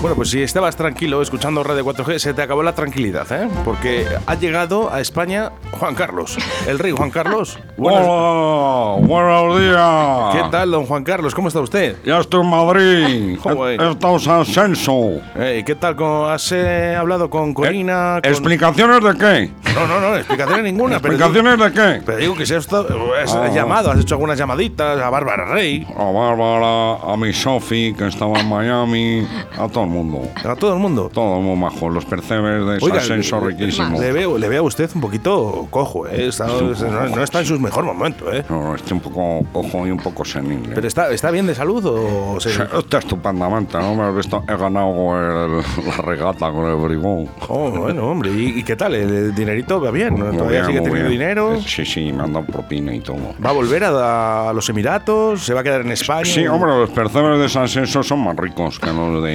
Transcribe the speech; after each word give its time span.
Bueno, 0.00 0.14
pues 0.14 0.30
si 0.30 0.40
estabas 0.40 0.76
tranquilo 0.76 1.20
escuchando 1.20 1.64
Radio 1.64 1.84
4G, 1.84 2.18
se 2.20 2.32
te 2.32 2.40
acabó 2.40 2.62
la 2.62 2.72
tranquilidad, 2.72 3.26
¿eh? 3.32 3.48
Porque 3.64 4.06
ha 4.26 4.34
llegado 4.36 4.92
a 4.92 5.00
España 5.00 5.50
Juan 5.72 5.96
Carlos, 5.96 6.38
el 6.68 6.78
rey 6.78 6.92
Juan 6.92 7.10
Carlos. 7.10 7.58
Hola, 7.76 9.04
buenos 9.04 9.60
días. 9.60 10.34
¿Qué 10.44 10.50
tal, 10.52 10.70
don 10.70 10.86
Juan 10.86 11.02
Carlos? 11.02 11.34
¿Cómo 11.34 11.48
está 11.48 11.58
usted? 11.60 11.96
Ya 12.04 12.18
estoy 12.20 12.42
en 12.42 12.48
Madrid. 12.48 13.38
Joder. 13.42 13.80
Estamos 13.82 14.24
en 14.28 14.32
ascenso. 14.34 15.20
Eh, 15.34 15.64
¿Qué 15.66 15.74
tal? 15.74 15.96
¿Has 16.30 16.52
eh, 16.52 16.94
hablado 16.96 17.28
con 17.28 17.52
Corina? 17.52 18.20
con- 18.22 18.30
¿Explicaciones 18.30 19.02
de 19.02 19.18
qué? 19.18 19.50
No, 19.74 19.86
no, 19.88 20.00
no, 20.00 20.16
explicaciones 20.16 20.62
ninguna. 20.64 21.00
pero 21.00 21.14
digo- 21.14 21.24
¿Explicaciones 21.26 21.74
de 21.74 21.80
qué? 21.98 22.02
Pero 22.06 22.18
digo 22.18 22.34
que 22.36 22.46
si 22.46 22.54
has, 22.54 22.60
estado- 22.64 22.86
has 23.20 23.34
Ah. 23.34 23.48
llamado, 23.48 23.90
has 23.90 23.98
hecho 23.98 24.14
algunas 24.14 24.38
llamaditas 24.38 25.00
a 25.00 25.10
Bárbara 25.10 25.44
Rey, 25.46 25.84
A 25.96 26.04
Bárbara, 26.04 27.12
a 27.12 27.16
mi 27.16 27.32
Sofi, 27.32 27.92
que 27.98 28.06
estaba 28.06 28.38
en 28.38 28.48
Miami, 28.48 29.26
a 29.58 29.66
todo 29.66 29.82
el 29.84 29.90
mundo. 29.90 29.97
A 30.44 30.54
todo 30.56 30.72
el 30.74 30.78
mundo. 30.80 31.10
Todo 31.12 31.40
muy 31.40 31.56
majo. 31.56 31.88
Los 31.88 32.04
percebes 32.04 32.64
de 32.66 32.78
Oiga, 32.84 32.98
ascenso 32.98 33.40
riquísimo. 33.40 34.00
Le 34.00 34.12
veo, 34.12 34.38
le 34.38 34.48
veo 34.48 34.62
a 34.62 34.66
usted 34.66 34.90
un 34.94 35.00
poquito 35.00 35.66
cojo, 35.70 36.06
¿eh? 36.06 36.26
Está- 36.28 36.46
no, 36.46 37.08
no 37.16 37.22
está 37.22 37.40
en 37.40 37.46
sus 37.46 37.60
mejor 37.60 37.84
momentos, 37.84 38.28
¿eh? 38.32 38.44
No, 38.48 38.74
estoy 38.74 38.94
un 38.94 39.00
poco 39.00 39.44
cojo 39.52 39.86
y 39.86 39.90
un 39.90 39.98
poco 39.98 40.24
senil. 40.24 40.64
¿eh? 40.66 40.72
¿Pero 40.74 40.86
está, 40.86 41.10
está 41.10 41.30
bien 41.30 41.46
de 41.46 41.54
salud 41.54 41.84
o 41.86 42.40
se... 42.40 42.50
Está 42.50 42.98
estupendamente, 42.98 43.78
¿no? 43.78 43.94
Me 43.94 44.02
has 44.04 44.14
visto, 44.14 44.42
he 44.48 44.56
ganado 44.56 45.48
el- 45.48 45.56
la 45.86 45.96
regata 46.04 46.50
con 46.50 46.66
el 46.66 46.76
bribón. 46.76 47.28
Oh, 47.48 47.70
bueno, 47.70 48.06
hombre, 48.08 48.30
¿y, 48.32 48.58
y 48.60 48.62
qué 48.62 48.76
tal? 48.76 48.94
¿El 48.94 49.34
dinerito 49.34 49.80
va 49.80 49.90
bien? 49.90 50.18
¿no? 50.18 50.26
¿Todavía 50.30 50.60
bien, 50.62 50.66
sigue 50.66 50.78
teniendo 50.80 51.08
bien. 51.08 51.20
dinero? 51.20 51.60
Sí, 51.60 51.84
sí, 51.84 52.12
me 52.12 52.22
han 52.24 52.32
dado 52.32 52.46
propina 52.46 52.94
y 52.94 53.00
todo. 53.00 53.18
¿Va 53.44 53.50
a 53.50 53.52
volver 53.52 53.84
a, 53.84 54.50
a 54.50 54.52
los 54.52 54.68
Emiratos? 54.68 55.42
¿Se 55.44 55.54
va 55.54 55.60
a 55.60 55.62
quedar 55.62 55.80
en 55.82 55.92
España? 55.92 56.24
Sí, 56.24 56.46
hombre, 56.46 56.70
los 56.70 56.90
percebes 56.90 57.38
de 57.40 57.48
San 57.48 57.64
Ascenso 57.64 58.02
son 58.02 58.20
más 58.24 58.36
ricos 58.36 58.78
que 58.78 58.86
los 58.92 59.22
de 59.22 59.34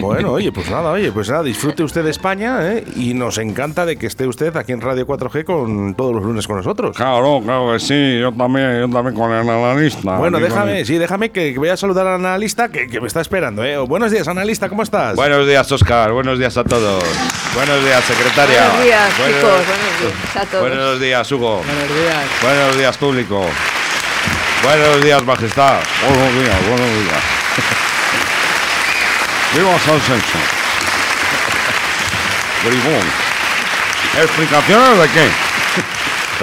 Bueno, 0.00 0.30
oye, 0.30 0.52
pues 0.52 0.70
nada, 0.70 0.90
oye, 0.92 1.10
pues 1.10 1.28
nada, 1.28 1.42
disfrute 1.42 1.82
usted 1.82 2.04
de 2.04 2.10
España 2.10 2.58
¿eh? 2.62 2.84
y 2.94 3.12
nos 3.12 3.38
encanta 3.38 3.84
de 3.84 3.96
que 3.96 4.06
esté 4.06 4.24
usted 4.28 4.56
aquí 4.56 4.70
en 4.70 4.80
Radio 4.80 5.04
4G 5.04 5.42
con 5.42 5.96
todos 5.96 6.14
los 6.14 6.22
lunes 6.22 6.46
con 6.46 6.58
nosotros. 6.58 6.96
Claro, 6.96 7.40
claro 7.44 7.72
que 7.72 7.80
sí, 7.80 8.20
yo 8.20 8.30
también, 8.32 8.78
yo 8.82 8.88
también 8.88 9.16
con 9.16 9.32
el 9.32 9.48
analista. 9.50 10.16
Bueno, 10.16 10.38
déjame, 10.38 10.78
el- 10.80 10.86
sí, 10.86 10.96
déjame 10.96 11.30
que, 11.30 11.52
que 11.52 11.58
voy 11.58 11.70
a 11.70 11.76
saludar 11.76 12.06
al 12.06 12.24
analista 12.24 12.68
que, 12.68 12.86
que 12.86 13.00
me 13.00 13.08
está 13.08 13.20
esperando. 13.20 13.64
¿eh? 13.64 13.78
Buenos 13.78 14.12
días, 14.12 14.28
analista, 14.28 14.68
¿cómo 14.68 14.84
estás? 14.84 15.16
Buenos 15.16 15.44
días, 15.48 15.72
Oscar. 15.72 16.12
Buenos 16.12 16.38
días 16.38 16.56
a 16.56 16.62
todos. 16.62 17.02
Buenos 17.56 17.84
días, 17.84 18.04
secretaria. 18.04 18.68
Buenos 18.68 18.84
días, 18.84 19.18
Buenos- 19.18 19.36
chicos. 19.40 19.52
Buenos 19.66 20.00
días 20.00 20.36
a 20.36 20.46
todos. 20.46 20.60
Buenos 20.68 21.00
días, 21.00 21.32
Hugo. 21.32 21.56
Buenos 21.66 21.88
días. 21.88 22.24
Buenos 22.42 22.78
días, 22.78 22.96
público. 22.96 23.44
Buenos 24.62 25.02
días, 25.02 25.24
majestad. 25.24 25.80
Buenos 26.06 26.32
días, 26.34 26.68
buenos 26.68 26.90
días. 27.02 27.39
Viva 29.54 29.78
San 29.80 29.96
Ascenso. 29.96 30.38
Bribón. 32.64 33.06
¿Explicaciones 34.22 34.98
de 34.98 35.08
qué? 35.08 35.28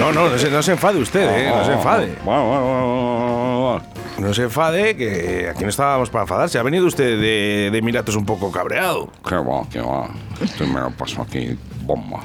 No, 0.02 0.12
no, 0.12 0.28
no 0.28 0.38
se, 0.38 0.50
no 0.50 0.62
se 0.62 0.72
enfade 0.72 0.98
usted, 1.00 1.28
¿eh? 1.28 1.50
no 1.54 1.64
se 1.64 1.72
enfade. 1.72 2.14
Bueno, 2.24 2.46
bueno, 2.46 2.64
bueno, 2.64 2.86
bueno, 2.86 3.60
bueno. 3.60 3.98
No 4.18 4.34
se 4.34 4.42
enfade, 4.44 4.96
que 4.96 5.48
aquí 5.50 5.62
no 5.64 5.70
estábamos 5.70 6.10
para 6.10 6.22
enfadarse. 6.22 6.58
Ha 6.58 6.62
venido 6.62 6.86
usted 6.86 7.20
de, 7.20 7.70
de 7.70 7.78
Emiratos 7.78 8.16
un 8.16 8.24
poco 8.26 8.50
cabreado. 8.52 9.10
Qué 9.26 9.36
va, 9.36 9.62
qué 9.70 9.80
va. 9.80 10.08
Estoy 10.40 10.66
me 10.68 10.80
lo 10.80 10.90
paso 10.90 11.22
aquí 11.22 11.56
bomba. 11.82 12.20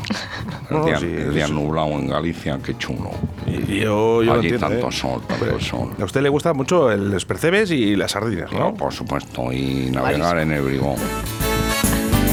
El 0.70 0.78
No, 0.78 0.86
día, 0.86 0.98
sí, 1.00 1.06
el 1.06 1.34
día 1.34 1.46
eso. 1.46 1.54
nublado 1.54 1.90
en 1.90 2.10
Galicia, 2.10 2.60
qué 2.64 2.78
chulo. 2.78 3.12
Y 3.48 3.80
yo, 3.82 4.24
yo 4.24 4.34
lo 4.34 4.40
Allí 4.40 4.48
entiendo, 4.50 4.68
tanto 4.68 4.88
¿eh? 4.90 4.92
sol, 4.92 5.22
tanto 5.28 5.60
sol. 5.60 5.90
A 6.00 6.06
usted 6.06 6.22
le 6.22 6.30
gusta 6.30 6.54
mucho 6.54 6.92
el- 6.92 7.12
los 7.12 7.26
percebes 7.26 7.72
y 7.72 7.96
las 7.96 8.12
sardinas, 8.12 8.52
No, 8.52 8.74
por 8.74 8.94
supuesto, 8.94 9.52
y 9.52 9.90
navegar 9.92 10.40
en 10.40 10.52
el 10.52 10.62
bribón. 10.62 10.96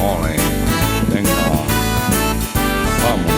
Ole, 0.03 0.37
venga, 1.15 1.31
vamos. 3.03 3.32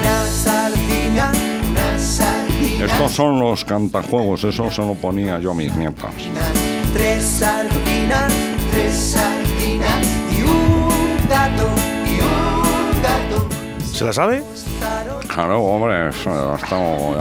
Una 0.00 0.26
sardina, 0.26 1.32
una 1.70 1.98
sardina, 1.98 2.84
Estos 2.86 3.12
son 3.12 3.40
los 3.40 3.64
cantajuegos, 3.64 4.44
eso 4.44 4.70
se 4.70 4.82
lo 4.82 4.94
ponía 4.94 5.38
yo 5.40 5.50
a 5.50 5.54
mis 5.54 5.74
nietas. 5.74 6.12
tres 6.92 7.24
sardinas, 7.24 8.32
tres 8.72 8.94
sardinas 8.94 10.06
y 10.38 10.42
un 10.42 11.28
gato, 11.28 11.68
y 12.06 12.20
un 12.20 13.02
gato. 13.02 13.48
¿Se 13.92 14.04
la 14.04 14.12
sabe? 14.12 14.42
Claro, 15.34 15.60
hombre, 15.64 16.10
esto 16.10 16.30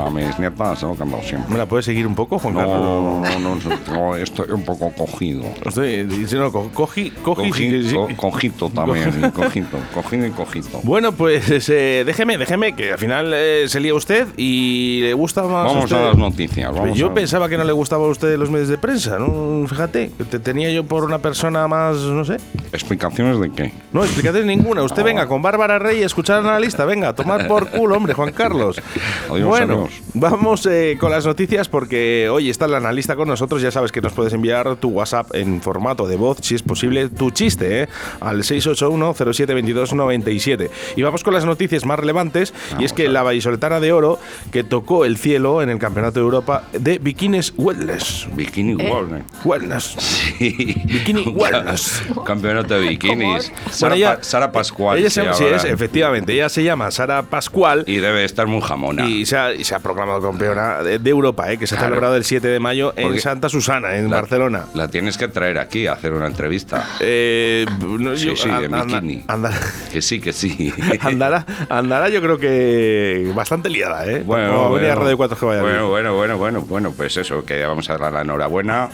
a 0.05 0.09
mis 0.11 0.37
nietas 0.37 0.79
cantado 0.81 1.21
siempre. 1.23 1.51
¿Me 1.51 1.57
la 1.57 1.65
puede 1.65 1.81
seguir 1.81 2.05
un 2.05 2.13
poco, 2.13 2.37
Juan 2.37 2.53
No, 2.53 2.59
Carlos? 2.59 2.79
no, 2.79 3.21
no, 3.21 3.55
no, 3.55 3.93
no, 4.09 4.15
estoy 4.15 4.51
un 4.51 4.63
poco 4.63 4.91
cogido. 4.91 5.43
Estoy 5.65 6.03
diciendo, 6.03 6.51
co- 6.51 6.69
cogí, 6.73 7.05
sí, 7.09 7.13
Cogi- 7.23 7.89
sí. 7.89 7.95
co- 7.95 8.07
cojito 8.15 8.69
también, 8.69 9.09
y 9.19 9.31
cojito, 9.31 9.77
cogido 9.95 10.27
y 10.27 10.29
cojito. 10.29 10.79
Bueno, 10.83 11.11
pues 11.13 11.67
eh, 11.69 12.03
déjeme, 12.05 12.37
déjeme, 12.37 12.75
que 12.75 12.91
al 12.91 12.99
final 12.99 13.31
eh, 13.33 13.65
se 13.67 13.79
lía 13.79 13.95
usted 13.95 14.27
y 14.37 14.99
le 15.01 15.13
gusta 15.15 15.41
más. 15.43 15.65
Vamos 15.65 15.85
usted- 15.85 15.95
a 15.97 16.01
las 16.09 16.17
noticias, 16.17 16.71
vamos 16.71 16.95
yo 16.97 17.07
a- 17.07 17.13
pensaba 17.15 17.49
que 17.49 17.57
no 17.57 17.63
le 17.63 17.73
gustaba 17.73 18.05
a 18.05 18.09
usted 18.09 18.37
los 18.37 18.51
medios 18.51 18.69
de 18.69 18.77
prensa, 18.77 19.17
¿no? 19.17 19.65
Fíjate, 19.67 20.11
te 20.29 20.37
tenía 20.39 20.69
yo 20.71 20.83
por 20.83 21.03
una 21.03 21.17
persona 21.17 21.67
más, 21.67 21.97
no 21.97 22.23
sé. 22.25 22.37
¿Explicaciones 22.71 23.39
de 23.39 23.49
qué? 23.51 23.73
No, 23.91 24.03
explicaciones 24.03 24.45
ninguna. 24.45 24.83
Usted 24.83 25.03
venga 25.03 25.25
con 25.27 25.41
Bárbara 25.41 25.79
Rey 25.79 26.03
a 26.03 26.05
escuchar 26.05 26.39
al 26.39 26.47
analista. 26.47 26.85
Venga, 26.85 27.09
a 27.09 27.15
tomar 27.15 27.47
por 27.47 27.69
culo, 27.69 28.02
hombre, 28.03 28.13
Juan 28.13 28.31
Carlos. 28.33 28.81
Adiós, 29.29 29.47
bueno, 29.47 29.87
vamos 30.13 30.65
eh, 30.65 30.97
con 30.99 31.09
las 31.11 31.25
noticias 31.25 31.69
porque 31.69 32.27
hoy 32.29 32.49
está 32.49 32.65
el 32.65 32.73
analista 32.75 33.15
con 33.15 33.27
nosotros. 33.29 33.61
Ya 33.61 33.71
sabes 33.71 33.91
que 33.93 34.01
nos 34.01 34.11
puedes 34.13 34.33
enviar 34.33 34.75
tu 34.75 34.89
WhatsApp 34.89 35.33
en 35.35 35.61
formato 35.61 36.05
de 36.07 36.17
voz, 36.17 36.37
si 36.41 36.55
es 36.55 36.61
posible, 36.63 37.07
tu 37.09 37.31
chiste, 37.31 37.83
¿eh? 37.83 37.87
al 38.19 38.43
681-072297. 38.43 40.69
Y 40.95 41.01
vamos 41.01 41.23
con 41.23 41.33
las 41.33 41.45
noticias 41.45 41.85
más 41.85 41.97
relevantes. 41.99 42.53
y 42.79 42.83
es 42.85 42.93
que 42.93 43.07
la 43.07 43.23
vallisoletana 43.23 43.79
de 43.79 43.91
oro 43.93 44.19
que 44.51 44.63
tocó 44.63 45.05
el 45.05 45.17
cielo 45.17 45.61
en 45.61 45.69
el 45.69 45.79
Campeonato 45.79 46.19
de 46.19 46.25
Europa 46.25 46.63
de 46.73 46.97
Bikinis 46.99 47.53
Wellness. 47.57 48.27
Bikini 48.35 48.73
Eh. 48.83 48.89
World. 48.91 49.23
Wellness. 49.45 49.95
Sí. 50.37 50.75
Bikini 50.85 51.23
Wellness. 51.35 52.03
ca- 52.15 52.23
Campeonato 52.23 52.73
de 52.73 52.81
bikinis. 52.89 53.51
Sara, 53.71 53.91
Bueno, 53.91 53.95
ella- 53.95 54.17
Sara 54.21 54.51
Pascual. 54.51 54.97
Ella 54.97 55.09
se 55.09 55.23
se, 55.23 55.33
sí, 55.33 55.43
llama. 55.45 55.55
es, 55.57 55.63
efectivamente, 55.65 56.33
ella 56.33 56.49
se 56.49 56.63
llama 56.63 56.89
Sara 56.91 57.23
Pascual 57.23 57.83
Y 57.87 57.92
debe 57.97 58.23
estar 58.23 58.47
muy 58.47 58.61
jamona. 58.61 59.05
y 59.07 59.25
se 59.25 59.37
ha, 59.37 59.53
y 59.53 59.63
se 59.63 59.75
ha 59.75 59.79
proclamado 59.79 60.21
campeona 60.21 60.83
de, 60.83 60.99
de 60.99 61.09
Europa, 61.09 61.51
eh, 61.51 61.57
que 61.57 61.67
se 61.67 61.75
ha 61.75 61.77
Claro. 61.77 61.91
celebrado 61.95 62.15
el 62.15 62.23
7 62.23 62.47
de 62.47 62.59
mayo 62.59 62.93
en 62.95 63.03
Porque 63.03 63.19
Santa 63.19 63.49
Susana, 63.49 63.95
en 63.97 64.09
La- 64.09 64.17
Barcelona. 64.21 64.65
La 64.73 64.87
tienes 64.87 65.17
que 65.17 65.27
traer 65.27 65.57
aquí 65.59 65.87
a 65.87 65.93
hacer 65.93 66.13
una 66.13 66.27
entrevista. 66.27 66.87
Eh, 66.99 67.65
no, 67.99 68.15
Sí, 68.15 68.27
yo- 68.27 68.35
sí, 68.35 68.49
de 68.49 68.55
an- 68.55 68.73
anda- 68.73 68.99
bikini. 69.01 69.23
andará, 69.27 69.57
Que 69.91 70.01
sí, 70.01 70.19
que 70.19 70.33
sí. 70.33 70.73
andará, 71.01 71.45
andará, 71.69 72.09
yo 72.09 72.21
creo 72.21 72.37
que 72.39 73.31
bastante 73.35 73.69
liada, 73.69 74.05
¿eh? 74.11 74.23
Como 74.25 74.71
venía 74.73 74.95
Radio 74.95 75.17
4 75.17 75.37
que 75.37 75.45
vaya 75.45 75.61
bueno, 75.61 75.89
bueno, 75.89 76.13
bueno, 76.15 76.37
bueno, 76.37 76.61
bueno, 76.61 76.93
pues 76.95 77.17
eso, 77.17 77.43
que 77.45 77.63
vamos 77.65 77.89
a 77.89 77.97
dar 77.97 78.11
la 78.13 78.21
enhorabuena 78.21 78.89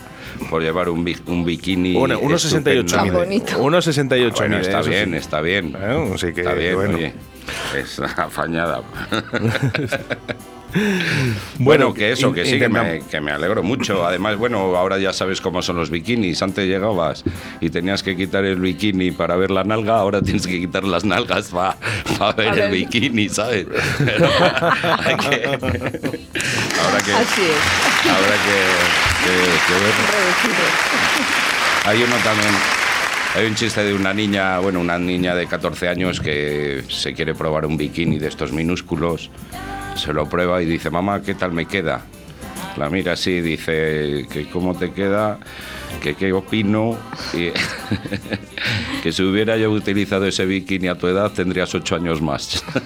por 0.49 0.61
llevar 0.61 0.89
un, 0.89 0.99
un 1.27 1.45
bikini. 1.45 1.93
Bueno, 1.95 2.19
1,68 2.19 2.85
estupendo. 2.85 3.03
mide. 3.03 3.11
bonito. 3.11 3.57
1,68 3.63 4.31
Bueno, 4.37 4.55
mide, 4.57 4.61
está 4.67 4.79
eso 4.79 4.83
sí. 4.83 4.89
bien, 4.89 5.13
está 5.15 5.41
bien. 5.41 5.71
Bueno, 5.71 6.13
así 6.15 6.33
que, 6.33 6.41
está 6.41 6.53
bien, 6.53 6.75
bueno. 6.75 6.97
oye. 6.97 7.13
Es 7.75 7.99
afañada. 7.99 8.81
Bueno, 10.71 10.83
Bueno, 11.57 11.93
que 11.95 12.11
eso, 12.11 12.31
que 12.31 12.45
sí, 12.45 12.59
que 12.59 12.69
me, 12.69 13.01
que 13.09 13.19
me 13.19 13.31
alegro 13.31 13.63
mucho. 13.63 14.05
Además, 14.05 14.37
bueno, 14.37 14.75
ahora 14.75 14.99
ya 14.99 15.11
sabes 15.13 15.41
cómo 15.41 15.63
son 15.63 15.77
los 15.77 15.89
bikinis. 15.89 16.43
Antes 16.43 16.67
llegabas 16.67 17.23
y 17.59 17.71
tenías 17.71 18.03
que 18.03 18.15
quitar 18.15 18.45
el 18.45 18.57
bikini 18.59 19.09
para 19.09 19.35
ver 19.35 19.49
la 19.49 19.63
nalga, 19.63 19.95
ahora 19.97 20.21
tienes 20.21 20.45
que 20.45 20.59
quitar 20.59 20.83
las 20.83 21.03
nalgas 21.05 21.49
para 21.49 22.33
ver 22.33 22.55
el 22.59 22.71
bikini, 22.71 23.29
¿sabes? 23.29 23.65
Pero 23.97 24.29
hay 25.03 25.15
que- 25.17 25.45
ahora 25.47 27.01
que, 27.03 27.13
Así 27.13 27.41
es. 27.41 28.11
ahora 28.11 28.35
que, 28.45 28.59
que- 29.25 29.57
que 29.65 29.73
ver. 29.73 29.95
Reducido. 30.13 30.65
Hay 31.85 32.03
uno 32.03 32.15
también. 32.23 32.53
Hay 33.35 33.45
un 33.45 33.55
chiste 33.55 33.83
de 33.83 33.93
una 33.93 34.13
niña, 34.13 34.59
bueno, 34.59 34.79
una 34.79 34.97
niña 34.97 35.35
de 35.35 35.45
14 35.45 35.87
años 35.87 36.19
que 36.19 36.83
se 36.89 37.13
quiere 37.13 37.35
probar 37.35 37.65
un 37.65 37.77
bikini 37.77 38.17
de 38.17 38.27
estos 38.27 38.51
minúsculos. 38.51 39.29
Se 39.95 40.13
lo 40.13 40.27
prueba 40.27 40.61
y 40.61 40.65
dice, 40.65 40.89
mamá, 40.89 41.21
¿qué 41.21 41.35
tal 41.35 41.51
me 41.51 41.67
queda? 41.67 42.01
La 42.75 42.89
mira 42.89 43.13
así 43.13 43.31
y 43.31 43.41
dice 43.41 44.25
que 44.31 44.47
cómo 44.51 44.75
te 44.75 44.91
queda, 44.91 45.37
que 46.01 46.15
qué 46.15 46.33
opino, 46.33 46.97
y 47.33 47.51
que 49.03 49.11
si 49.11 49.21
hubiera 49.21 49.57
yo 49.57 49.71
utilizado 49.71 50.25
ese 50.25 50.45
bikini 50.45 50.87
a 50.87 50.95
tu 50.95 51.07
edad 51.07 51.31
tendrías 51.31 51.73
ocho 51.75 51.95
años 51.95 52.21
más. 52.21 52.63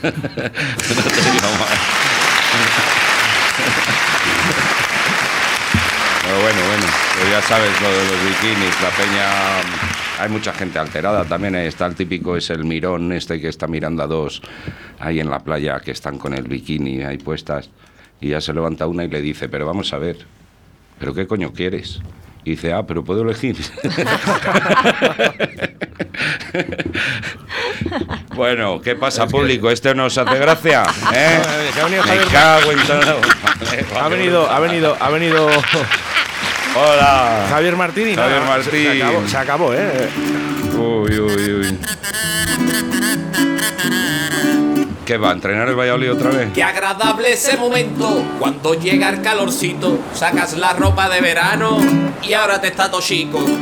Pero 6.23 6.41
bueno, 6.41 6.59
bueno, 6.67 6.85
pues 7.15 7.29
ya 7.29 7.41
sabes 7.41 7.81
lo 7.81 7.89
de 7.89 8.05
los 8.05 8.25
bikinis, 8.25 8.81
la 8.81 8.89
peña... 8.89 9.92
Hay 10.23 10.29
mucha 10.29 10.53
gente 10.53 10.79
alterada 10.79 11.25
también, 11.25 11.53
eh, 11.55 11.67
está 11.67 11.85
el 11.85 11.95
típico, 11.95 12.37
es 12.37 12.49
el 12.49 12.63
mirón 12.63 13.11
este 13.11 13.41
que 13.41 13.49
está 13.49 13.67
mirando 13.67 14.03
a 14.03 14.07
dos 14.07 14.41
ahí 14.99 15.19
en 15.19 15.29
la 15.29 15.39
playa 15.39 15.81
que 15.81 15.91
están 15.91 16.17
con 16.17 16.33
el 16.33 16.43
bikini 16.43 17.03
ahí 17.03 17.17
puestas 17.17 17.69
y 18.21 18.29
ya 18.29 18.39
se 18.39 18.53
levanta 18.53 18.87
una 18.87 19.03
y 19.03 19.09
le 19.09 19.21
dice, 19.21 19.49
pero 19.49 19.65
vamos 19.65 19.91
a 19.91 19.97
ver, 19.97 20.19
¿pero 20.97 21.13
qué 21.13 21.27
coño 21.27 21.51
quieres? 21.51 21.99
Y 22.45 22.51
dice, 22.51 22.71
ah, 22.71 22.83
pero 22.87 23.03
puedo 23.03 23.23
elegir. 23.23 23.57
bueno, 28.35 28.81
¿qué 28.81 28.95
pasa, 28.95 29.27
público? 29.27 29.69
¿Este 29.69 29.93
nos 29.93 30.17
hace 30.17 30.37
gracia? 30.39 30.83
¿Eh? 31.13 31.41
Ha 31.45 31.83
venido 31.85 32.03
Me 32.03 32.09
Javier- 32.09 32.31
cago 32.31 32.71
en 32.71 32.79
todo. 32.87 33.19
Ha 33.99 34.07
venido, 34.09 34.49
ha 34.49 34.59
venido, 34.59 34.97
ha 34.99 35.09
venido 35.09 35.47
Hola. 36.75 37.45
Javier 37.49 37.75
Martín 37.75 38.09
y 38.09 38.15
Javier 38.15 38.41
nada, 38.41 38.63
se-. 38.63 38.71
Se 38.71 39.03
acabó, 39.03 39.27
se 39.27 39.37
acabó, 39.37 39.73
¿eh? 39.73 40.09
Uy, 40.75 41.19
uy, 41.19 41.53
uy. 41.53 41.79
¿Qué 45.05 45.17
va? 45.17 45.31
¿A 45.31 45.33
entrenar 45.33 45.67
el 45.67 45.75
Valladolid 45.75 46.13
otra 46.13 46.29
vez? 46.29 46.53
Qué 46.53 46.63
agradable 46.63 47.33
ese 47.33 47.57
momento 47.57 48.23
cuando 48.39 48.73
llega 48.73 49.09
el 49.09 49.21
calorcito, 49.21 49.99
sacas 50.13 50.57
la 50.57 50.73
ropa 50.73 51.09
de 51.09 51.19
verano 51.19 51.77
y 52.21 52.33
ahora 52.33 52.61
te 52.61 52.67
está 52.67 52.89
chico. 52.99 53.43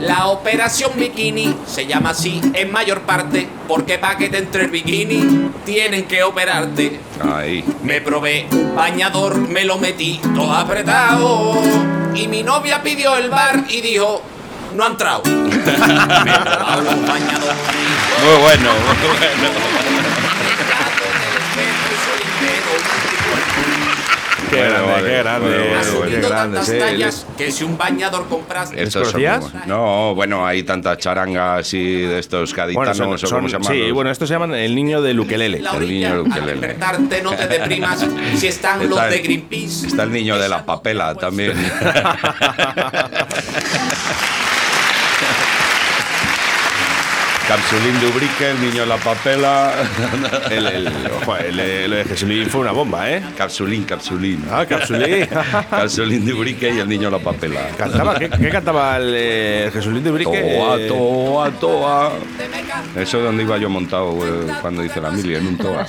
La 0.00 0.26
operación 0.28 0.92
bikini 0.96 1.54
se 1.66 1.86
llama 1.86 2.10
así 2.10 2.40
en 2.52 2.70
mayor 2.70 3.00
parte 3.02 3.48
porque 3.66 3.98
para 3.98 4.18
que 4.18 4.28
te 4.28 4.38
entre 4.38 4.64
el 4.64 4.70
bikini 4.70 5.50
tienen 5.64 6.04
que 6.04 6.22
operarte. 6.22 7.00
Ahí. 7.20 7.64
Me 7.82 8.00
probé 8.02 8.46
un 8.52 8.74
bañador, 8.74 9.36
me 9.36 9.64
lo 9.64 9.78
metí 9.78 10.20
todo 10.34 10.52
apretado 10.52 11.54
y 12.14 12.28
mi 12.28 12.42
novia 12.42 12.82
pidió 12.82 13.16
el 13.16 13.30
bar 13.30 13.64
y 13.68 13.80
dijo, 13.80 14.22
no 14.74 14.84
ha 14.84 14.86
entrado. 14.88 15.22
me 15.24 15.40
los. 15.42 16.82
Muy 18.24 18.36
bueno, 18.40 18.70
muy 18.72 19.08
bueno. 19.08 19.28
Qué 24.50 24.56
Bueno, 24.56 24.70
grande, 24.72 24.92
vale, 24.92 25.08
qué 25.08 25.16
grande, 25.18 25.48
bueno, 25.48 25.62
bueno, 25.64 25.74
qué 25.82 25.88
Asumiendo 25.88 26.28
grande, 26.28 26.56
tantas 26.56 26.66
sí. 26.74 26.78
tallas 26.78 27.26
que 27.36 27.52
si 27.52 27.64
un 27.64 27.76
bañador 27.76 28.26
compraste. 28.28 28.82
Estos. 28.82 29.14
No, 29.66 30.14
bueno, 30.14 30.46
hay 30.46 30.62
tantas 30.62 30.96
charangas 30.96 31.74
y 31.74 32.00
de 32.00 32.18
estos 32.18 32.54
Bueno, 32.54 32.64
gaditanos 32.74 32.96
son- 32.96 33.12
o 33.12 33.18
son- 33.18 33.30
cómo 33.40 33.48
se 33.48 33.52
llaman. 33.58 33.72
sí, 33.74 33.78
los- 33.80 33.92
bueno, 33.92 34.10
estos 34.10 34.26
se 34.26 34.34
llaman 34.34 34.54
el 34.54 34.74
niño 34.74 35.02
del 35.02 35.20
ukelele. 35.20 35.60
La 35.60 35.72
El 35.72 35.86
niño 35.86 36.12
al 36.12 36.20
ukelele. 36.20 36.52
despertarte 36.66 37.20
no 37.22 37.32
te 37.34 37.46
deprimas 37.46 38.06
si 38.36 38.46
están 38.46 38.78
los 38.88 38.92
Está 38.98 39.08
el- 39.08 39.12
de 39.12 39.18
Greenpeace. 39.18 39.86
Está 39.86 40.04
el 40.04 40.12
niño 40.12 40.38
de 40.38 40.48
la 40.48 40.64
papela 40.64 41.14
también. 41.14 41.52
Capsulín 47.48 47.98
Dubrique, 48.00 48.50
el 48.50 48.60
niño 48.60 48.80
de 48.82 48.86
la 48.86 48.96
papela. 48.98 49.72
El, 50.50 50.66
el, 50.66 50.92
joder, 51.24 51.46
el, 51.46 51.60
el 51.60 51.90
de 51.90 52.04
Jesulín 52.04 52.46
fue 52.50 52.60
una 52.60 52.72
bomba, 52.72 53.10
¿eh? 53.10 53.22
Capsulín, 53.36 53.84
capsulín. 53.84 54.44
Ah, 54.50 54.66
Capsulín. 54.66 55.26
Capsulín 55.70 56.26
Dubrique 56.26 56.70
y 56.74 56.78
el 56.78 56.88
niño 56.88 57.10
de 57.10 57.16
la 57.18 57.22
papela. 57.24 57.68
Cantaba, 57.76 58.18
¿qué, 58.18 58.28
qué 58.28 58.50
cantaba 58.50 58.96
el, 58.98 59.12
eh, 59.16 59.70
Jesulín 59.72 60.04
de 60.04 60.10
Brique? 60.10 60.58
Toa, 60.58 60.76
Eh, 60.78 60.88
toa, 60.88 61.50
toa. 61.52 62.12
Eso 62.96 63.18
es 63.18 63.24
donde 63.24 63.42
iba 63.44 63.56
yo 63.56 63.70
montado 63.70 64.10
eh, 64.26 64.52
cuando 64.60 64.84
hice 64.84 65.00
la 65.00 65.10
mili, 65.10 65.34
en 65.34 65.46
un 65.46 65.56
toa. 65.58 65.86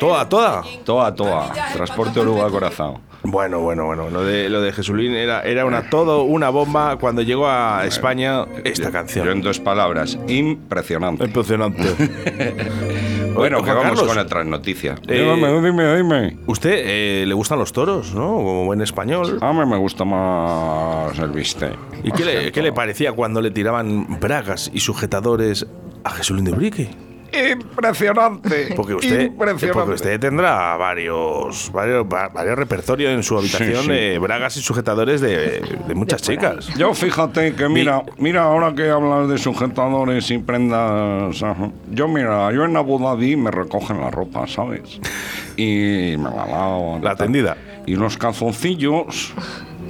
Toda, 0.00 0.28
toda. 0.28 0.62
Toa, 0.84 1.14
toa. 1.14 1.52
Transporte 1.74 2.20
Uruguay 2.20 2.50
Corazón. 2.50 3.05
Bueno, 3.22 3.60
bueno, 3.60 3.86
bueno. 3.86 4.08
Lo 4.10 4.24
de, 4.24 4.48
lo 4.48 4.60
de 4.60 4.72
Jesulín 4.72 5.12
era, 5.14 5.42
era 5.42 5.64
una, 5.64 5.90
todo 5.90 6.22
una 6.22 6.48
bomba 6.50 6.96
cuando 6.98 7.22
llegó 7.22 7.48
a 7.48 7.84
España 7.86 8.44
esta 8.64 8.82
Yo 8.84 8.88
en 8.88 8.92
canción. 8.92 9.40
dos 9.42 9.58
palabras, 9.60 10.18
impresionante. 10.28 11.24
Impresionante. 11.24 11.82
Bueno, 13.36 13.62
que 13.62 13.68
vamos 13.68 13.84
Carlos, 13.84 14.06
con 14.06 14.18
otras 14.18 14.46
noticias. 14.46 14.98
Eh, 15.08 15.20
Dime, 15.36 15.60
dime, 15.60 15.96
dime. 15.98 16.38
Usted 16.46 16.72
eh, 16.74 17.24
le 17.26 17.34
gustan 17.34 17.58
los 17.58 17.70
toros, 17.70 18.14
¿no? 18.14 18.28
Como 18.36 18.64
buen 18.64 18.80
español. 18.80 19.36
A 19.42 19.52
mí 19.52 19.66
me 19.66 19.76
gusta 19.76 20.06
más 20.06 21.18
el 21.18 21.28
bistec. 21.32 21.76
¿Y 22.02 22.12
qué 22.12 22.24
le, 22.24 22.50
qué 22.52 22.62
le 22.62 22.72
parecía 22.72 23.12
cuando 23.12 23.42
le 23.42 23.50
tiraban 23.50 24.18
bragas 24.20 24.70
y 24.72 24.80
sujetadores 24.80 25.66
a 26.02 26.12
Jesulín 26.12 26.46
de 26.46 26.52
Brique? 26.52 26.88
Impresionante. 27.32 28.72
Porque 28.76 28.94
usted, 28.94 29.20
Impresionante. 29.26 29.72
porque 29.72 29.94
usted 29.94 30.20
tendrá 30.20 30.76
varios, 30.76 31.70
varios, 31.72 32.04
va- 32.06 32.28
varios 32.28 32.56
repertorios 32.56 33.12
en 33.12 33.22
su 33.22 33.36
habitación 33.38 33.82
sí. 33.84 33.88
de 33.90 34.18
bragas 34.18 34.56
y 34.56 34.62
sujetadores 34.62 35.20
de, 35.20 35.60
de 35.86 35.94
muchas 35.94 36.22
chicas. 36.22 36.68
Yo 36.76 36.94
fíjate 36.94 37.54
que 37.54 37.68
mira, 37.68 38.02
mira 38.18 38.44
ahora 38.44 38.74
que 38.74 38.88
hablas 38.90 39.28
de 39.28 39.38
sujetadores 39.38 40.30
y 40.30 40.38
prendas, 40.38 41.42
ajá. 41.42 41.70
yo 41.90 42.08
mira, 42.08 42.52
yo 42.52 42.64
en 42.64 42.76
Abu 42.76 42.98
Dhabi 42.98 43.36
me 43.36 43.50
recogen 43.50 44.00
la 44.00 44.10
ropa, 44.10 44.46
¿sabes? 44.46 45.00
Y 45.58 46.16
me 46.18 46.28
la 46.36 46.46
lavo. 46.46 47.00
La 47.02 47.16
tendida. 47.16 47.56
Y 47.86 47.94
los 47.96 48.18
calzoncillos 48.18 49.32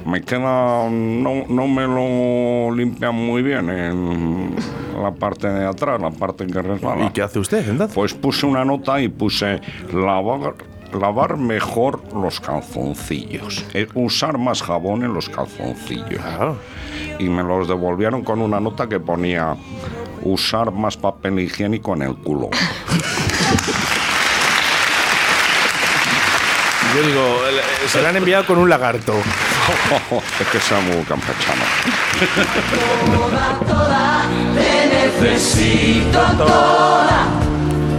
me 0.05 0.21
quedan, 0.21 1.21
no, 1.21 1.43
no 1.49 1.67
me 1.67 1.81
lo 1.85 2.73
limpian 2.73 3.13
muy 3.13 3.41
bien 3.41 3.69
en 3.69 4.55
la 5.01 5.11
parte 5.11 5.47
de 5.49 5.65
atrás, 5.65 6.01
la 6.01 6.11
parte 6.11 6.45
que 6.47 6.61
resbala. 6.61 7.05
¿Y 7.05 7.09
qué 7.11 7.21
hace 7.21 7.39
usted 7.39 7.67
entonces? 7.69 7.95
Pues 7.95 8.13
puse 8.13 8.45
una 8.45 8.63
nota 8.65 8.99
y 9.01 9.07
puse 9.09 9.61
lavar, 9.93 10.55
lavar 10.99 11.37
mejor 11.37 12.01
los 12.13 12.39
calzoncillos. 12.39 13.65
Eh, 13.73 13.87
usar 13.93 14.37
más 14.37 14.61
jabón 14.63 15.03
en 15.03 15.13
los 15.13 15.29
calzoncillos. 15.29 16.21
Claro. 16.21 16.57
Y 17.19 17.25
me 17.29 17.43
los 17.43 17.67
devolvieron 17.67 18.23
con 18.23 18.41
una 18.41 18.59
nota 18.59 18.87
que 18.87 18.99
ponía 18.99 19.55
usar 20.23 20.71
más 20.71 20.97
papel 20.97 21.39
higiénico 21.39 21.93
en 21.95 22.01
el 22.03 22.15
culo. 22.15 22.49
Yo 26.95 27.03
digo, 27.03 27.21
el- 27.47 27.89
se 27.89 28.01
le 28.01 28.07
han 28.07 28.15
enviado 28.15 28.45
con 28.45 28.57
un 28.57 28.69
lagarto. 28.69 29.13
es 30.41 30.47
que 30.47 30.59
sea 30.59 30.79
muy 30.79 31.03
campechano. 31.03 31.61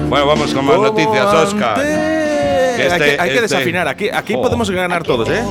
Bueno, 0.08 0.26
vamos 0.26 0.54
con 0.54 0.64
más 0.64 0.78
noticias, 0.78 1.26
Oscar. 1.26 1.80
Este- 1.80 2.92
hay 2.92 2.98
que, 2.98 3.04
hay 3.20 3.28
que 3.30 3.34
este- 3.34 3.40
desafinar. 3.42 3.88
Aquí, 3.88 4.08
aquí 4.08 4.34
Oh. 4.36 4.42
podemos 4.42 4.70
ganar 4.70 5.02
todos, 5.02 5.28
¿eh? 5.28 5.42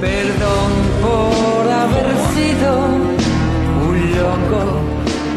Perdón 0.00 0.72
por 1.00 1.70
haber 1.72 2.16
sido 2.34 2.84
un 3.80 4.12
loco 4.16 4.80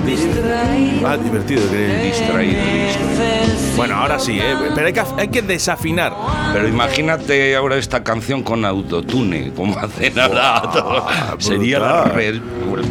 distraído. 0.05 1.07
Ah, 1.07 1.17
divertido. 1.17 1.61
que- 1.69 1.77
Distraído, 2.07 2.61
distraído. 2.61 3.56
Bueno, 3.77 3.95
ahora 3.95 4.17
sí, 4.19 4.39
¿eh? 4.39 4.55
Pero 4.75 4.87
hay 4.87 4.93
que, 4.93 5.03
hay 5.17 5.27
que 5.27 5.41
desafinar. 5.43 6.11
Pero 6.51 6.67
imagínate 6.67 7.55
ahora 7.55 7.77
esta 7.77 8.03
canción 8.03 8.41
con 8.43 8.65
autotune, 8.65 9.53
como 9.55 9.77
hacen 9.77 10.19
ahora. 10.19 10.61
todo. 10.73 11.05
Sería 11.37 11.77
la 11.79 12.03
red. 12.05 12.41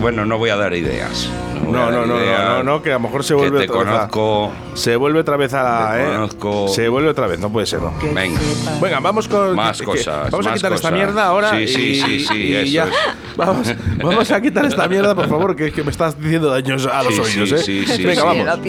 Bueno, 0.01 0.25
no 0.25 0.39
voy 0.39 0.51
a 0.51 0.57
dar 0.57 0.73
ideas. 0.75 1.29
No, 1.65 1.91
no, 1.91 2.07
no, 2.07 2.07
no, 2.07 2.19
no, 2.19 2.63
no, 2.63 2.83
que 2.83 2.91
a 2.91 2.95
lo 2.95 3.01
mejor 3.01 3.25
se 3.25 3.35
Que 3.35 3.41
vuelve 3.41 3.67
te 3.67 3.73
otra 3.73 3.79
vez 3.81 3.89
a- 4.05 4.09
conozco. 4.09 4.53
Se 4.75 4.95
vuelve 4.95 5.19
otra 5.21 5.37
vez 5.37 5.53
a. 5.55 5.91
Te 5.93 6.03
¿eh? 6.03 6.07
conozco. 6.07 6.69
Se 6.69 6.89
vuelve 6.89 7.09
otra 7.09 7.27
vez, 7.27 7.41
no 7.41 7.51
puede 7.51 7.67
ser, 7.67 7.81
¿no? 7.83 7.93
Venga. 8.15 8.39
Venga, 8.81 9.01
vamos 9.01 9.27
con. 9.27 9.57
Más 9.57 9.79
que- 9.79 9.85
que- 9.85 9.91
cosas, 9.91 10.31
Vamos 10.31 10.47
a 10.47 10.55
quitar 10.55 10.73
esta 10.73 10.91
mierda 10.93 11.27
ahora. 11.27 11.51
Sí, 11.51 11.67
sí, 11.67 11.81
y, 11.83 12.01
sí, 12.01 12.21
sí, 12.27 12.35
y 12.37 12.55
eso 12.55 12.67
ya. 12.73 12.85
es. 12.85 12.91
Vamos, 13.37 13.69
vamos 14.03 14.31
a 14.31 14.41
quitar 14.41 14.65
esta 14.65 14.89
mierda, 14.89 15.15
por 15.15 15.29
favor, 15.29 15.55
que, 15.55 15.71
que 15.71 15.83
me 15.85 15.91
estás 15.91 16.19
diciendo 16.19 16.49
daños 16.49 16.87
a 16.87 17.03
los 17.03 17.15
Sí, 17.17 17.21
oídos, 17.21 17.49
sí, 17.51 17.81
¿eh? 17.81 17.85
sí, 17.87 17.97
sí, 17.97 18.05
Venga, 18.05 18.23
sí. 18.23 18.27
vamos. 18.27 18.61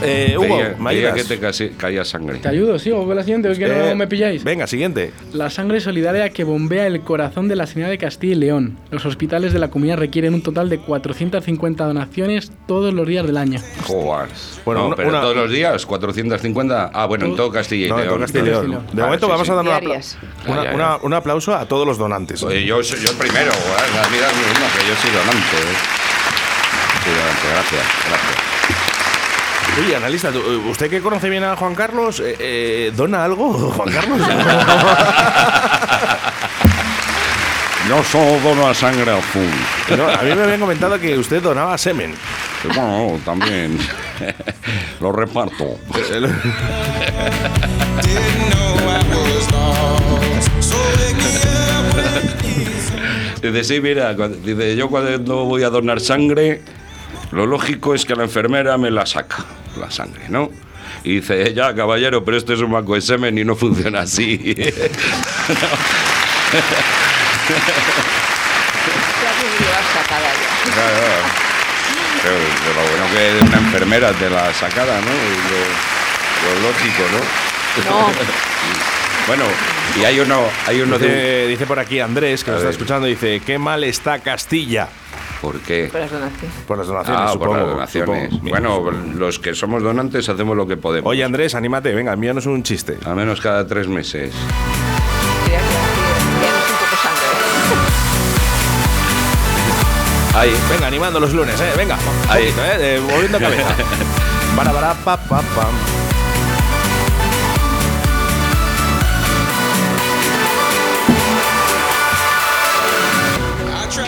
Eh, 0.00 0.34
Hugo, 0.38 0.56
Veía- 0.58 0.76
¿me 0.78 0.90
veía 0.94 1.08
ayudas? 1.08 1.14
que 1.14 1.34
te 1.34 1.40
casi- 1.40 1.68
caía 1.70 2.04
sangre. 2.04 2.38
Te 2.38 2.48
ayudo, 2.48 2.78
sigo 2.78 3.04
con 3.04 3.16
la 3.16 3.22
siguiente, 3.24 3.50
es 3.50 3.58
que 3.58 3.64
Eh, 3.66 3.86
no 3.90 3.96
me 3.96 4.06
pilláis. 4.06 4.44
Venga, 4.44 4.68
siguiente. 4.68 5.12
La 5.32 5.50
sangre 5.50 5.80
solidaria 5.80 6.30
que 6.30 6.44
bombea 6.44 6.86
el 6.86 7.00
corazón 7.00 7.48
de 7.48 7.56
la 7.56 7.66
Señora 7.66 7.90
de 7.90 7.98
Castilla 7.98 8.32
y 8.34 8.36
León. 8.36 8.78
Los 8.92 9.04
hospitales 9.06 9.52
de 9.52 9.58
la 9.58 9.70
comunidad 9.70 9.96
requieren 9.98 10.34
un 10.34 10.42
total 10.42 10.68
de 10.68 10.78
450 10.78 11.84
donaciones 11.84 12.52
todos 12.68 12.94
los 12.94 13.08
días 13.08 13.26
del 13.26 13.36
año. 13.38 13.60
Joder. 13.88 14.28
Bueno, 14.64 14.82
No, 14.82 14.86
una- 14.86 14.96
pero 14.96 15.08
una- 15.08 15.20
todos 15.20 15.34
los 15.36 15.50
días, 15.50 15.84
450. 15.84 16.90
Ah, 16.94 17.06
bueno, 17.06 17.26
en 17.26 17.34
todo 17.34 17.50
Castilla 17.50 17.86
y 17.86 17.88
No, 17.88 17.94
en 17.96 18.00
León. 18.02 18.08
todo 18.14 18.20
Castilla 18.20 18.44
y 18.44 18.46
León. 18.50 18.70
León. 18.70 18.86
De 18.92 19.02
momento 19.02 19.26
sí, 19.26 19.32
vamos 19.32 19.46
sí. 19.46 19.52
a 19.52 19.54
dar 19.56 19.64
una 19.64 19.78
una- 20.46 20.74
una- 20.74 20.96
un 21.02 21.12
aplauso 21.14 21.54
a 21.56 21.66
todos 21.66 21.84
los 21.86 21.98
donantes. 21.98 22.40
Oye, 22.44 22.64
yo, 22.64 22.82
soy- 22.84 23.00
yo 23.00 23.12
primero, 23.18 23.50
¿eh? 23.50 23.90
la 23.96 24.06
vida 24.08 24.28
es 24.30 24.36
misma, 24.36 24.66
que 24.78 24.88
yo 24.88 24.94
soy 24.94 25.10
donante. 25.10 25.56
¿eh? 25.56 25.76
Soy 27.04 27.14
donante, 27.14 27.48
gracias, 27.50 27.82
gracias. 28.08 28.47
Oye, 29.78 29.94
analista, 29.96 30.30
¿tú- 30.32 30.40
¿usted 30.70 30.90
que 30.90 31.00
conoce 31.00 31.28
bien 31.30 31.44
a 31.44 31.54
Juan 31.56 31.74
Carlos, 31.74 32.20
eh, 32.20 32.36
eh, 32.38 32.92
dona 32.96 33.24
algo, 33.24 33.52
Juan 33.76 33.90
Carlos? 33.92 34.18
Yo 37.88 38.02
solo 38.04 38.38
dono 38.40 38.68
la 38.68 38.74
sangre 38.74 39.10
azul. 39.10 39.48
No, 39.96 40.08
a 40.08 40.22
mí 40.22 40.34
me 40.34 40.42
habían 40.42 40.60
comentado 40.60 40.98
que 40.98 41.16
usted 41.16 41.40
donaba 41.42 41.78
semen. 41.78 42.14
Bueno, 42.74 43.18
también 43.24 43.78
lo 45.00 45.12
reparto. 45.12 45.78
Dice, 53.42 53.64
sí, 53.64 53.80
mira, 53.80 54.14
dice, 54.14 54.76
yo 54.76 54.88
cuando 54.88 55.44
voy 55.44 55.62
a 55.62 55.70
donar 55.70 56.00
sangre, 56.00 56.60
lo 57.30 57.46
lógico 57.46 57.94
es 57.94 58.04
que 58.04 58.14
la 58.16 58.24
enfermera 58.24 58.76
me 58.78 58.90
la 58.90 59.06
saca, 59.06 59.44
la 59.78 59.90
sangre, 59.90 60.28
¿no? 60.28 60.50
Y 61.04 61.16
dice, 61.16 61.54
ya, 61.54 61.74
caballero, 61.74 62.24
pero 62.24 62.36
esto 62.36 62.52
es 62.52 62.60
un 62.60 62.72
banco 62.72 62.94
de 62.94 63.00
semen 63.00 63.38
y 63.38 63.44
no 63.44 63.54
funciona 63.56 64.00
así. 64.00 64.38
Claro, 70.74 71.00
pero, 72.22 72.34
pero 72.64 72.74
lo 72.74 72.82
bueno 72.88 73.04
que 73.12 73.46
una 73.46 73.58
enfermera 73.58 74.12
te 74.12 74.28
la 74.30 74.52
sacara, 74.52 75.00
¿no? 75.00 75.10
Y 75.10 75.36
Lo, 75.50 76.60
lo 76.60 76.68
lógico, 76.68 77.02
¿no? 77.12 77.20
bueno, 79.26 79.44
y 80.00 80.04
hay 80.04 80.20
uno, 80.20 80.44
hay 80.66 80.80
uno 80.80 80.98
de... 80.98 81.06
Dice, 81.08 81.46
dice 81.48 81.66
por 81.66 81.78
aquí 81.78 82.00
Andrés, 82.00 82.44
que 82.44 82.50
nos 82.50 82.58
está 82.58 82.70
escuchando, 82.70 83.06
dice, 83.06 83.40
qué 83.44 83.58
mal 83.58 83.84
está 83.84 84.18
Castilla. 84.20 84.88
¿Por 85.40 85.60
qué? 85.60 85.88
Por 85.92 86.00
las 86.00 86.10
donaciones. 86.10 86.56
Por 86.66 86.78
las 86.78 86.86
donaciones, 86.88 87.22
Ah, 87.22 87.32
supongo. 87.32 87.52
por 87.52 87.58
las 87.60 87.68
donaciones. 87.70 88.30
supongo. 88.30 88.50
Bueno, 88.50 88.90
los 89.16 89.38
que 89.38 89.54
somos 89.54 89.82
donantes 89.82 90.28
hacemos 90.28 90.56
lo 90.56 90.66
que 90.66 90.76
podemos. 90.76 91.08
Oye, 91.08 91.22
Andrés, 91.24 91.54
anímate, 91.54 91.94
venga, 91.94 92.12
envíanos 92.12 92.46
un 92.46 92.62
chiste. 92.62 92.98
Al 93.04 93.14
menos 93.16 93.40
cada 93.40 93.66
tres 93.66 93.86
meses. 93.86 94.32
Sangre. 97.02 97.28
Ahí. 100.34 100.54
Venga, 100.70 100.86
animando 100.86 101.20
los 101.20 101.32
lunes, 101.32 101.60
eh, 101.60 101.72
venga. 101.76 101.96
Un 101.96 102.30
Ahí. 102.30 102.44
poquito, 102.46 102.62
eh, 102.64 103.00
moviendo 103.08 103.38
cabeza. 103.38 103.74
Para, 104.56 104.72
para, 104.72 104.94
pa, 104.94 105.16
pa, 105.16 105.40
pam. 105.40 105.74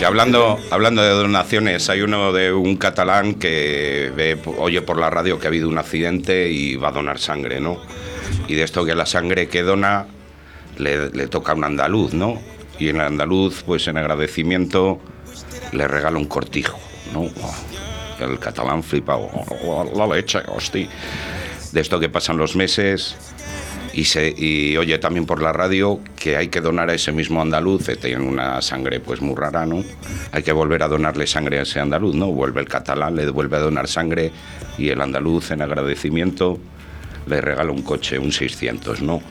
Que 0.01 0.07
hablando, 0.07 0.59
hablando 0.71 1.03
de 1.03 1.11
donaciones, 1.11 1.87
hay 1.91 2.01
uno 2.01 2.33
de 2.33 2.51
un 2.51 2.75
catalán 2.75 3.35
que 3.35 4.11
ve, 4.15 4.35
oye 4.57 4.81
por 4.81 4.97
la 4.97 5.11
radio 5.11 5.37
que 5.37 5.45
ha 5.45 5.49
habido 5.49 5.69
un 5.69 5.77
accidente 5.77 6.49
y 6.49 6.75
va 6.75 6.87
a 6.87 6.91
donar 6.91 7.19
sangre, 7.19 7.59
¿no? 7.59 7.77
Y 8.47 8.55
de 8.55 8.63
esto 8.63 8.83
que 8.83 8.95
la 8.95 9.05
sangre 9.05 9.47
que 9.47 9.61
dona 9.61 10.07
le, 10.79 11.27
toca 11.27 11.51
a 11.51 11.55
un 11.55 11.65
andaluz, 11.65 12.15
¿no? 12.15 12.41
Y 12.79 12.87
el 12.87 12.99
andaluz, 12.99 13.61
pues 13.61 13.87
en 13.89 13.97
agradecimiento, 13.97 14.99
le 15.71 15.87
regala 15.87 16.17
un 16.17 16.25
cortijo, 16.25 16.79
¿no? 17.13 17.29
El 18.19 18.39
catalán 18.39 18.81
flipa, 18.81 19.17
"Oh, 19.17 19.91
la 19.95 20.07
leche, 20.15 20.39
hostia. 20.47 20.89
De 21.73 21.79
esto 21.79 21.99
que 21.99 22.09
pasan 22.09 22.37
los 22.37 22.55
meses, 22.55 23.17
y, 23.93 24.05
se, 24.05 24.33
y 24.35 24.77
oye 24.77 24.97
también 24.99 25.25
por 25.25 25.41
la 25.41 25.51
radio 25.51 25.99
que 26.15 26.37
hay 26.37 26.47
que 26.47 26.61
donar 26.61 26.89
a 26.89 26.93
ese 26.93 27.11
mismo 27.11 27.41
andaluz, 27.41 27.85
que 27.85 27.95
tiene 27.95 28.23
una 28.23 28.61
sangre 28.61 28.99
pues 28.99 29.21
muy 29.21 29.35
rara, 29.35 29.65
¿no? 29.65 29.83
Hay 30.31 30.43
que 30.43 30.51
volver 30.51 30.83
a 30.83 30.87
donarle 30.87 31.27
sangre 31.27 31.59
a 31.59 31.63
ese 31.63 31.79
andaluz, 31.79 32.15
¿no? 32.15 32.27
Vuelve 32.27 32.61
el 32.61 32.67
catalán, 32.67 33.15
le 33.15 33.29
vuelve 33.29 33.57
a 33.57 33.59
donar 33.59 33.87
sangre 33.87 34.31
y 34.77 34.89
el 34.89 35.01
andaluz 35.01 35.51
en 35.51 35.61
agradecimiento 35.61 36.59
le 37.27 37.41
regala 37.41 37.71
un 37.71 37.81
coche, 37.81 38.17
un 38.17 38.31
600, 38.31 39.01
¿no? 39.01 39.21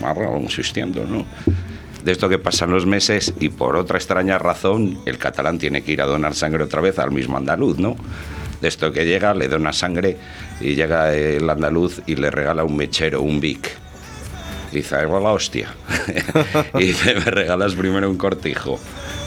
Regalado 0.00 0.36
un 0.36 0.50
600, 0.50 1.08
¿no? 1.08 1.26
De 2.04 2.12
esto 2.12 2.28
que 2.28 2.38
pasan 2.38 2.70
los 2.70 2.84
meses 2.84 3.32
y 3.38 3.48
por 3.48 3.76
otra 3.76 3.96
extraña 3.96 4.38
razón 4.38 4.98
el 5.06 5.18
catalán 5.18 5.58
tiene 5.58 5.82
que 5.82 5.92
ir 5.92 6.02
a 6.02 6.06
donar 6.06 6.34
sangre 6.34 6.64
otra 6.64 6.80
vez 6.80 6.98
al 6.98 7.12
mismo 7.12 7.36
andaluz, 7.36 7.78
¿no? 7.78 7.96
De 8.60 8.68
esto 8.68 8.92
que 8.92 9.04
llega, 9.04 9.34
le 9.34 9.48
dona 9.48 9.72
sangre 9.72 10.16
y 10.62 10.74
llega 10.74 11.12
el 11.14 11.48
andaluz 11.50 12.00
y 12.06 12.16
le 12.16 12.30
regala 12.30 12.64
un 12.64 12.76
mechero, 12.76 13.20
un 13.22 13.40
Vic. 13.40 13.70
Y 14.70 14.76
dice, 14.76 14.96
"Ahí 14.96 15.06
va 15.06 15.20
la 15.20 15.32
hostia. 15.32 15.74
y 16.74 16.84
dice, 16.86 17.14
me 17.14 17.24
regalas 17.26 17.74
primero 17.74 18.08
un 18.08 18.16
cortijo, 18.16 18.80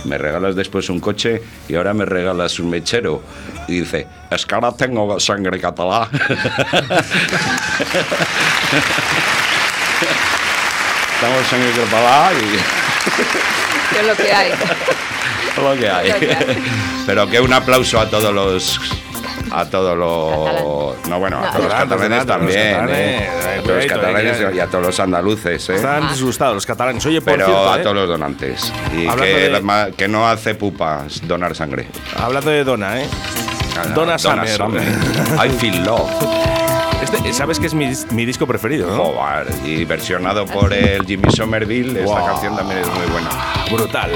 me 0.06 0.18
regalas 0.18 0.56
después 0.56 0.90
un 0.90 1.00
coche 1.00 1.42
y 1.70 1.76
ahora 1.76 1.94
me 1.94 2.06
regalas 2.06 2.60
un 2.60 2.70
mechero. 2.72 3.22
Y 3.68 3.82
dice, 3.82 4.08
es 4.32 4.46
que 4.46 4.56
ahora 4.56 4.72
tengo 4.72 5.20
sangre 5.20 5.60
catalá. 5.60 6.10
Tengo 11.22 11.44
sangre 11.50 11.72
catalá 11.72 12.32
y 12.34 12.36
Que 13.96 14.00
es 14.02 14.08
lo 14.08 14.16
que 14.16 14.32
hay. 14.34 14.52
es 14.52 15.58
lo 15.58 15.76
que 15.78 15.90
hay. 15.90 16.10
Lo 16.12 16.20
que 16.20 16.34
hay. 16.34 16.64
Pero 17.06 17.30
que 17.30 17.40
un 17.40 17.54
aplauso 17.54 18.00
a 18.00 18.10
todos 18.10 18.34
los 18.34 18.80
a 19.58 19.66
todos 19.66 19.98
los 19.98 21.08
no 21.08 21.20
bueno 21.20 21.38
a 21.40 21.52
todos 21.52 21.66
los 21.66 21.74
Catalanes, 21.74 22.26
también 22.26 22.72
los 22.74 22.86
catalanes, 22.86 23.30
a 23.30 23.62
todos 23.64 23.76
los 23.78 23.86
catalanes 23.86 24.56
y 24.56 24.60
a 24.60 24.68
todos 24.68 24.86
los 24.86 25.00
andaluces 25.00 25.70
¿eh? 25.70 25.76
Están 25.76 26.10
disgustados 26.10 26.56
los 26.56 26.66
catalanes. 26.66 27.06
Oye, 27.06 27.22
por 27.22 27.34
pero 27.34 27.46
cierto, 27.46 27.70
a 27.74 27.80
eh, 27.80 27.84
todos 27.84 27.96
los 27.96 28.08
donantes 28.10 28.74
y 28.94 29.08
que, 29.08 29.26
de- 29.26 29.50
la 29.50 29.62
ma- 29.62 29.88
que 29.96 30.08
no 30.08 30.28
hace 30.28 30.56
pupas 30.56 31.26
donar 31.28 31.56
sangre 31.56 31.88
hablando 32.22 32.52
de 32.52 32.64
Dona, 32.64 33.02
¿eh? 33.02 33.08
Donna 33.94 34.18
Summer. 34.18 34.48
I 35.46 35.50
feel 35.50 35.84
love 35.84 36.10
Este, 37.04 37.34
¿Sabes 37.34 37.60
que 37.60 37.68
es 37.68 37.74
mi, 37.74 37.92
mi 38.12 38.26
disco 38.26 38.48
preferido, 38.48 38.88
no? 38.96 39.04
Joder, 39.06 39.48
y 39.66 39.84
versionado 39.86 40.46
por 40.46 40.74
el 40.74 41.06
Jimmy 41.06 41.30
Somerville 41.32 42.00
esta 42.02 42.20
Wow. 42.20 42.26
canción 42.26 42.56
también 42.56 42.80
es 42.80 42.88
muy 42.88 43.06
buena 43.12 43.30
Brutal. 43.72 44.12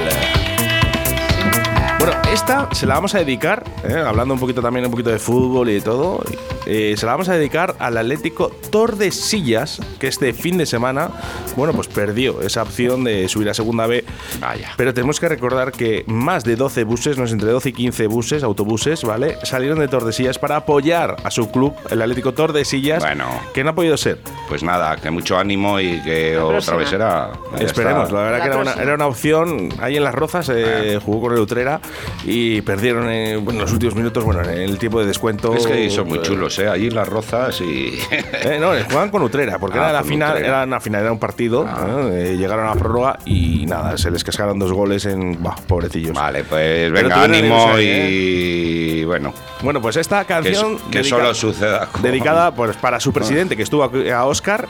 Bueno, 2.00 2.14
esta 2.32 2.66
se 2.72 2.86
la 2.86 2.94
vamos 2.94 3.14
a 3.14 3.18
dedicar, 3.18 3.62
eh, 3.84 3.94
hablando 3.94 4.32
un 4.32 4.40
poquito 4.40 4.62
también 4.62 4.86
un 4.86 4.90
poquito 4.90 5.10
de 5.10 5.18
fútbol 5.18 5.68
y 5.68 5.74
de 5.74 5.80
todo, 5.82 6.22
eh, 6.64 6.94
se 6.96 7.04
la 7.04 7.12
vamos 7.12 7.28
a 7.28 7.34
dedicar 7.34 7.76
al 7.78 7.98
Atlético 7.98 8.50
Tordesillas, 8.70 9.80
que 9.98 10.06
este 10.08 10.32
fin 10.32 10.56
de 10.56 10.64
semana, 10.64 11.10
bueno, 11.56 11.74
pues 11.74 11.88
perdió 11.88 12.40
esa 12.40 12.62
opción 12.62 13.04
de 13.04 13.28
subir 13.28 13.50
a 13.50 13.54
segunda 13.54 13.86
B. 13.86 14.02
Vaya. 14.40 14.72
Pero 14.78 14.94
tenemos 14.94 15.20
que 15.20 15.28
recordar 15.28 15.72
que 15.72 16.04
más 16.06 16.42
de 16.44 16.56
12 16.56 16.84
buses, 16.84 17.18
no 17.18 17.24
es 17.24 17.32
entre 17.32 17.50
12 17.50 17.68
y 17.68 17.72
15 17.74 18.06
buses, 18.06 18.42
autobuses, 18.44 19.04
¿vale? 19.04 19.36
Salieron 19.42 19.78
de 19.78 19.88
Tordesillas 19.88 20.38
para 20.38 20.56
apoyar 20.56 21.16
a 21.22 21.30
su 21.30 21.50
club, 21.50 21.74
el 21.90 22.00
Atlético 22.00 22.32
Tordesillas, 22.32 23.02
Bueno. 23.02 23.26
que 23.52 23.62
no 23.62 23.70
ha 23.70 23.74
podido 23.74 23.98
ser. 23.98 24.20
pues 24.48 24.62
nada 24.62 24.96
que 24.96 25.10
mucho 25.10 25.36
ánimo 25.38 25.78
y 25.78 26.00
que 26.02 26.36
otra 26.38 26.52
próxima. 26.56 26.76
vez 26.78 26.88
será 26.88 27.30
Esperemos, 27.60 28.04
está. 28.04 28.14
la 28.16 28.22
verdad 28.22 28.38
La 28.38 28.44
que 28.44 28.46
era 28.48 28.56
una, 28.56 28.62
próxima. 28.64 28.82
era 28.84 28.94
una 28.94 29.06
opción 29.06 29.68
ahí 29.80 29.96
en 29.98 30.02
las 30.04 30.14
rozas, 30.14 30.50
eh, 30.52 30.98
jugó 31.04 31.20
con 31.20 31.34
el 31.34 31.38
Utrera 31.40 31.80
y 32.24 32.60
perdieron 32.62 33.08
en, 33.10 33.44
bueno, 33.44 33.60
en 33.60 33.64
los 33.64 33.72
últimos 33.72 33.94
minutos, 33.94 34.24
bueno, 34.24 34.42
en 34.42 34.50
el 34.50 34.78
tiempo 34.78 35.00
de 35.00 35.06
descuento. 35.06 35.54
Es 35.54 35.66
que 35.66 35.90
son 35.90 36.08
muy 36.08 36.18
eh, 36.18 36.22
chulos, 36.22 36.58
¿eh? 36.58 36.68
Allí 36.68 36.90
las 36.90 37.08
rozas 37.08 37.60
y. 37.60 37.98
eh, 38.10 38.58
no, 38.60 38.72
jugaban 38.88 39.10
con 39.10 39.22
Utrera, 39.22 39.58
porque 39.58 39.78
Ah, 39.78 39.84
era 39.84 39.92
la 39.92 40.04
final, 40.04 40.32
Utrera. 40.32 40.48
era 40.48 40.64
una 40.64 40.80
final, 40.80 41.02
era 41.02 41.12
un 41.12 41.18
partido, 41.18 41.66
Ah. 41.68 41.86
eh, 42.12 42.30
eh, 42.32 42.36
llegaron 42.36 42.66
a 42.66 42.74
la 42.74 42.76
prórroga 42.80 43.18
y 43.24 43.66
nada, 43.66 43.96
se 43.98 44.10
les 44.10 44.22
cascaron 44.24 44.58
dos 44.58 44.72
goles 44.72 45.06
en, 45.06 45.42
bah, 45.42 45.56
pobrecillos. 45.66 46.12
vale, 46.14 46.44
pues 46.44 46.90
venga, 46.92 47.22
ánimo 47.22 47.78
y. 47.78 49.04
Bueno, 49.04 49.32
Bueno, 49.62 49.80
pues 49.82 49.96
esta 49.96 50.24
canción 50.24 50.78
que 50.90 50.98
dedica- 50.98 51.16
solo 51.16 51.34
suceda. 51.34 51.86
con- 51.90 52.02
dedicada 52.02 52.54
pues, 52.54 52.76
para 52.76 53.00
su 53.00 53.12
presidente 53.12 53.56
que 53.56 53.62
estuvo 53.62 53.82
a 53.84 54.24
Oscar, 54.26 54.68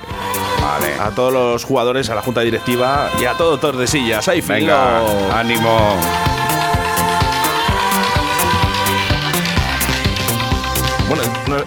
Vale. 0.62 0.94
a 1.00 1.10
todos 1.10 1.32
los 1.32 1.64
jugadores, 1.64 2.08
a 2.10 2.14
la 2.14 2.22
junta 2.22 2.40
directiva 2.40 3.10
y 3.20 3.24
a 3.24 3.32
todo 3.34 3.58
Tordesillas. 3.58 4.26
¡Ay, 4.28 4.40
Venga, 4.40 5.38
ánimo. 5.38 5.96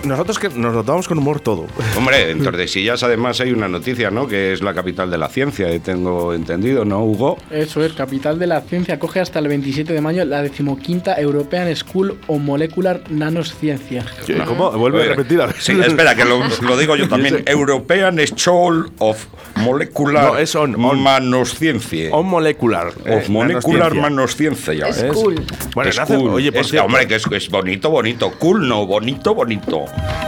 Nosotros 0.04 0.40
que 0.40 0.50
nos 0.50 0.74
notamos 0.74 1.08
con 1.08 1.18
humor 1.18 1.40
todo. 1.40 1.66
Hombre, 1.98 2.32
en 2.32 2.44
Tordesillas 2.44 3.04
además 3.04 3.40
hay 3.42 3.52
una 3.52 3.68
noticia, 3.68 4.10
¿no? 4.12 4.28
Que 4.28 4.54
es 4.54 4.62
la 4.62 4.74
capital 4.74 5.10
de 5.12 5.18
la 5.18 5.30
ciencia, 5.30 5.70
eh, 5.70 5.80
tengo 5.80 6.34
entendido, 6.34 6.86
¿no, 6.86 7.04
Hugo? 7.04 7.38
Eso 7.52 7.84
es, 7.84 7.94
capital 7.94 8.40
de 8.40 8.48
la 8.48 8.62
ciencia, 8.62 9.00
coge 9.00 9.20
hasta 9.20 9.40
el 9.40 9.48
27 9.48 9.94
de 9.94 10.02
mayo 10.02 10.26
la 10.26 10.42
decimoquinta 10.42 11.20
European 11.20 11.74
School 11.76 12.18
of 12.28 12.40
Molecular 12.42 13.02
Nanosciencia. 13.10 14.06
¿Cómo? 14.48 14.72
Vuelve 14.72 15.04
a 15.04 15.06
repetir. 15.10 15.42
a 15.42 15.48
ver. 15.48 15.56
Sí, 15.60 15.74
espera, 15.80 16.16
que 16.16 16.26
lo, 16.26 16.40
lo 16.62 16.78
digo 16.78 16.96
yo 16.96 17.08
también. 17.08 17.44
European 17.48 18.20
School 18.28 18.92
of 19.00 19.26
Molecular 19.58 20.24
No, 20.34 20.38
es 20.38 20.56
on- 20.56 20.76
on. 20.84 21.00
Manosciencia. 21.02 22.10
On 22.12 22.26
molecular. 22.26 22.92
eh, 23.06 23.18
of 23.18 23.30
Molecular 23.30 23.96
nanosciencia. 23.96 24.86
Manosciencia. 24.86 24.88
Es 24.88 25.14
cool. 25.14 25.36
Bueno, 25.76 25.90
Es 25.90 26.00
cool. 26.00 26.30
oye, 26.32 26.52
por 26.52 26.62
Es- 26.62 26.70
cierto, 26.70 26.86
hombre, 26.86 27.08
que 27.08 27.16
es, 27.16 27.24
es 27.32 27.50
bonito, 27.50 27.90
bonito. 27.90 28.32
Cool, 28.40 28.68
no, 28.68 28.86
bonito, 28.86 29.34
bonito. 29.36 29.73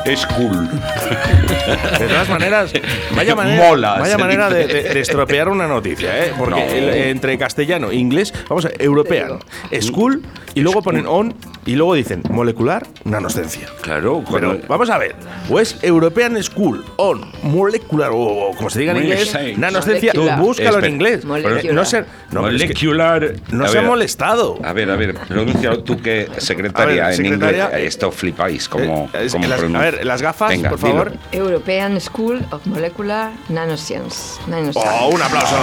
Es 0.05 0.25
cool. 0.27 0.69
de 1.99 2.07
todas 2.07 2.29
maneras, 2.29 2.71
vaya 3.15 3.35
manera, 3.41 3.63
Mola, 3.69 3.95
vaya 3.99 4.17
manera 4.17 4.49
de, 4.49 4.67
dice. 4.67 4.83
de- 4.83 4.93
de 4.93 4.99
estropear 4.99 5.49
una 5.49 5.67
noticia, 5.67 6.25
¿eh? 6.25 6.33
Porque 6.37 6.59
No. 6.65 6.71
el- 6.71 6.89
entre 7.09 7.37
castellano 7.37 7.91
e 7.91 7.95
inglés, 7.95 8.33
vamos 8.49 8.65
a 8.65 8.69
European, 8.79 9.39
School 9.81 10.21
y 10.53 10.61
luego 10.61 10.81
ponen 10.81 11.05
on 11.07 11.33
y 11.65 11.75
luego 11.75 11.95
dicen 11.95 12.21
molecular 12.29 12.85
nanosciencia. 13.05 13.67
Claro, 13.81 14.23
Pero 14.31 14.49
cuando- 14.49 14.67
vamos 14.67 14.89
a 14.89 14.97
ver, 14.97 15.15
o 15.49 15.59
es 15.59 15.77
European 15.83 16.41
School 16.43 16.85
on 16.97 17.31
Molecular, 17.43 18.11
o, 18.13 18.51
como 18.55 18.69
se 18.69 18.79
diga 18.81 18.91
en 18.93 19.03
inglés, 19.03 19.33
Molecular. 19.33 19.59
nanosciencia, 19.59 20.11
tú 20.13 20.19
Molecular. 20.21 20.45
búscalo 20.45 20.79
en 20.85 20.93
inglés. 20.93 21.25
Molecular. 21.25 21.73
No 21.73 21.85
se, 21.85 22.01
no, 22.31 22.43
pero 22.43 22.49
es 22.55 22.61
que 22.63 22.67
Molecular. 22.67 23.33
no 23.51 23.65
A 23.65 23.67
se 23.67 23.77
ha 23.77 23.81
ver, 23.81 23.89
molestado. 23.89 24.59
A 24.63 24.73
ver, 24.73 24.89
a 24.91 24.95
ver, 24.95 25.15
pronuncia 25.15 25.83
tú 25.83 25.99
que 26.01 26.27
secretaria 26.37 27.03
ver, 27.07 27.11
en 27.11 27.17
secretaria, 27.17 27.63
inglés. 27.65 27.81
eh, 27.81 27.85
Esto 27.87 28.11
flipáis, 28.11 28.69
como. 28.69 29.09
Eh, 29.13 29.25
es 29.25 29.31
como 29.33 29.47
las- 29.47 29.61
a 29.63 29.67
ver, 29.79 30.05
las 30.05 30.21
gafas, 30.21 30.49
Venga, 30.49 30.69
por 30.69 30.79
dilo. 30.79 30.91
favor. 30.91 31.13
European 31.31 31.99
School 31.99 32.45
of 32.51 32.65
Molecular 32.65 33.31
Nanoscience. 33.49 34.39
Nanoscience. 34.47 34.79
Oh, 35.01 35.09
un 35.09 35.21
aplauso. 35.21 35.55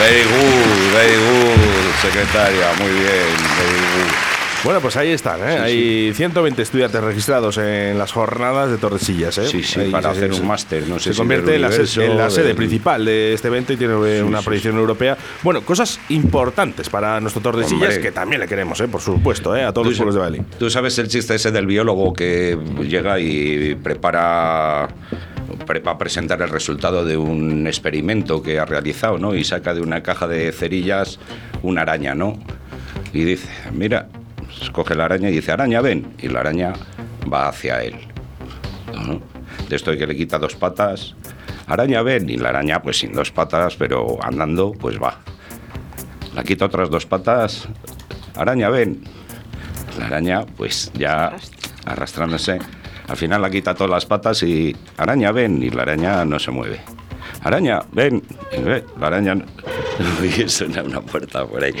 Very 0.00 0.22
good, 0.24 0.92
very 0.94 1.16
good, 1.16 1.94
secretaria, 2.00 2.72
muy 2.80 2.90
bien, 2.90 3.04
very 3.58 3.80
good. 3.80 4.10
Bueno, 4.62 4.80
pues 4.82 4.94
ahí 4.98 5.08
están, 5.10 5.40
¿eh? 5.40 5.58
Hay 5.58 6.12
120 6.14 6.60
estudiantes 6.60 7.02
registrados 7.02 7.56
en 7.56 7.96
las 7.96 8.12
jornadas 8.12 8.70
de 8.70 8.76
Tordesillas, 8.76 9.38
¿eh? 9.38 9.46
Sí, 9.46 9.62
sí, 9.62 9.80
Ahí 9.80 9.90
para 9.90 10.10
hacer 10.10 10.30
un 10.34 10.46
máster, 10.46 10.86
no 10.86 10.98
sé 10.98 11.14
Se 11.14 11.18
convierte 11.18 11.54
en 11.54 11.62
la, 11.62 11.68
en 11.74 11.86
sede 11.86 12.44
del- 12.44 12.56
principal 12.56 13.02
de 13.06 13.32
este 13.32 13.48
evento 13.48 13.72
y 13.72 13.78
tiene 13.78 13.94
una 14.22 14.42
proyección 14.42 14.76
europea. 14.76 15.16
Bueno, 15.42 15.62
cosas 15.62 15.98
importantes 16.10 16.90
para 16.90 17.18
nuestro 17.20 17.40
Tordesillas 17.40 17.82
Hombre. 17.88 18.00
que 18.02 18.12
también 18.12 18.40
le 18.42 18.46
queremos, 18.46 18.78
¿eh? 18.82 18.88
Por 18.88 19.00
supuesto, 19.00 19.56
¿eh? 19.56 19.64
A 19.64 19.72
todos 19.72 19.86
los 19.86 19.96
pueblos 19.96 20.14
de 20.14 20.20
Bali. 20.20 20.42
Tú 20.58 20.68
sabes 20.68 20.98
el 20.98 21.08
chiste 21.08 21.34
ese 21.36 21.50
del 21.50 21.64
biólogo 21.66 22.12
que 22.12 22.58
llega 22.82 23.18
y 23.18 23.76
prepara 23.82 24.88
para 25.66 25.98
presentar 25.98 26.40
el 26.42 26.48
resultado 26.48 27.04
de 27.04 27.16
un 27.16 27.66
experimento 27.66 28.42
que 28.42 28.58
ha 28.58 28.64
realizado, 28.64 29.18
¿no? 29.18 29.34
Y 29.34 29.44
saca 29.44 29.74
de 29.74 29.80
una 29.80 30.02
caja 30.02 30.26
de 30.26 30.52
cerillas 30.52 31.18
una 31.62 31.82
araña, 31.82 32.14
¿no? 32.14 32.38
Y 33.12 33.24
dice, 33.24 33.48
mira, 33.72 34.08
coge 34.72 34.94
la 34.94 35.06
araña 35.06 35.28
y 35.30 35.32
dice, 35.32 35.52
araña, 35.52 35.80
ven. 35.80 36.14
Y 36.18 36.28
la 36.28 36.40
araña 36.40 36.72
va 37.32 37.48
hacia 37.48 37.82
él. 37.82 37.96
¿no? 39.06 39.20
De 39.68 39.76
esto 39.76 39.96
que 39.96 40.06
le 40.06 40.16
quita 40.16 40.38
dos 40.38 40.56
patas, 40.56 41.14
araña, 41.66 42.02
ven. 42.02 42.28
Y 42.28 42.36
la 42.36 42.50
araña, 42.50 42.82
pues 42.82 42.98
sin 42.98 43.12
dos 43.12 43.30
patas, 43.30 43.76
pero 43.76 44.18
andando, 44.22 44.72
pues 44.72 45.00
va. 45.00 45.20
La 46.34 46.44
quita 46.44 46.66
otras 46.66 46.90
dos 46.90 47.06
patas, 47.06 47.68
araña, 48.36 48.68
ven. 48.68 49.02
La 49.98 50.06
araña, 50.06 50.46
pues 50.56 50.92
ya 50.94 51.36
arrastrándose. 51.84 52.58
Al 53.10 53.16
final 53.16 53.42
la 53.42 53.50
quita 53.50 53.74
todas 53.74 53.90
las 53.90 54.06
patas 54.06 54.42
y 54.44 54.74
araña, 54.96 55.32
ven. 55.32 55.60
Y 55.62 55.70
la 55.70 55.82
araña 55.82 56.24
no 56.24 56.38
se 56.38 56.50
mueve. 56.52 56.80
Araña, 57.42 57.80
ven. 57.92 58.22
La 59.00 59.06
araña. 59.08 59.34
no- 59.34 59.44
Y 60.24 60.48
suena 60.48 60.82
una 60.82 61.00
puerta 61.00 61.44
por 61.46 61.62
ahí. 61.62 61.72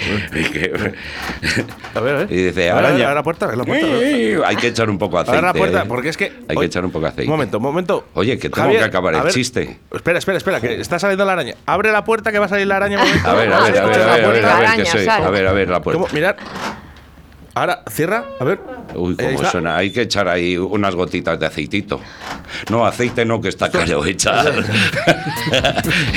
A 1.94 2.00
ver, 2.00 2.14
a 2.14 2.18
ver. 2.18 2.26
y 2.32 2.36
dice, 2.44 2.70
araña. 2.70 3.04
a 3.04 3.08
ver 3.08 3.14
la 3.16 3.22
puerta, 3.22 3.46
la 3.54 3.64
puerta. 3.64 3.86
"Eh, 3.86 4.38
Hay 4.44 4.56
que 4.56 4.68
echar 4.68 4.88
un 4.90 4.98
poco 4.98 5.22
de 5.22 5.28
A 5.30 5.32
ver 5.32 5.44
aceite. 5.44 5.46
la 5.46 5.52
puerta, 5.54 5.82
¿eh? 5.82 5.88
porque 5.88 6.08
es 6.10 6.16
que. 6.16 6.32
Hay 6.48 6.56
que 6.56 6.64
echar 6.66 6.84
un 6.84 6.90
poco 6.90 7.04
de 7.04 7.08
aceite. 7.12 7.24
Un 7.30 7.36
momento, 7.36 7.56
un 7.58 7.62
momento. 7.62 8.08
Oye, 8.14 8.38
que 8.38 8.50
tengo 8.50 8.70
que 8.70 8.80
acabar 8.82 9.14
el 9.14 9.22
ver, 9.22 9.32
chiste. 9.32 9.78
Espera, 9.92 10.18
espera, 10.18 10.38
espera, 10.38 10.60
que 10.60 10.80
está 10.80 10.98
saliendo 10.98 11.24
la 11.24 11.32
araña. 11.32 11.54
Abre 11.66 11.92
la 11.92 12.04
puerta 12.04 12.32
que 12.32 12.38
va 12.38 12.46
a 12.46 12.48
salir 12.48 12.66
la 12.66 12.76
araña. 12.76 12.98
un 13.02 13.06
momento. 13.08 13.28
A 13.30 13.34
ver, 13.34 13.52
a 13.52 13.60
ver, 13.60 13.78
a 13.78 13.86
ver, 13.86 14.00
a 14.00 14.06
la 14.06 14.16
ver, 14.16 14.24
a 14.24 14.28
ver, 14.28 14.32
puerta. 14.32 14.56
a 14.56 14.60
ver. 15.18 15.26
A 15.26 15.30
ver, 15.30 15.46
a 15.46 15.52
ver, 15.52 15.68
la 15.68 15.80
puerta. 15.80 16.04
Mirad. 16.12 16.36
Ahora, 17.54 17.82
cierra, 17.90 18.24
a 18.38 18.44
ver. 18.44 18.60
Uy, 18.94 19.16
cómo 19.16 19.44
suena. 19.44 19.76
Hay 19.76 19.90
que 19.90 20.02
echar 20.02 20.28
ahí 20.28 20.56
unas 20.56 20.94
gotitas 20.94 21.38
de 21.38 21.46
aceitito. 21.46 22.00
No, 22.70 22.86
aceite 22.86 23.24
no, 23.24 23.40
que 23.40 23.48
está 23.48 23.70
caro. 23.70 24.04
Echar, 24.04 24.52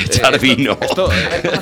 echar 0.04 0.38
vino. 0.38 0.78
Esto, 0.80 1.10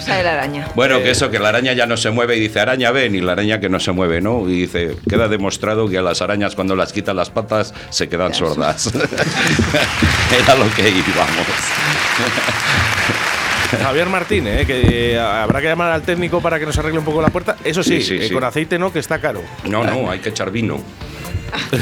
sale 0.01 0.25
la 0.25 0.33
araña. 0.33 0.69
Bueno, 0.75 0.99
que 0.99 1.11
eso, 1.11 1.31
que 1.31 1.39
la 1.39 1.49
araña 1.49 1.73
ya 1.73 1.87
no 1.87 1.97
se 1.97 2.11
mueve 2.11 2.37
y 2.37 2.41
dice, 2.41 2.61
araña 2.61 2.91
ven, 2.91 3.15
y 3.15 3.21
la 3.21 3.33
araña 3.33 3.61
que 3.61 3.69
no 3.69 3.81
se 3.81 3.93
mueve, 3.93 4.21
¿no? 4.21 4.49
Y 4.49 4.63
dice, 4.63 4.97
queda 5.09 5.29
demostrado 5.29 5.89
que 5.89 5.99
a 5.99 6.03
las 6.03 6.21
arañas 6.21 6.55
cuando 6.55 6.77
las 6.77 6.93
quitan 6.93 7.17
las 7.17 7.31
patas 7.31 7.73
se 7.91 8.09
quedan 8.09 8.35
sordas. 8.35 8.93
Era 10.43 10.55
lo 10.55 10.71
que 10.75 10.89
íbamos. 10.89 11.47
Javier 13.79 14.09
Martínez, 14.09 14.63
¿eh? 14.63 14.67
que 14.67 15.13
eh, 15.15 15.19
habrá 15.19 15.61
que 15.61 15.67
llamar 15.69 15.93
al 15.93 16.03
técnico 16.03 16.41
para 16.41 16.59
que 16.59 16.67
nos 16.67 16.77
arregle 16.79 16.99
un 16.99 17.05
poco 17.05 17.23
la 17.23 17.29
puerta. 17.29 17.57
Eso 17.65 17.83
sí, 17.83 18.01
Sí, 18.01 18.19
sí, 18.19 18.25
eh, 18.25 18.29
sí. 18.29 18.35
con 18.35 18.45
aceite 18.45 18.79
no, 18.79 18.93
que 18.93 18.99
está 18.99 19.21
caro. 19.21 19.41
No, 19.69 19.85
no, 19.85 20.11
hay 20.11 20.19
que 20.21 20.31
echar 20.31 20.51
vino. 20.51 20.81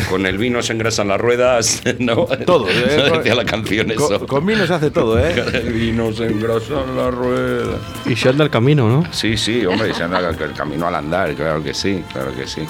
Con 0.08 0.26
el 0.26 0.36
vino 0.36 0.62
se 0.62 0.72
engrasan 0.72 1.06
las 1.06 1.20
ruedas, 1.20 1.82
¿no? 2.00 2.26
Todo. 2.44 2.68
eh, 2.70 2.96
No 3.04 3.08
con- 3.10 3.18
decía 3.18 3.34
la 3.36 3.44
canción 3.44 3.86
con- 3.94 4.14
eso. 4.14 4.26
Con 4.26 4.44
vino 4.46 4.66
se 4.66 4.74
hace 4.74 4.90
todo, 4.90 5.18
¿eh? 5.18 5.32
el 5.52 5.72
vino 5.72 6.12
se 6.12 6.26
engrasan 6.26 6.96
las 6.96 7.14
ruedas. 7.14 7.78
Y 8.04 8.16
se 8.16 8.28
anda 8.30 8.42
el 8.44 8.50
camino, 8.50 8.88
¿no? 8.88 9.12
Sí, 9.12 9.36
sí, 9.36 9.64
hombre, 9.66 9.94
se 9.94 10.02
anda 10.02 10.28
el 10.28 10.52
camino 10.54 10.88
al 10.88 10.94
andar, 10.96 11.34
claro 11.34 11.62
que 11.62 11.72
sí, 11.72 12.02
claro 12.12 12.34
que 12.34 12.46
sí. 12.48 12.62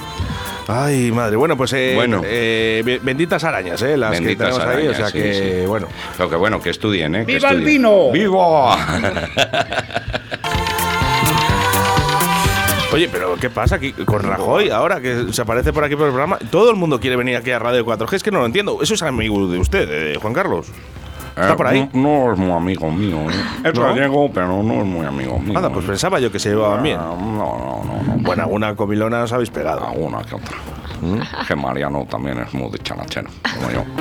Ay, 0.72 1.10
madre. 1.10 1.36
Bueno, 1.36 1.56
pues 1.56 1.72
eh, 1.72 1.92
Bueno. 1.96 2.22
eh, 2.24 2.82
be- 2.84 3.00
benditas 3.02 3.42
arañas, 3.44 3.82
¿eh? 3.82 3.96
Las 3.96 4.10
Benditas 4.12 4.48
que 4.54 4.54
tenemos 4.60 4.76
ahí. 4.76 4.86
O 4.88 4.94
sea 4.94 5.06
arañas, 5.06 5.12
sí, 5.12 5.18
que, 5.18 5.60
sí. 5.62 5.66
bueno. 5.66 5.88
Pero 6.16 6.30
que 6.30 6.36
bueno, 6.36 6.60
que 6.60 6.70
estudien, 6.70 7.14
¿eh? 7.16 7.26
Que 7.26 7.34
¡Viva 7.34 7.50
el 7.50 7.60
vino! 7.62 8.10
¡Viva! 8.12 8.76
Oye, 12.92 13.08
pero 13.08 13.36
¿qué 13.36 13.48
pasa 13.50 13.76
aquí 13.76 13.92
con 13.92 14.20
Rajoy 14.22 14.70
ahora 14.70 15.00
que 15.00 15.32
se 15.32 15.42
aparece 15.42 15.72
por 15.72 15.84
aquí 15.84 15.94
por 15.94 16.06
el 16.06 16.10
programa? 16.12 16.38
Todo 16.50 16.70
el 16.70 16.76
mundo 16.76 16.98
quiere 16.98 17.14
venir 17.14 17.36
aquí 17.36 17.52
a 17.52 17.58
Radio 17.60 17.86
4G. 17.86 18.14
Es 18.14 18.22
que 18.24 18.32
no 18.32 18.40
lo 18.40 18.46
entiendo. 18.46 18.78
Eso 18.82 18.94
es 18.94 19.02
amigo 19.02 19.46
de 19.46 19.58
usted, 19.58 19.88
eh, 19.90 20.18
Juan 20.20 20.34
Carlos. 20.34 20.66
¿Está 21.40 21.52
Eh, 21.52 21.56
por 21.56 21.66
ahí? 21.66 21.88
No, 21.92 22.26
no 22.26 22.32
es 22.32 22.38
muy 22.38 22.52
amigo 22.52 22.90
mío. 22.90 23.18
¿eh? 23.30 23.34
Es 23.68 23.74
¿No? 23.74 23.82
gallego, 23.82 24.30
pero 24.32 24.62
no 24.62 24.80
es 24.80 24.86
muy 24.86 25.06
amigo 25.06 25.38
mío. 25.38 25.54
Nada, 25.54 25.70
pues 25.70 25.84
pensaba 25.86 26.20
yo 26.20 26.30
que 26.30 26.38
se 26.38 26.50
llevaban 26.50 26.82
bien. 26.82 26.96
No, 26.98 27.16
no, 27.16 27.82
no, 27.84 28.02
no. 28.06 28.14
Bueno, 28.18 28.42
alguna 28.44 28.74
comilona 28.76 29.22
os 29.24 29.32
habéis 29.32 29.50
pegado. 29.50 29.86
Alguna 29.86 30.22
que 30.22 30.34
otra. 30.34 30.56
Que 31.48 31.56
Mariano 31.56 32.06
también 32.10 32.38
es 32.40 32.52
muy 32.52 32.70
dicharachero, 32.70 33.30
como 33.54 33.70
yo. 33.70 33.84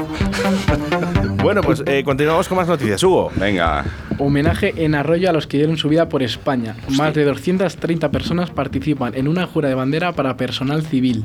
Bueno, 1.41 1.61
pues 1.61 1.81
eh, 1.85 2.03
continuamos 2.03 2.49
con 2.49 2.57
más 2.57 2.67
noticias. 2.67 3.01
Hugo. 3.01 3.31
Venga, 3.35 3.85
Homenaje 4.17 4.73
en 4.83 4.93
Arroyo 4.93 5.29
a 5.29 5.33
los 5.33 5.47
que 5.47 5.55
dieron 5.57 5.77
su 5.77 5.87
vida 5.87 6.09
por 6.09 6.21
España. 6.21 6.75
Más 6.89 7.13
de 7.13 7.23
230 7.23 8.11
personas 8.11 8.49
participan 8.51 9.15
en 9.15 9.29
una 9.29 9.47
jura 9.47 9.69
de 9.69 9.75
bandera 9.75 10.11
para 10.11 10.35
personal 10.35 10.83
civil. 10.83 11.23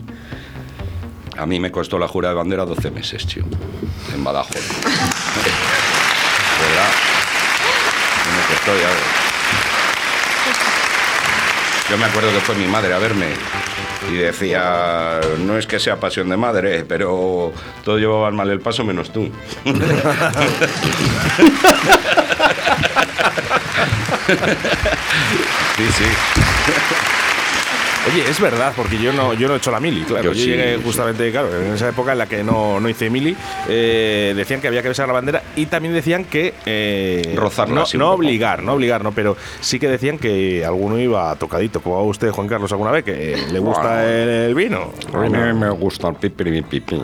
a 1.37 1.47
mí 1.47 1.59
me 1.59 1.73
costó 1.73 1.99
la 1.99 2.07
jura 2.07 2.29
de 2.29 2.37
bandera 2.37 2.65
12 2.65 2.93
meses, 2.93 3.27
tío. 3.27 3.43
En 4.15 4.23
Badajoz. 4.23 4.55
Yo 11.91 11.99
me 11.99 12.07
acuerdo 12.07 12.31
que 12.33 12.41
fue 12.41 12.55
mi 12.55 12.67
madre 12.67 12.95
a 12.95 12.99
verme 12.99 13.27
y 14.11 14.15
decía, 14.15 15.21
no 15.41 15.59
es 15.59 15.67
que 15.67 15.79
sea 15.79 16.01
pasión 16.01 16.31
de 16.31 16.39
madre, 16.39 16.85
pero 16.85 17.53
todos 17.85 18.01
llevaban 18.01 18.35
mal 18.35 18.49
el 18.51 18.61
paso 18.61 18.85
menos 18.85 19.13
tú. 19.13 19.31
sí, 25.77 25.85
sí. 25.99 26.05
Oye, 28.13 28.23
es 28.29 28.39
verdad, 28.39 28.73
porque 28.77 28.99
yo 28.99 29.13
no, 29.15 29.33
yo 29.33 29.49
no 29.49 29.55
he 29.55 29.57
hecho 29.57 29.71
la 29.71 29.81
mili, 29.81 30.03
claro. 30.03 30.25
Yo, 30.25 30.33
Yo 30.33 30.39
sí, 30.39 30.47
llegué 30.51 30.77
sí. 30.77 30.83
justamente, 30.85 31.31
claro, 31.31 31.49
en 31.63 31.73
esa 31.73 31.89
época 31.89 32.13
en 32.13 32.19
la 32.19 32.27
que 32.27 32.45
no, 32.45 32.79
no 32.79 32.89
hice 32.89 33.09
mili, 33.09 33.35
eh, 33.69 34.35
decían 34.37 34.61
que 34.61 34.69
había 34.69 34.83
que 34.83 34.89
besar 34.89 35.07
la 35.07 35.15
bandera 35.15 35.43
y 35.57 35.67
también 35.67 35.95
decían 35.95 36.25
que. 36.25 36.53
eh, 36.67 37.33
Rozarla 37.35 37.75
no, 37.95 37.99
no 37.99 38.11
obligar, 38.13 38.63
no 38.63 38.75
obligar, 38.75 39.03
no, 39.03 39.13
pero 39.13 39.37
sí 39.61 39.79
que 39.79 39.89
decían 39.89 40.19
que 40.19 40.65
alguno 40.67 40.99
iba 40.99 41.35
tocadito, 41.37 41.81
como 41.81 41.97
a 41.97 42.03
usted, 42.03 42.31
Juan 42.31 42.47
Carlos, 42.47 42.71
alguna 42.73 42.91
vez, 42.91 43.05
que 43.05 43.39
le 43.51 43.59
gusta 43.59 43.83
Bueno. 43.83 44.01
el, 44.03 44.29
el 44.29 44.55
vino. 44.55 44.93
A 45.15 45.19
mí 45.21 45.53
me 45.59 45.71
gusta 45.71 46.09
el 46.09 46.17
pipi 46.17 46.61
pipi. 46.63 47.01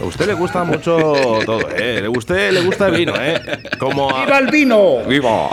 A 0.00 0.04
usted 0.04 0.26
le 0.26 0.34
gusta 0.34 0.62
mucho 0.62 0.96
todo, 1.44 1.68
¿eh? 1.76 2.04
A 2.06 2.10
usted 2.10 2.52
le 2.52 2.60
gusta 2.60 2.86
el 2.88 2.94
vino, 2.96 3.14
¿eh? 3.18 3.40
Como 3.78 4.14
a, 4.14 4.38
el 4.38 4.46
vino! 4.48 4.98
¡Viva! 5.08 5.48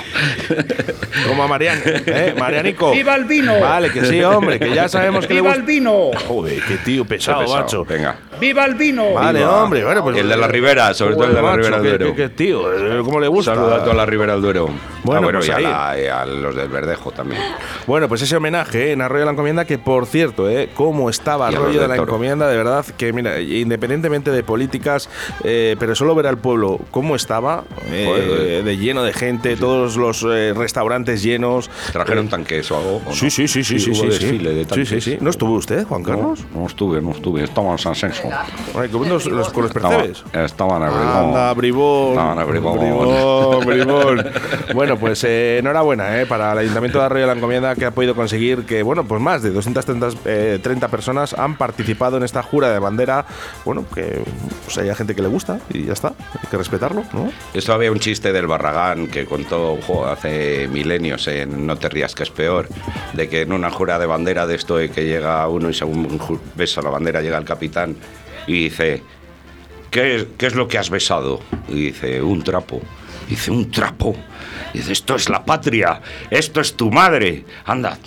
como 1.28 1.44
a 1.44 1.48
Mariano, 1.48 1.82
¿eh? 1.86 2.36
Marianico. 2.38 2.92
¡Viva 2.92 3.16
el 3.16 3.26
vino! 3.26 3.60
Vale, 3.60 3.90
que 3.90 4.06
sí, 4.06 4.22
hombre, 4.22 4.60
que 4.60 4.74
ya 4.74 4.83
sabemos 4.90 5.26
que 5.28 5.34
le 5.34 5.42
gusta. 5.42 5.62
vino! 5.62 6.12
Joder, 6.28 6.62
qué 6.68 6.78
tío 6.78 7.06
pesado, 7.06 7.42
Pesado. 7.42 7.62
macho. 7.62 7.86
Venga. 7.86 8.16
¡Viva 8.44 8.66
el 8.66 8.76
vino! 8.76 9.14
Vale, 9.14 9.40
Viva. 9.40 9.64
hombre, 9.64 9.86
bueno, 9.86 10.04
pues. 10.04 10.18
Y 10.18 10.20
el 10.20 10.28
de 10.30 10.36
la 10.38 10.48
Ribera, 10.48 10.94
sobre 10.94 11.16
todo 11.16 11.26
el 11.26 11.36
de 11.36 11.42
la 11.42 11.56
Ribera 11.56 11.80
del 11.80 11.98
Duero. 11.98 12.06
qué- 12.16 12.24
qué 12.24 12.30
tío, 12.30 12.74
eh, 12.74 13.02
¿cómo 13.04 13.20
le 13.20 13.28
gusta? 13.30 13.56
Saluda 13.56 13.78
a 13.78 13.84
toda 13.84 13.94
la 13.96 14.06
Ribera 14.06 14.34
del 14.34 14.42
Duero. 14.42 14.66
Bueno, 15.04 15.20
Ah, 15.20 15.24
bueno 15.24 15.40
pues 15.40 15.48
y, 15.50 15.52
a 15.52 15.60
la- 15.60 16.02
y 16.02 16.08
a 16.08 16.26
los 16.26 16.56
del 16.56 16.68
Verdejo 16.70 17.12
también. 17.12 17.42
Bueno, 17.88 18.08
pues 18.10 18.22
ese 18.22 18.36
homenaje 18.36 18.90
eh, 18.90 18.92
en 18.94 19.02
Arroyo 19.02 19.22
de 19.22 19.26
la 19.26 19.32
Encomienda, 19.32 19.66
que 19.66 19.78
por 19.78 20.06
cierto, 20.06 20.50
eh, 20.50 20.70
cómo 20.74 21.10
estaba 21.10 21.48
Arroyo 21.48 21.82
de 21.82 21.88
la 21.88 21.96
Toro. 21.96 22.12
Encomienda, 22.12 22.48
de 22.48 22.58
verdad, 22.58 22.86
que 22.98 23.14
mira, 23.14 23.40
independientemente 23.40 24.32
de 24.32 24.44
políticas, 24.44 25.10
eh, 25.44 25.76
pero 25.80 25.96
solo 25.96 26.14
ver 26.16 26.28
al 26.28 26.38
pueblo 26.38 26.80
cómo 26.92 27.16
estaba, 27.16 27.64
eh, 27.92 28.06
Joder. 28.08 28.64
de 28.64 28.78
lleno 28.78 29.04
de 29.04 29.14
gente, 29.14 29.56
todos 29.56 29.96
los 29.98 30.24
eh, 30.30 30.54
restaurantes 30.56 31.22
llenos. 31.24 31.70
¿Trajeron 31.92 32.26
Eh, 32.28 32.30
tanques 32.30 32.70
o 32.72 32.78
algo? 32.78 32.98
o 33.06 33.10
no? 33.10 33.14
Sí, 33.16 33.30
sí, 33.30 33.48
sí, 33.48 33.64
sí, 33.64 33.80
sí, 33.80 33.94
sí, 33.96 34.12
sí. 34.12 34.38
de 34.38 34.62
Sí, 34.62 34.66
tanques. 34.66 34.90
sí, 34.90 35.02
sí. 35.02 35.18
¿No 35.22 35.30
estuvo 35.30 35.54
usted, 35.54 35.86
Juan 35.86 36.04
Carlos? 36.04 36.40
No, 36.54 36.62
no 36.62 36.68
estuve, 36.68 37.02
no 37.02 37.12
estuve. 37.12 37.44
Estaba 37.44 37.72
en 37.72 37.78
San 37.78 37.96
Senso. 37.96 38.24
Ay, 38.80 38.90
¿cómo 38.90 39.06
los, 39.06 39.26
los- 39.26 39.50
con 39.50 39.64
los 39.64 39.72
percebes? 39.72 40.24
Estaban 40.34 40.82
en 40.84 40.90
Bribón. 40.90 41.18
Anda, 41.28 41.54
bribón. 41.54 42.10
Estaban 42.10 42.40
en 42.40 42.48
Bribón. 42.50 42.80
Bribón, 42.80 43.66
bribón. 43.66 44.26
bueno, 44.74 44.98
pues 44.98 45.24
eh, 45.24 45.58
enhorabuena 45.60 46.22
eh, 46.22 46.26
para 46.26 46.52
el 46.54 46.60
Ayuntamiento 46.60 47.00
de 47.00 47.06
Arroyo 47.06 47.22
de 47.22 47.28
la 47.28 47.34
Encomienda 47.34 47.76
que 47.76 47.86
ha 47.86 47.92
podido 47.92 48.16
conseguir 48.16 48.66
que, 48.66 48.84
bueno, 48.84 49.04
pues 49.06 49.22
más 49.22 49.42
de 49.44 49.52
230 49.52 50.20
eh, 50.26 50.60
30 50.62 50.88
personas 50.88 51.34
han 51.34 51.58
participado 51.58 52.18
en 52.18 52.24
esta 52.24 52.42
jura 52.44 52.70
de 52.72 52.80
bandera. 52.80 53.26
Bueno, 53.66 53.86
que 53.94 54.24
pues, 54.66 54.78
haya 54.78 54.96
gente 54.96 55.16
que 55.16 55.22
le 55.22 55.28
gusta 55.28 55.60
y 55.70 55.86
ya 55.86 55.94
está. 55.94 56.10
Hay 56.10 56.50
que 56.50 56.58
respetarlo, 56.58 57.04
¿no? 57.14 57.32
Esto 57.54 57.74
había 57.74 57.92
un 57.92 58.00
chiste 58.00 58.34
del 58.34 58.48
Barragán 58.48 59.08
que 59.08 59.26
contó 59.26 59.78
jo, 59.86 60.06
hace 60.06 60.68
milenios 60.72 61.28
en 61.28 61.66
No 61.68 61.76
te 61.78 61.90
rías 61.90 62.16
que 62.16 62.24
es 62.24 62.30
peor, 62.32 62.68
de 63.14 63.30
que 63.30 63.42
en 63.42 63.54
una 63.54 63.70
jura 63.72 64.00
de 64.00 64.06
bandera 64.06 64.48
de 64.48 64.56
esto 64.56 64.78
de 64.78 64.90
que 64.90 65.06
llega 65.06 65.48
uno 65.48 65.70
y 65.70 65.74
según 65.74 66.20
besa 66.56 66.82
la 66.82 66.90
bandera 66.90 67.22
llega 67.22 67.38
el 67.38 67.46
capitán 67.46 67.96
y 68.48 68.66
dice, 68.66 69.04
¿qué 69.92 70.28
qué 70.38 70.48
es 70.48 70.56
lo 70.56 70.68
que 70.68 70.78
has 70.78 70.90
besado? 70.90 71.42
Y 71.68 71.86
dice, 71.86 72.22
un 72.22 72.44
trapo. 72.44 72.82
Dice, 73.30 73.52
un 73.52 73.72
trapo. 73.72 74.16
Dice, 74.74 74.92
esto 74.92 75.16
es 75.16 75.30
la 75.30 75.46
patria, 75.46 76.02
esto 76.30 76.60
es 76.62 76.76
tu 76.76 76.92
madre. 76.92 77.46
Anda, 77.66 77.98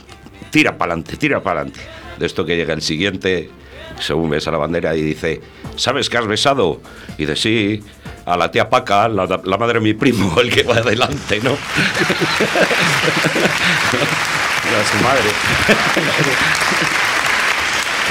tira 0.51 0.77
para 0.77 0.93
adelante, 0.93 1.17
tira 1.17 1.43
para 1.43 1.61
adelante. 1.61 1.81
De 2.19 2.27
esto 2.27 2.45
que 2.45 2.57
llega 2.57 2.75
el 2.75 2.83
siguiente, 2.83 3.51
según 4.01 4.31
besa 4.31 4.51
la 4.51 4.59
bandera 4.59 4.95
y 4.97 5.03
dice, 5.03 5.41
¿sabes 5.77 6.09
qué 6.11 6.19
has 6.19 6.27
besado? 6.27 6.81
Y 7.19 7.27
dice, 7.27 7.37
sí, 7.37 7.85
a 8.25 8.37
la 8.37 8.51
tía 8.51 8.69
Paca, 8.69 9.09
la, 9.09 9.27
la 9.45 9.57
madre 9.59 9.75
de 9.75 9.85
mi 9.85 9.95
primo, 9.95 10.41
el 10.41 10.51
que 10.53 10.65
va 10.65 10.77
adelante, 10.77 11.41
¿no? 11.43 11.53
a 14.75 14.85
su 14.85 14.97
madre. 15.03 15.31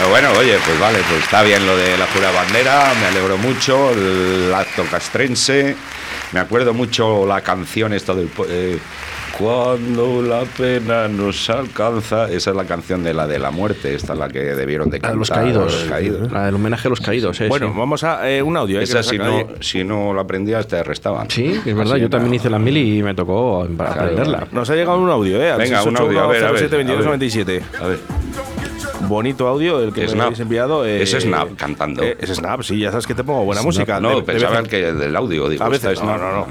Pero 0.05 0.09
bueno, 0.21 0.39
oye, 0.39 0.55
pues 0.63 0.79
vale, 0.79 0.99
pues 1.09 1.23
está 1.23 1.41
bien 1.41 1.65
lo 1.65 1.75
de 1.75 1.97
la 1.97 2.05
jura 2.05 2.29
bandera, 2.31 2.93
me 3.01 3.07
alegro 3.07 3.37
mucho, 3.39 3.89
el 3.91 4.53
acto 4.53 4.83
castrense, 4.89 5.75
me 6.31 6.39
acuerdo 6.39 6.75
mucho 6.75 7.25
la 7.25 7.41
canción 7.41 7.91
esta 7.91 8.13
del... 8.13 8.29
eh, 8.47 8.77
cuando 9.35 10.21
la 10.21 10.43
pena 10.43 11.07
nos 11.07 11.49
alcanza, 11.49 12.29
esa 12.31 12.51
es 12.51 12.55
la 12.55 12.65
canción 12.65 13.03
de 13.03 13.13
la 13.15 13.25
de 13.25 13.39
la 13.39 13.49
muerte, 13.49 13.95
esta 13.95 14.13
es 14.13 14.19
la 14.19 14.29
que 14.29 14.39
debieron 14.39 14.89
de 14.91 14.99
La 14.99 15.01
cantar. 15.01 15.13
de 15.13 15.19
los 15.19 15.29
caídos. 15.31 15.73
los 15.73 15.83
caídos. 15.89 16.31
La 16.31 16.45
del 16.45 16.55
homenaje 16.55 16.87
a 16.87 16.89
los 16.89 17.01
caídos, 17.01 17.41
eh, 17.41 17.47
bueno, 17.49 17.67
sí. 17.69 17.73
vamos 17.75 18.03
a 18.03 18.29
eh, 18.29 18.41
un 18.43 18.55
audio. 18.55 18.79
eh, 18.79 18.83
Esa 18.83 19.01
si 19.01 19.17
no, 19.17 19.47
si 19.59 19.83
no 19.83 20.13
lo 20.13 20.21
aprendías 20.21 20.67
te 20.67 20.77
arrestaban. 20.77 21.29
Sí, 21.31 21.47
es 21.65 21.75
verdad, 21.75 21.93
Así 21.93 22.01
yo 22.03 22.09
también 22.11 22.29
no. 22.29 22.35
hice 22.35 22.49
la 22.51 22.59
mil 22.59 22.77
y 22.77 23.01
me 23.01 23.13
tocó 23.15 23.67
para 23.75 23.89
Claro. 23.91 24.03
aprenderla. 24.11 24.47
Nos 24.51 24.69
ha 24.69 24.75
llegado 24.75 24.99
un 24.99 25.09
audio, 25.09 25.41
¿eh? 25.41 25.51
Al 25.51 25.57
Venga, 25.57 25.81
un 25.83 25.97
audio, 25.97 26.19
a 26.21 26.27
ver, 26.27 26.43
a 26.45 26.51
ver, 26.51 26.59
681 26.59 26.93
a 26.93 26.95
ver. 26.95 27.05
97. 27.05 27.61
A 27.81 27.87
ver, 27.87 27.99
Bonito 29.09 29.47
audio 29.47 29.79
el 29.81 29.93
que 29.93 30.07
me 30.15 30.23
habéis 30.23 30.39
enviado. 30.39 30.85
eh, 30.85 31.01
Es 31.03 31.11
Snap 31.11 31.55
cantando. 31.55 32.03
eh, 32.03 32.17
es 32.19 32.29
Snap, 32.29 32.61
sí, 32.63 32.79
ya 32.79 32.91
sabes 32.91 33.07
que 33.07 33.15
te 33.15 33.23
pongo 33.23 33.43
buena 33.45 33.61
Snap. 33.61 33.65
música. 33.73 33.99
No, 33.99 34.17
De- 34.17 34.23
pensaba 34.23 34.63
que 34.63 34.91
del 34.93 35.15
audio. 35.15 35.47
Digo, 35.49 35.63
A 35.63 35.69
veces 35.69 35.91
esta 35.91 36.03
es 36.03 36.07
no, 36.07 36.17
no, 36.17 36.31
no. 36.31 36.47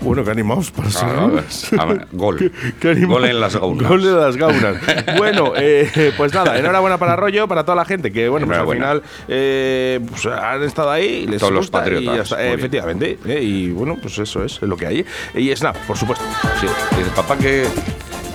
Bueno, 0.00 0.24
que 0.24 0.32
animados 0.32 0.70
para 0.72 0.88
Ah, 1.00 1.30
a 1.78 1.84
ver, 1.86 2.06
gol. 2.10 2.52
Qué. 2.80 2.94
Gol 3.06 3.24
en 3.24 3.40
las 3.40 3.54
gaunas. 3.56 3.88
Gol 3.88 4.00
en 4.04 4.16
las 4.20 4.36
gaunas. 4.36 4.76
bueno, 5.16 5.52
eh, 5.56 6.12
pues 6.16 6.34
nada, 6.34 6.58
enhorabuena 6.58 6.98
para 6.98 7.12
Arroyo, 7.12 7.46
para 7.46 7.64
toda 7.64 7.76
la 7.76 7.84
gente 7.84 8.10
que, 8.12 8.28
bueno, 8.28 8.46
pues 8.48 8.58
al 8.58 8.68
final 8.68 9.02
eh, 9.28 10.00
pues 10.10 10.26
han 10.26 10.62
estado 10.64 10.90
ahí, 10.90 11.26
les 11.28 11.38
Todos 11.38 11.52
los 11.52 11.60
gusta 11.70 11.78
y 11.78 11.80
patriotas, 12.04 12.32
efectivamente. 12.36 13.16
eh, 13.26 13.40
y 13.42 13.70
bueno, 13.70 13.96
pues 14.02 14.18
eso 14.18 14.44
es 14.44 14.60
lo 14.62 14.76
que 14.76 14.86
hay. 14.86 15.06
Y 15.36 15.54
Snap, 15.54 15.76
por 15.86 15.96
supuesto. 15.96 16.24
Sí. 16.60 16.66
Papá, 17.14 17.36
¿qué, 17.38 17.64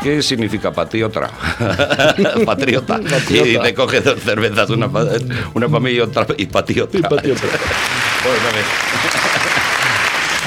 qué 0.02 0.22
significa 0.22 0.72
patriota? 0.72 1.30
patriota. 2.46 3.00
Y 3.30 3.42
dice, 3.42 3.74
coge 3.74 4.02
dos 4.02 4.20
cervezas, 4.22 4.70
una 4.70 4.90
una 5.54 5.68
mí 5.68 5.92
y 5.92 6.00
otra 6.00 6.26
y 6.38 6.46
patriota. 6.46 6.98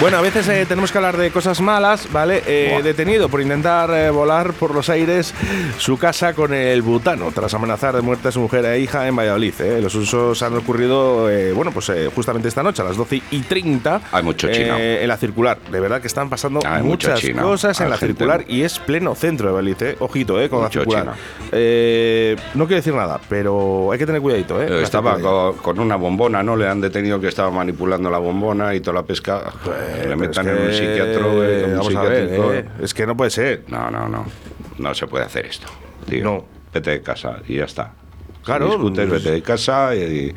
Bueno, 0.00 0.16
a 0.16 0.22
veces 0.22 0.48
eh, 0.48 0.64
tenemos 0.66 0.90
que 0.92 0.96
hablar 0.98 1.18
de 1.18 1.30
cosas 1.30 1.60
malas, 1.60 2.10
¿vale? 2.10 2.42
Eh, 2.46 2.80
detenido 2.82 3.28
por 3.28 3.42
intentar 3.42 3.90
eh, 3.90 4.08
volar 4.08 4.54
por 4.54 4.74
los 4.74 4.88
aires 4.88 5.34
su 5.76 5.98
casa 5.98 6.32
con 6.32 6.54
el 6.54 6.80
butano, 6.80 7.30
tras 7.34 7.52
amenazar 7.52 7.94
de 7.96 8.00
muerte 8.00 8.28
a 8.28 8.32
su 8.32 8.40
mujer 8.40 8.64
e 8.64 8.80
hija 8.80 9.06
en 9.06 9.14
Valladolid. 9.14 9.52
¿eh? 9.60 9.80
Los 9.82 9.94
usos 9.94 10.42
han 10.42 10.56
ocurrido, 10.56 11.28
eh, 11.30 11.52
bueno, 11.52 11.70
pues 11.70 11.90
eh, 11.90 12.08
justamente 12.14 12.48
esta 12.48 12.62
noche, 12.62 12.80
a 12.80 12.86
las 12.86 12.96
12 12.96 13.20
y 13.30 13.40
30. 13.40 14.00
Hay 14.12 14.22
mucho 14.22 14.50
chino. 14.50 14.78
En 14.78 15.06
la 15.06 15.18
circular. 15.18 15.58
De 15.70 15.80
verdad 15.80 16.00
que 16.00 16.06
están 16.06 16.30
pasando 16.30 16.60
Hay 16.66 16.82
muchas 16.82 17.20
cosas 17.38 17.78
en 17.80 17.84
Hay 17.86 17.90
la 17.90 17.96
gente- 17.98 18.14
circular 18.14 18.44
y 18.48 18.62
es 18.62 18.78
pleno 18.78 19.14
centro 19.14 19.48
de 19.48 19.52
Valladolid, 19.54 19.82
¿eh? 19.82 19.96
Ojito, 19.98 20.40
¿eh? 20.40 20.48
Con 20.48 20.62
Mucho 20.62 20.78
la 20.78 20.84
circular. 20.86 21.14
Eh, 21.52 22.36
no 22.54 22.66
quiero 22.66 22.76
decir 22.76 22.94
nada, 22.94 23.20
pero 23.28 23.92
hay 23.92 23.98
que 23.98 24.06
tener 24.06 24.22
cuidadito, 24.22 24.62
¿eh? 24.62 24.82
Estaba 24.82 25.18
con, 25.20 25.56
con 25.58 25.78
una 25.78 25.96
bombona, 25.96 26.42
¿no? 26.42 26.56
Le 26.56 26.66
han 26.66 26.80
detenido 26.80 27.20
que 27.20 27.28
estaba 27.28 27.50
manipulando 27.50 28.08
la 28.10 28.18
bombona 28.18 28.74
y 28.74 28.80
toda 28.80 28.94
la 28.94 29.02
pesca. 29.02 29.42
Le 29.90 29.96
Pues, 29.96 30.06
Pero 30.06 30.16
metan 30.16 30.48
es 30.48 30.56
en 30.56 30.62
un 30.62 30.68
que, 30.68 30.74
psiquiatro. 30.74 31.44
eh, 31.44 31.64
en 31.64 31.70
un 31.70 31.76
vamos 31.78 31.94
a 31.96 32.02
ver, 32.02 32.28
psiquiátrico. 32.28 32.52
eh, 32.54 32.64
es 32.82 32.94
que 32.94 33.06
no 33.06 33.16
puede 33.16 33.30
ser. 33.30 33.64
No, 33.68 33.90
no, 33.90 34.08
no. 34.08 34.24
No 34.78 34.94
se 34.94 35.06
puede 35.06 35.24
hacer 35.24 35.46
esto. 35.46 35.66
Tío. 36.08 36.24
No. 36.24 36.44
Vete 36.72 36.90
de 36.90 37.02
casa 37.02 37.38
y 37.48 37.56
ya 37.56 37.64
está. 37.64 37.92
Claro, 38.44 38.66
Si 38.66 38.72
discutes, 38.72 39.08
pues- 39.08 39.22
vete 39.24 39.34
de 39.34 39.42
casa 39.42 39.94
y, 39.94 40.34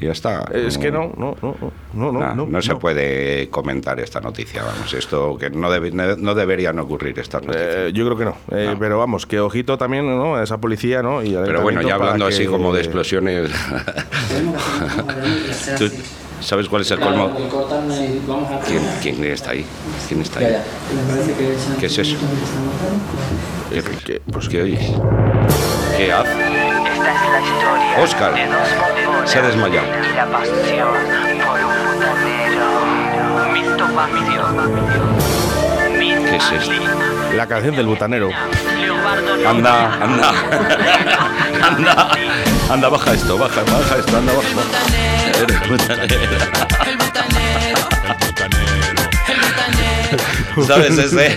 y 0.00 0.06
ya 0.06 0.12
está. 0.12 0.44
Es 0.54 0.78
que 0.78 0.90
no, 0.90 1.12
no, 1.16 1.36
no, 1.42 1.56
no, 1.94 2.12
no, 2.12 2.20
Nah, 2.20 2.34
no, 2.34 2.46
no 2.46 2.62
se 2.62 2.76
puede 2.76 3.48
comentar 3.50 3.98
esta 4.00 4.20
noticia, 4.20 4.62
vamos, 4.62 4.92
esto 4.94 5.36
que 5.38 5.50
no, 5.50 5.70
debe- 5.70 5.92
no, 5.92 6.16
no 6.16 6.34
deberían 6.34 6.78
ocurrir 6.78 7.18
estas 7.18 7.42
noticias. 7.42 7.74
Eh, 7.76 7.90
yo 7.92 8.04
creo 8.06 8.16
que 8.16 8.24
no. 8.24 8.36
Eh, 8.56 8.68
No. 8.72 8.78
Pero 8.78 8.98
vamos, 8.98 9.26
que 9.26 9.40
ojito 9.40 9.76
también 9.76 10.06
¿no? 10.06 10.36
a 10.36 10.42
esa 10.44 10.58
policía, 10.58 11.02
¿no? 11.02 11.22
Y 11.22 11.34
Pero 11.34 11.60
bueno, 11.62 11.82
ya 11.82 11.96
hablando 11.96 12.26
así 12.26 12.44
que- 12.44 12.48
como 12.48 12.72
de 12.72 12.80
explosiones, 12.82 13.50
¿tú 15.78 15.90
¿sabes 16.40 16.68
cuál 16.68 16.82
es 16.82 16.90
el 16.90 17.00
colmo? 17.00 17.30
¿Quién, 18.66 18.82
quién 19.02 19.24
está 19.24 19.50
ahí? 19.50 19.64
¿Quién 20.08 20.22
está 20.22 20.40
ahí? 20.40 20.56
¿Qué 21.78 21.86
es 21.86 21.98
eso? 21.98 22.16
¿Qué, 23.70 23.82
qué- 24.04 24.20
pues, 24.32 24.48
¿qué 24.48 24.62
oyes? 24.62 24.80
¿Qué 25.96 26.12
hace? 26.12 26.30
Esta 26.30 27.10
es 27.10 27.30
la 27.32 27.40
historia 27.40 28.02
Oscar, 28.02 28.32
se 29.26 29.38
ha 29.38 29.42
desmayado. 29.42 29.86
la 30.14 30.26
pasión 30.26 30.88
por 31.46 31.60
un. 31.64 31.86
¿Qué 36.28 36.36
es 36.36 36.52
esto? 36.52 36.72
La 37.34 37.46
canción 37.46 37.76
del 37.76 37.86
butanero. 37.86 38.30
Anda, 39.46 39.94
anda, 40.02 40.32
anda, 41.62 42.08
anda, 42.70 42.88
baja 42.88 43.14
esto, 43.14 43.38
baja, 43.38 43.62
baja 43.62 43.98
esto, 43.98 44.16
anda, 44.16 44.32
baja. 44.32 44.48
Eres 45.40 45.68
butanero. 45.68 46.36
¿Sabes 50.66 50.98
ese? 50.98 51.36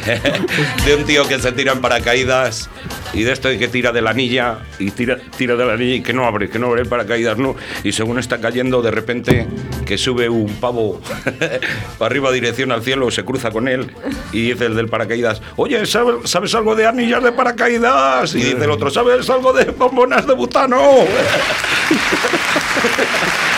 De 0.86 0.96
un 0.96 1.06
tío 1.06 1.28
que 1.28 1.40
se 1.40 1.52
tira 1.52 1.74
en 1.74 1.82
paracaídas 1.82 2.70
y 3.14 3.24
de 3.24 3.32
esto 3.32 3.48
de 3.48 3.58
que 3.58 3.68
tira 3.68 3.92
de 3.92 4.02
la 4.02 4.12
anilla 4.12 4.60
y 4.78 4.92
tira, 4.92 5.18
tira 5.38 5.56
de 5.56 5.66
la 5.66 5.74
anilla 5.74 5.96
y 5.96 6.02
que 6.02 6.14
no 6.14 6.26
abre, 6.26 6.50
que 6.50 6.60
no 6.60 6.68
abre 6.68 6.82
el 6.82 6.88
paracaídas, 6.88 7.38
no. 7.38 7.56
Y 7.84 7.92
según 7.92 8.20
está 8.20 8.40
cayendo, 8.40 8.82
de 8.82 8.92
repente 8.92 9.48
que 9.86 9.98
sube 9.98 10.30
un 10.30 10.54
pavo 10.56 11.02
para 11.98 12.10
arriba 12.10 12.32
dirección 12.32 12.72
al 12.72 12.84
cielo, 12.84 13.10
se 13.12 13.26
cruza 13.26 13.52
con 13.52 13.68
él 13.68 13.92
y 14.32 14.50
dice 14.50 14.66
el 14.66 14.76
del 14.76 14.88
paracaídas, 14.88 15.42
oye, 15.56 15.86
¿sabes, 15.86 16.30
¿sabes 16.30 16.54
algo 16.56 16.76
de 16.76 16.88
anillas 16.88 17.24
de 17.24 17.32
paracaídas? 17.32 18.36
Y 18.36 18.40
dice 18.40 18.64
el 18.64 18.72
otro, 18.72 18.90
¿sabes 18.90 19.30
algo 19.30 19.54
de 19.54 19.66
bombonas 19.66 20.28
de 20.28 20.34
butano? 20.34 20.80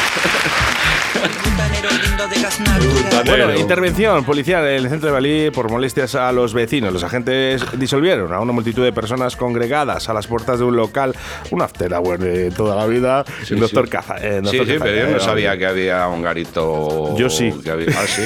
Bueno, 3.25 3.53
intervención 3.55 4.23
policial 4.23 4.65
en 4.67 4.75
el 4.83 4.89
centro 4.89 5.07
de 5.07 5.13
Balí 5.13 5.51
por 5.51 5.69
molestias 5.69 6.15
a 6.15 6.31
los 6.31 6.53
vecinos. 6.53 6.91
Los 6.93 7.03
agentes 7.03 7.63
disolvieron 7.79 8.33
a 8.33 8.39
una 8.39 8.51
multitud 8.53 8.83
de 8.83 8.91
personas 8.93 9.35
congregadas 9.35 10.09
a 10.09 10.13
las 10.13 10.27
puertas 10.27 10.59
de 10.59 10.65
un 10.65 10.75
local, 10.75 11.15
un 11.51 11.61
after 11.61 11.93
hour 11.93 12.17
de 12.19 12.51
toda 12.51 12.75
la 12.75 12.85
vida. 12.87 13.23
Sí, 13.43 13.53
el 13.55 13.59
doctor 13.61 13.85
sí. 13.85 13.91
Caza. 13.91 14.15
eh, 14.17 14.41
Sí, 14.43 14.57
doctor 14.57 14.65
sí, 14.65 14.73
Caza, 14.73 14.83
pero 14.85 14.97
yo 14.97 15.07
eh, 15.07 15.11
no 15.13 15.19
sabía 15.19 15.57
que 15.57 15.65
había 15.65 16.07
un 16.07 16.21
garito. 16.21 17.15
Yo 17.17 17.29
sí. 17.29 17.51
que 17.63 17.71
había- 17.71 17.87
Ah, 17.97 18.05
sí. 18.07 18.23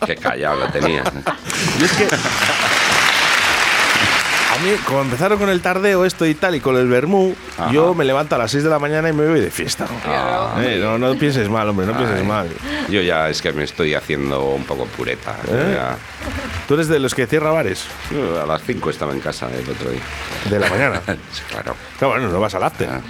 Qué 0.06 0.16
callado 0.16 0.60
lo 0.60 0.68
tenía. 0.68 1.02
Y 1.80 1.84
es 1.84 1.92
que. 1.92 2.06
Mí, 4.64 4.70
como 4.86 5.02
empezaron 5.02 5.38
con 5.38 5.50
el 5.50 5.60
tardeo 5.60 6.04
esto 6.04 6.24
y 6.26 6.34
tal, 6.34 6.54
y 6.54 6.60
con 6.60 6.76
el 6.76 6.88
vermú, 6.88 7.34
Ajá. 7.58 7.70
yo 7.70 7.94
me 7.94 8.04
levanto 8.04 8.34
a 8.34 8.38
las 8.38 8.50
6 8.50 8.64
de 8.64 8.70
la 8.70 8.78
mañana 8.78 9.08
y 9.08 9.12
me 9.12 9.28
voy 9.28 9.40
de 9.40 9.50
fiesta. 9.50 9.86
Ah. 10.06 10.56
Eh, 10.60 10.78
no, 10.82 10.98
no 10.98 11.14
pienses 11.16 11.48
mal, 11.50 11.68
hombre, 11.68 11.86
no 11.86 11.94
pienses 11.96 12.20
Ay, 12.20 12.26
mal. 12.26 12.48
Yo 12.88 13.02
ya 13.02 13.28
es 13.28 13.42
que 13.42 13.52
me 13.52 13.64
estoy 13.64 13.94
haciendo 13.94 14.42
un 14.46 14.64
poco 14.64 14.86
pureta. 14.86 15.36
¿Eh? 15.48 15.76
Tú 16.66 16.74
eres 16.74 16.88
de 16.88 16.98
los 16.98 17.14
que 17.14 17.26
cierra 17.26 17.50
bares 17.50 17.84
yo 18.10 18.42
a 18.42 18.46
las 18.46 18.62
5 18.62 18.88
estaba 18.90 19.12
en 19.12 19.20
casa 19.20 19.48
el 19.52 19.68
otro 19.68 19.90
día. 19.90 20.00
de 20.50 20.58
la 20.58 20.68
mañana. 20.70 21.00
Sí, 21.32 21.42
claro. 21.50 21.74
Claro, 21.98 22.14
bueno, 22.14 22.28
no 22.30 22.40
vas 22.40 22.54
al 22.54 22.62
after. 22.64 22.88
Ah. 22.88 23.00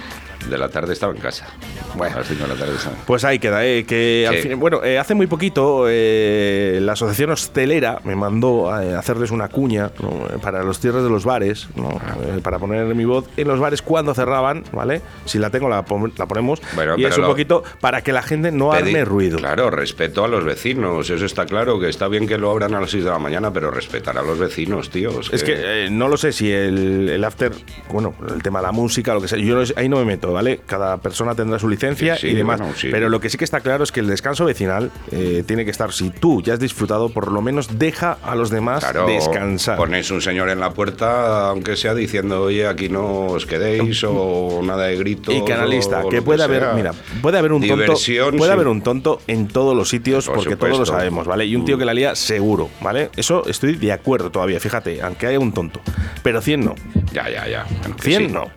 De 0.49 0.57
la 0.57 0.69
tarde 0.69 0.93
estaba 0.93 1.13
en 1.13 1.19
casa. 1.19 1.47
Bueno, 1.95 2.15
a 2.15 2.19
las 2.19 2.27
5 2.27 2.43
de 2.43 2.49
la 2.49 2.55
tarde 2.55 2.75
estaba. 2.75 2.95
Pues 3.05 3.23
ahí 3.23 3.39
queda, 3.39 3.65
eh, 3.65 3.85
que 3.85 4.25
al 4.27 4.35
Sí. 4.37 4.49
fin- 4.49 4.59
bueno, 4.59 4.83
eh, 4.83 4.97
hace 4.97 5.13
muy 5.15 5.27
poquito 5.27 5.85
eh, 5.87 6.79
la 6.81 6.93
asociación 6.93 7.31
hostelera 7.31 7.99
me 8.03 8.15
mandó 8.15 8.71
a 8.71 8.85
eh, 8.85 8.95
hacerles 8.95 9.31
una 9.31 9.47
cuña 9.47 9.91
¿no? 10.01 10.27
Para 10.41 10.63
los 10.63 10.79
cierres 10.79 11.03
de 11.03 11.09
los 11.09 11.25
bares, 11.25 11.67
¿no? 11.75 11.89
Ah. 12.01 12.15
Para 12.43 12.59
poner 12.59 12.85
mi 12.95 13.05
voz 13.05 13.25
en 13.37 13.47
los 13.47 13.59
bares 13.59 13.81
cuando 13.81 14.13
cerraban, 14.13 14.63
¿vale? 14.71 15.01
Si 15.25 15.37
la 15.39 15.49
tengo 15.49 15.69
la, 15.69 15.83
pon- 15.85 16.13
la 16.17 16.25
ponemos 16.25 16.61
Bueno, 16.75 16.95
y 16.97 17.05
es 17.05 17.15
un 17.17 17.23
lo- 17.23 17.29
poquito 17.29 17.63
para 17.81 18.01
que 18.01 18.11
la 18.11 18.21
gente 18.21 18.51
no 18.51 18.71
Pedi- 18.71 18.77
arme 18.87 19.05
ruido. 19.05 19.37
Claro, 19.37 19.69
respeto 19.71 20.23
a 20.23 20.27
los 20.27 20.43
vecinos. 20.43 21.09
Eso 21.09 21.25
está 21.25 21.45
claro, 21.45 21.79
que 21.79 21.89
está 21.89 22.07
bien 22.07 22.27
que 22.27 22.37
lo 22.37 22.51
abran 22.51 22.73
a 22.75 22.81
las 22.81 22.91
6 22.91 23.03
de 23.03 23.09
la 23.09 23.19
mañana, 23.19 23.51
pero 23.51 23.71
respetar 23.71 24.17
a 24.17 24.21
los 24.21 24.37
vecinos, 24.37 24.89
tío. 24.89 25.11
Es 25.31 25.43
que 25.43 25.87
no 25.91 26.07
lo 26.07 26.17
sé 26.17 26.31
si 26.31 26.51
el, 26.51 27.09
el 27.09 27.23
after, 27.23 27.51
bueno, 27.91 28.13
el 28.33 28.41
tema 28.43 28.59
de 28.59 28.65
la 28.67 28.71
música, 28.71 29.13
lo 29.13 29.21
que 29.21 29.27
sea, 29.27 29.37
yo 29.39 29.55
no- 29.55 29.63
ahí 29.75 29.89
no 29.89 29.97
me 29.97 30.05
meto, 30.05 30.34
¿vale? 30.35 30.59
Cada 30.67 30.97
persona 30.97 31.33
tendrá 31.33 31.57
su 31.57 31.67
licencia 31.67 32.15
Sí, 32.17 32.27
y 32.27 32.35
demás. 32.35 32.59
bueno, 32.59 32.73
sí. 32.77 32.89
Pero 32.91 33.09
lo 33.09 33.19
que 33.19 33.29
sí 33.29 33.37
que 33.37 33.43
está 33.45 33.61
claro 33.61 33.83
es 33.83 33.91
que 33.91 33.99
el 34.01 34.07
descanso 34.07 34.45
vecinal 34.45 34.91
eh, 35.11 35.43
tiene 35.47 35.65
que 35.65 35.71
estar, 35.71 35.91
si 35.91 36.11
tú 36.11 36.41
ya 36.43 36.53
has 36.53 36.59
disfrutado, 36.59 37.09
por 37.09 37.31
lo 37.31 37.41
menos 37.41 37.79
deja 37.79 38.17
a 38.23 38.35
los 38.35 38.49
demás 38.49 38.83
Claro, 38.83 39.07
descansar. 39.07 39.77
Ponéis 39.77 40.11
un 40.11 40.21
señor 40.21 40.49
en 40.49 40.59
la 40.59 40.69
puerta, 40.71 41.49
aunque 41.49 41.75
sea 41.75 41.95
diciendo, 41.95 42.43
oye, 42.43 42.67
aquí 42.67 42.89
no 42.89 43.25
os 43.27 43.45
quedéis, 43.45 44.03
o 44.03 44.61
nada 44.63 44.85
de 44.85 44.97
gritos. 44.97 45.33
Y 45.33 45.43
canalista, 45.43 46.05
o 46.05 46.09
que 46.09 46.21
puede 46.21 46.43
haber, 46.43 46.61
sea. 46.63 46.73
mira, 46.73 46.91
puede 47.21 47.37
haber 47.39 47.53
un 47.53 47.61
tonto, 47.65 47.85
puede 47.85 47.95
sí. 47.97 48.17
haber 48.19 48.67
un 48.67 48.81
tonto 48.81 49.21
en 49.27 49.47
todos 49.47 49.75
los 49.75 49.89
sitios 49.89 50.25
Por 50.27 50.35
porque 50.35 50.55
todos 50.55 50.77
lo 50.79 50.85
sabemos, 50.85 51.25
¿vale? 51.25 51.45
Y 51.45 51.55
un 51.55 51.65
tío 51.65 51.77
que 51.77 51.85
la 51.85 51.93
lía 51.93 52.15
seguro, 52.15 52.69
¿vale? 52.81 53.09
Eso 53.15 53.43
estoy 53.47 53.75
de 53.75 53.91
acuerdo 53.91 54.29
todavía, 54.31 54.59
fíjate, 54.59 55.01
aunque 55.01 55.27
haya 55.27 55.39
un 55.39 55.53
tonto, 55.53 55.79
pero 56.23 56.41
100 56.41 56.65
no. 56.65 56.75
Ya, 57.13 57.29
ya, 57.29 57.47
ya. 57.47 57.65
Bueno, 57.79 57.95
que 57.95 58.03
100 58.03 58.27
sí. 58.27 58.33
no. 58.33 58.51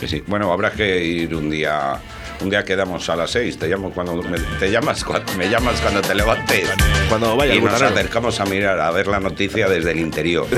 Que 0.00 0.06
sí. 0.06 0.22
Bueno, 0.26 0.52
habrá 0.52 0.70
que 0.70 1.02
ir 1.04 1.34
un 1.34 1.50
día. 1.50 1.98
Un 2.40 2.50
día 2.50 2.64
quedamos 2.64 3.08
a 3.08 3.16
las 3.16 3.32
6, 3.32 3.58
te 3.58 3.66
llamo 3.66 3.90
cuando 3.90 4.14
me, 4.22 4.38
te 4.38 4.70
llamas 4.70 5.02
cuando, 5.02 5.32
me 5.34 5.50
llamas 5.50 5.80
cuando 5.80 6.00
te 6.00 6.14
levantes. 6.14 6.68
Cuando 7.08 7.36
vaya 7.36 7.52
y 7.52 7.60
nos 7.60 7.82
acercamos 7.82 8.38
a 8.38 8.44
mirar, 8.44 8.78
a 8.78 8.92
ver 8.92 9.08
la 9.08 9.18
noticia 9.18 9.68
desde 9.68 9.90
el 9.90 9.98
interior. 9.98 10.46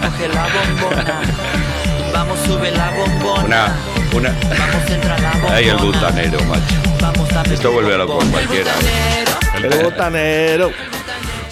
Coge 0.00 0.28
la 0.28 0.46
bombona. 0.46 1.20
Vamos, 2.12 2.38
sube 2.46 2.70
la 2.70 2.90
bombona. 2.92 3.44
Una, 3.44 3.76
una. 4.14 4.34
Vamos, 4.58 4.90
entra 4.90 5.18
la 5.18 5.30
bombona. 5.34 5.54
Ahí 5.56 5.68
el 5.68 5.76
butanero, 5.76 6.40
macho. 6.44 6.74
Vamos 7.02 7.32
a 7.32 7.42
Esto 7.42 7.70
vuelve 7.70 7.98
loco 7.98 8.22
a 8.22 8.24
cualquiera. 8.24 8.72
El 9.62 9.82
botanero. 9.82 10.70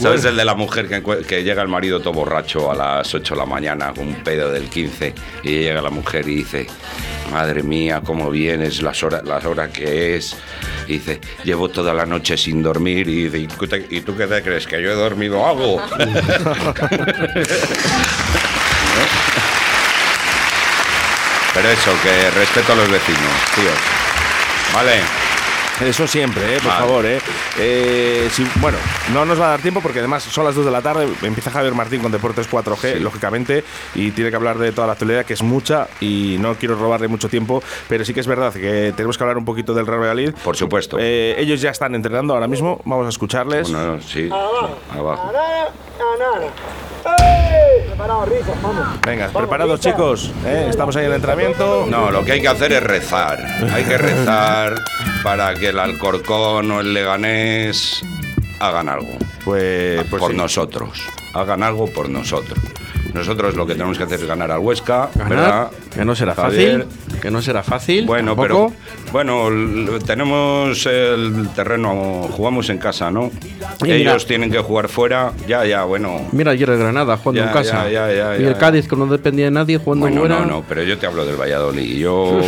¿Sabes 0.03 0.25
el 0.25 0.37
de 0.37 0.45
la 0.45 0.55
mujer 0.55 0.89
que, 0.89 1.43
llega 1.45 1.63
el 1.63 1.69
marido 1.69 2.01
todo 2.01 2.13
borracho 2.13 2.71
a 2.71 2.75
las 2.75 3.15
8 3.15 3.35
de 3.35 3.41
la 3.41 3.47
mañana 3.47 3.93
con 3.95 4.09
un 4.09 4.17
pedo 4.25 4.51
del 4.51 4.69
15 4.69 5.15
y 5.45 5.51
llega 5.61 5.81
la 5.81 5.91
mujer 5.91 6.29
y 6.29 6.37
dice, 6.37 6.67
madre 7.31 7.63
mía, 7.63 8.03
cómo 8.05 8.31
vienes, 8.31 8.83
las 8.83 9.03
horas, 9.03 9.23
las 9.25 9.45
horas 9.45 9.71
que 9.71 10.17
es? 10.17 10.37
Y 10.89 10.95
dice, 10.95 11.21
llevo 11.45 11.69
toda 11.69 11.95
la 11.95 12.05
noche 12.07 12.37
sin 12.37 12.63
dormir 12.63 13.09
y 13.09 13.25
dice, 13.25 13.39
"¿Y 13.39 13.47
tú 13.47 13.67
te- 13.69 13.87
¿y 13.91 14.01
tú 14.01 14.17
qué 14.17 14.27
te 14.27 14.43
crees? 14.43 14.67
¿Que 14.67 14.83
yo 14.83 14.91
he 14.91 14.95
dormido 14.95 15.47
algo? 15.47 15.81
Pero 21.55 21.69
eso, 21.69 21.93
que 22.03 22.31
respeto 22.31 22.73
a 22.73 22.77
los 22.77 22.91
vecinos, 22.91 23.21
tíos. 23.55 23.79
¿Vale? 24.75 25.01
Eso 25.81 26.07
siempre, 26.07 26.43
¿eh? 26.55 26.59
por 26.59 26.69
Vale. 26.69 26.81
favor. 26.81 27.07
¿eh? 27.07 27.19
Eh, 27.59 28.29
si- 28.31 28.47
bueno, 28.61 28.79
no 29.13 29.25
nos 29.25 29.41
va 29.41 29.47
a 29.47 29.51
dar 29.51 29.61
tiempo 29.61 29.81
porque 29.81 29.99
además 29.99 30.23
son 30.23 30.45
las 30.45 30.55
2 30.55 30.65
de 30.65 30.71
la 30.71 30.81
tarde. 30.81 31.09
Empieza 31.23 31.51
Javier 31.51 31.75
Martín 31.75 32.01
con 32.01 32.13
Deportes 32.13 32.49
4G, 32.49 33.01
lógicamente, 33.01 33.65
y 33.95 34.11
tiene 34.13 34.31
que 34.31 34.37
hablar 34.37 34.59
de 34.59 34.71
toda 34.73 34.87
la 34.87 34.93
actualidad, 34.93 35.25
que 35.25 35.33
es 35.35 35.43
mucha, 35.43 35.89
y 36.01 36.37
no 36.39 36.55
quiero 36.55 36.77
robarle 36.77 37.09
mucho 37.09 37.29
tiempo, 37.29 37.63
pero 37.89 38.05
sí 38.05 38.15
que 38.15 38.21
es 38.21 38.27
verdad 38.27 38.53
que 38.53 38.93
tenemos 38.97 39.17
que 39.19 39.25
hablar 39.25 39.39
un 39.39 39.45
poquito 39.45 39.75
del 39.75 39.87
Real 39.87 40.01
Valladolid. 40.01 40.35
Por 40.45 40.57
supuesto. 40.57 40.99
Eh, 41.01 41.35
ellos 41.39 41.61
ya 41.61 41.71
están 41.71 41.95
entrenando 41.95 42.35
ahora 42.35 42.47
mismo, 42.47 42.81
vamos 42.85 43.07
a 43.07 43.09
escucharles. 43.09 43.71
Bueno, 43.73 44.01
sí, 44.01 44.29
abajo. 44.31 45.33
Venga, 49.05 49.29
preparados 49.29 49.81
chicos, 49.81 50.31
¿eh? 50.47 50.67
estamos 50.71 50.95
ahí 50.97 51.05
en 51.05 51.11
el 51.11 51.17
entrenamiento. 51.17 51.87
No, 51.89 52.11
lo 52.11 52.25
que 52.25 52.33
hay 52.33 52.41
que 52.41 52.49
hacer 52.49 52.73
es 52.73 52.83
rezar. 52.83 53.39
Hay 53.73 53.85
que 53.85 53.99
rezar 53.99 54.75
para 55.23 55.55
que 55.55 55.62
el 55.67 55.79
Alcorcón 55.79 56.71
o 56.71 56.81
el 56.81 56.93
Leganés 56.95 58.03
hagan 58.61 58.89
algo. 58.89 59.17
Pues, 59.45 60.05
pues 60.09 60.21
por 60.21 60.31
sí. 60.33 60.37
nosotros. 60.37 61.03
Hagan 61.35 61.63
algo 61.63 61.87
por 61.89 62.09
nosotros. 62.09 62.59
Nosotros 63.15 63.55
lo 63.57 63.67
que 63.67 63.75
tenemos 63.75 63.99
que 63.99 64.05
hacer 64.05 64.21
es 64.21 64.27
ganar 64.27 64.51
al 64.51 64.61
Huesca, 64.61 65.11
Ganar, 65.15 65.29
¿verdad? 65.29 65.71
que 65.95 66.03
no 66.03 66.15
será 66.15 66.35
Javier? 66.35 66.87
fácil, 66.87 67.21
que 67.21 67.31
no 67.31 67.43
será 67.43 67.63
fácil. 67.63 68.07
Bueno, 68.07 68.35
tampoco. 68.35 68.73
pero 68.73 69.13
bueno, 69.13 69.99
tenemos 70.07 70.87
el 70.87 71.51
terreno, 71.55 72.27
jugamos 72.31 72.71
en 72.71 72.79
casa, 72.79 73.11
¿no? 73.11 73.31
Y 73.81 73.85
mira- 73.85 73.97
Ellos 74.13 74.25
tienen 74.27 74.51
que 74.51 74.61
jugar 74.61 74.89
fuera, 74.89 75.33
ya, 75.47 75.67
ya, 75.67 75.85
bueno. 75.85 76.23
Mira 76.33 76.53
ayer 76.53 76.71
el 76.71 76.79
Granada 76.79 77.19
jugando 77.19 77.43
Ya, 77.43 77.49
en 77.49 77.53
casa. 77.53 77.85
ya, 77.91 78.09
ya, 78.11 78.15
ya, 78.15 78.39
y 78.39 78.43
ya. 78.45 78.49
el 78.49 78.57
Cádiz 78.57 78.89
que 78.89 78.97
no 78.97 79.07
dependía 79.07 79.45
de 79.47 79.51
nadie 79.51 79.77
jugando 79.77 80.07
Bueno, 80.07 80.21
fuera. 80.21 80.39
no, 80.41 80.47
no, 80.47 80.65
pero 80.67 80.83
yo 80.83 80.97
te 80.97 81.07
hablo 81.07 81.27
del 81.27 81.37
Valladolid. 81.39 81.99
Yo 81.99 82.41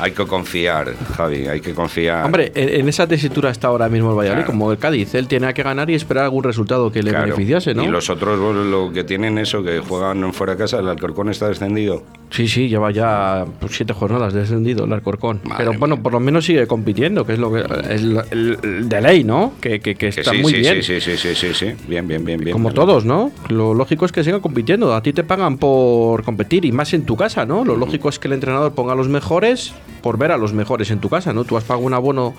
hay 0.00 0.12
que 0.12 0.24
confiar, 0.26 0.94
Javi, 1.16 1.46
hay 1.46 1.60
que 1.60 1.72
confiar. 1.74 2.24
Hombre, 2.24 2.52
en, 2.54 2.80
en 2.80 2.88
esa 2.88 3.06
tesitura 3.06 3.50
está 3.50 3.68
ahora 3.68 3.88
mismo 3.88 4.10
el 4.10 4.16
Valladolid, 4.16 4.42
Claro. 4.44 4.52
como 4.52 4.72
el 4.72 4.78
Cádiz. 4.78 5.14
Él 5.14 5.26
tiene 5.28 5.52
que 5.54 5.62
ganar 5.62 5.90
y 5.90 5.94
esperar 5.94 6.24
algún 6.24 6.44
resultado 6.44 6.90
que 6.90 7.02
le 7.02 7.10
Claro. 7.10 7.26
beneficiase, 7.26 7.74
¿no? 7.74 7.84
Y 7.84 7.88
los 7.88 8.08
otros 8.10 8.38
bueno, 8.40 8.64
lo 8.64 8.92
que 8.92 9.04
tienen 9.04 9.38
eso, 9.38 9.62
que 9.62 9.78
juegan 9.80 10.32
fuera 10.32 10.54
de 10.54 10.58
casa, 10.58 10.78
el 10.78 10.88
Alcorcón 10.88 11.28
está 11.30 11.48
descendido. 11.48 12.02
Sí, 12.30 12.46
sí, 12.48 12.68
lleva 12.68 12.90
ya 12.92 13.44
pues, 13.60 13.72
siete 13.76 13.92
jornadas 13.92 14.32
descendido 14.32 14.84
el 14.84 14.92
Alcorcón. 14.92 15.40
Madre 15.44 15.64
Pero 15.66 15.78
bueno, 15.78 16.02
por 16.02 16.12
lo 16.12 16.20
menos 16.20 16.44
sigue 16.44 16.66
compitiendo, 16.66 17.26
que 17.26 17.32
es 17.34 17.38
lo 17.38 17.52
que 17.52 17.60
es 17.60 18.00
el- 18.00 18.20
el 18.30 18.88
de 18.88 19.00
ley, 19.00 19.24
¿no? 19.24 19.52
Que, 19.60 19.80
que- 19.80 19.94
que 19.96 20.10
Que 20.10 20.20
está 20.20 20.30
sí, 20.32 20.38
muy 20.38 20.52
sí, 20.52 20.60
bien. 20.60 20.82
sí, 20.82 21.00
sí, 21.00 21.16
sí, 21.16 21.34
sí, 21.34 21.54
sí, 21.54 21.66
bien, 21.88 22.06
bien, 22.08 22.24
bien, 22.24 22.38
bien. 22.40 22.52
Como 22.52 22.72
todos, 22.72 23.04
¿no? 23.04 23.32
Lo 23.48 23.74
lógico 23.74 24.06
es 24.06 24.12
que 24.12 24.22
sigan 24.24 24.40
compitiendo. 24.40 24.94
A 24.94 25.02
ti 25.02 25.12
te 25.12 25.24
pagan 25.24 25.58
por 25.58 26.22
competir 26.24 26.64
y 26.64 26.72
más 26.72 26.92
en 26.94 27.04
tu 27.04 27.16
casa, 27.16 27.44
¿no? 27.44 27.64
Lo 27.64 27.76
lógico 27.76 28.08
es 28.08 28.18
que 28.18 28.28
el 28.28 28.34
entrenador 28.34 28.72
ponga 28.72 28.92
a 28.92 28.96
los 28.96 29.08
mejores 29.08 29.72
por 30.02 30.18
ver 30.18 30.32
a 30.32 30.36
los 30.36 30.52
mejores 30.52 30.90
en 30.90 30.98
tu 31.00 31.08
casa, 31.08 31.32
¿no? 31.32 31.44
Tú 31.44 31.56
has 31.56 31.64
pagado 31.64 31.86
un 31.86 31.94
abono 31.94 32.34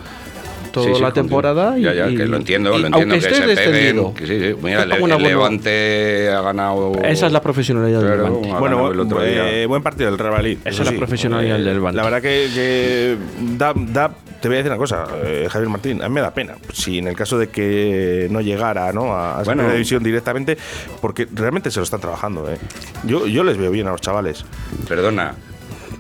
toda 0.71 0.87
Sí, 0.87 0.93
sí, 0.95 1.01
la 1.01 1.11
temporada 1.11 1.77
y, 1.77 1.81
Ya, 1.81 1.93
ya, 1.93 2.07
que 2.07 2.25
lo 2.25 2.37
entiendo, 2.37 2.69
y 2.77 2.79
lo 2.81 2.87
entiendo, 2.87 3.13
aunque 3.13 3.27
que 3.27 3.33
estés 3.33 3.59
se 3.59 3.69
peguen. 3.71 4.13
Que 4.13 4.25
sí, 4.25 4.39
sí. 4.39 4.55
Mira, 4.63 4.83
el, 4.83 4.91
el. 4.93 5.23
Levante 5.23 6.29
ha 6.31 6.41
ganado. 6.41 6.93
Esa 7.03 7.27
es 7.27 7.33
la 7.33 7.41
profesionalidad 7.41 7.99
del 8.01 8.09
Levante. 8.17 8.47
Bueno, 8.47 8.61
ganado 8.77 8.91
el 8.93 8.99
otro 9.01 9.21
día. 9.21 9.51
eh, 9.51 9.65
buen 9.65 9.83
partido 9.83 10.09
del 10.09 10.17
Real. 10.17 10.45
Esa 10.45 10.69
es 10.69 10.79
la 10.79 10.91
sí. 10.91 10.97
profesionalidad 10.97 11.55
del 11.55 11.65
Levante. 11.65 11.97
La 11.97 12.03
verdad 12.03 12.21
que, 12.21 12.47
que 12.53 13.17
da, 13.57 13.73
da- 13.75 14.11
te 14.41 14.47
voy 14.47 14.55
a 14.55 14.57
decir 14.59 14.71
una 14.71 14.77
cosa, 14.79 15.05
eh, 15.23 15.47
Javier 15.51 15.69
Martín, 15.69 16.01
a 16.01 16.07
mí 16.07 16.15
me 16.15 16.21
da 16.21 16.33
pena. 16.33 16.55
Si 16.73 16.97
en 16.99 17.07
el 17.07 17.15
caso 17.17 17.37
de 17.37 17.49
que 17.49 18.27
no 18.31 18.39
llegara 18.41 18.91
¿no? 18.93 19.13
a, 19.13 19.41
a 19.41 19.43
Bueno. 19.43 19.69
división 19.69 20.01
directamente, 20.01 20.57
porque 21.01 21.27
realmente 21.33 21.69
se 21.69 21.79
lo 21.79 21.83
están 21.83 21.99
trabajando. 21.99 22.49
¿eh? 22.49 22.57
Yo, 23.03 23.27
yo 23.27 23.43
les 23.43 23.57
veo 23.57 23.69
bien 23.71 23.87
a 23.87 23.91
los 23.91 23.99
chavales. 24.01 24.45
Perdona, 24.87 25.35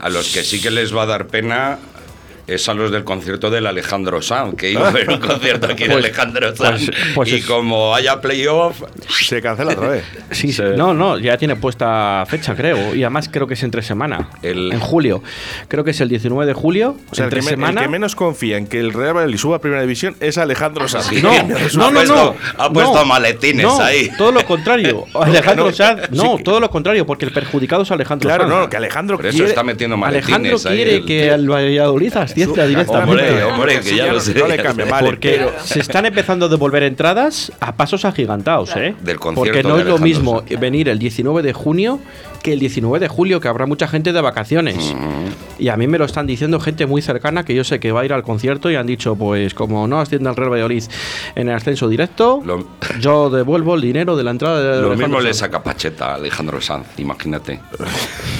a 0.01 0.09
los 0.09 0.33
que 0.33 0.43
sí 0.43 0.59
que 0.59 0.71
les 0.71 0.95
va 0.95 1.03
a 1.03 1.05
dar 1.05 1.27
pena 1.27 1.77
es 2.55 2.67
a 2.69 2.73
los 2.73 2.91
del 2.91 3.03
concierto 3.03 3.49
del 3.49 3.65
Alejandro 3.67 4.21
Sanz, 4.21 4.55
que 4.55 4.71
iba 4.71 4.87
a 4.87 4.91
ver 4.91 5.09
un 5.09 5.19
concierto 5.19 5.67
aquí 5.67 5.83
de 5.83 5.89
Pues- 5.91 6.05
Alejandro 6.05 6.55
Sanz. 6.55 6.85
pues- 6.85 6.97
pues 7.15 7.29
y 7.31 7.35
es- 7.35 7.45
como 7.45 7.93
haya 7.95 8.19
playoff, 8.21 8.81
Se 9.09 9.41
cancela 9.41 9.73
otra 9.73 9.89
vez. 9.89 10.03
Sí, 10.31 10.51
sí. 10.53 10.63
No, 10.75 10.93
no, 10.93 11.17
ya 11.19 11.37
tiene 11.37 11.55
puesta 11.55 12.23
fecha, 12.27 12.55
creo. 12.55 12.95
Y 12.95 13.03
además 13.03 13.29
creo 13.31 13.45
que 13.47 13.53
es 13.55 13.63
entre 13.63 13.81
semana. 13.81 14.29
El- 14.41 14.71
En 14.71 14.79
julio. 14.79 15.21
Creo 15.67 15.83
que 15.83 15.91
es 15.91 16.01
el 16.01 16.09
19 16.09 16.45
de 16.45 16.53
julio. 16.53 16.95
O 17.11 17.15
sea, 17.15 17.25
el 17.25 17.27
entre 17.33 17.39
que, 17.41 17.45
me- 17.45 17.51
el 17.51 17.55
semana. 17.57 17.81
que 17.81 17.87
menos 17.87 18.15
confía 18.15 18.57
en 18.57 18.67
que 18.67 18.79
el 18.79 18.93
Real 18.93 19.13
Valladolid 19.15 19.37
suba 19.37 19.57
a 19.57 19.59
primera 19.61 19.81
división 19.81 20.15
es 20.19 20.37
Alejandro 20.37 20.87
Sanz. 20.87 21.07
Sí. 21.07 21.21
No, 21.21 21.31
Ha 21.31 21.43
no, 21.43 21.55
puesto- 21.91 22.15
no, 22.15 22.25
no. 22.25 22.35
ha 22.57 22.71
puesto 22.71 22.93
No, 22.95 23.05
maletines 23.05 23.63
no, 23.65 23.81
ahí. 23.81 24.09
Todo 24.17 24.31
lo 24.31 24.45
contrario. 24.45 25.05
Alejandro 25.13 25.65
No, 25.65 25.71
Sanz. 25.71 26.09
No, 26.11 26.37
sí. 26.37 26.43
todo 26.43 26.59
lo 26.59 26.69
contrario, 26.69 27.05
porque 27.05 27.25
el 27.25 27.31
perjudicado 27.31 27.83
es 27.83 27.91
Alejandro 27.91 28.27
Claro, 28.27 28.43
Sanz. 28.47 28.55
no, 28.55 28.69
que 28.69 28.77
Alejandro 28.77 29.17
por 29.17 29.25
eso 29.27 29.35
quiere... 29.37 29.49
está 29.49 29.63
metiendo 29.63 29.95
Alejandro 30.03 30.39
maletines 30.39 30.65
ahí. 30.65 30.75
quiere 30.75 30.95
el 30.97 31.05
que 31.05 31.27
el 31.29 31.49
Valladolid 31.49 32.15
ascienda 32.17 32.40
directamente. 32.47 33.11
Hombre, 33.11 33.43
hombre, 33.43 33.79
que 33.81 33.95
ya 33.95 34.11
lo 34.11 34.19
sé. 34.19 34.33
no 34.33 34.47
le 34.47 34.57
cambia, 34.57 34.85
vale, 34.85 35.05
Porque 35.07 35.31
pero- 35.39 35.53
se 35.63 35.79
están 35.79 36.05
empezando 36.05 36.45
a 36.45 36.49
devolver 36.49 36.83
entradas 36.83 37.51
a 37.59 37.73
pasos 37.75 38.05
agigantados, 38.05 38.75
¿eh? 38.75 38.95
Del 39.01 39.19
concierto 39.19 39.51
Porque 39.53 39.63
no 39.67 39.77
es 39.79 39.85
lo 39.85 39.97
mismo 39.97 40.43
venir 40.59 40.89
el 40.89 40.99
19 40.99 41.41
de 41.41 41.53
junio 41.53 41.99
que 42.43 42.53
el 42.53 42.59
19 42.59 42.97
de 42.99 43.07
julio, 43.07 43.39
que 43.39 43.47
habrá 43.47 43.67
mucha 43.67 43.87
gente 43.87 44.13
de 44.13 44.19
vacaciones. 44.19 44.95
Y 45.59 45.69
a 45.69 45.77
mí 45.77 45.85
me 45.85 45.99
lo 45.99 46.05
están 46.05 46.25
diciendo 46.25 46.59
gente 46.59 46.87
muy 46.87 47.03
cercana 47.03 47.43
que 47.45 47.53
yo 47.53 47.63
sé 47.63 47.79
que 47.79 47.91
va 47.91 48.01
a 48.01 48.05
ir 48.05 48.13
al 48.13 48.23
concierto 48.23 48.71
y 48.71 48.75
han 48.75 48.87
dicho, 48.87 49.15
pues 49.15 49.53
como 49.53 49.87
no 49.87 49.99
ascienda 50.01 50.31
al 50.31 50.35
Real 50.35 50.49
Valladolid 50.51 50.83
en 51.35 51.49
el 51.49 51.55
ascenso 51.55 51.87
directo, 51.87 52.41
Lo- 52.43 52.65
yo 52.99 53.29
devuelvo 53.29 53.75
el 53.75 53.81
dinero 53.81 54.17
de 54.17 54.23
la 54.23 54.31
entrada 54.31 54.59
de 54.59 54.63
Lo 54.81 54.87
Alejandro 54.87 55.07
mismo 55.07 55.19
le 55.21 55.27
Sanz". 55.35 55.37
saca 55.37 55.61
Pacheta 55.63 56.13
a 56.13 56.15
Alejandro 56.15 56.59
Sanz, 56.61 56.87
imagínate. 56.97 57.59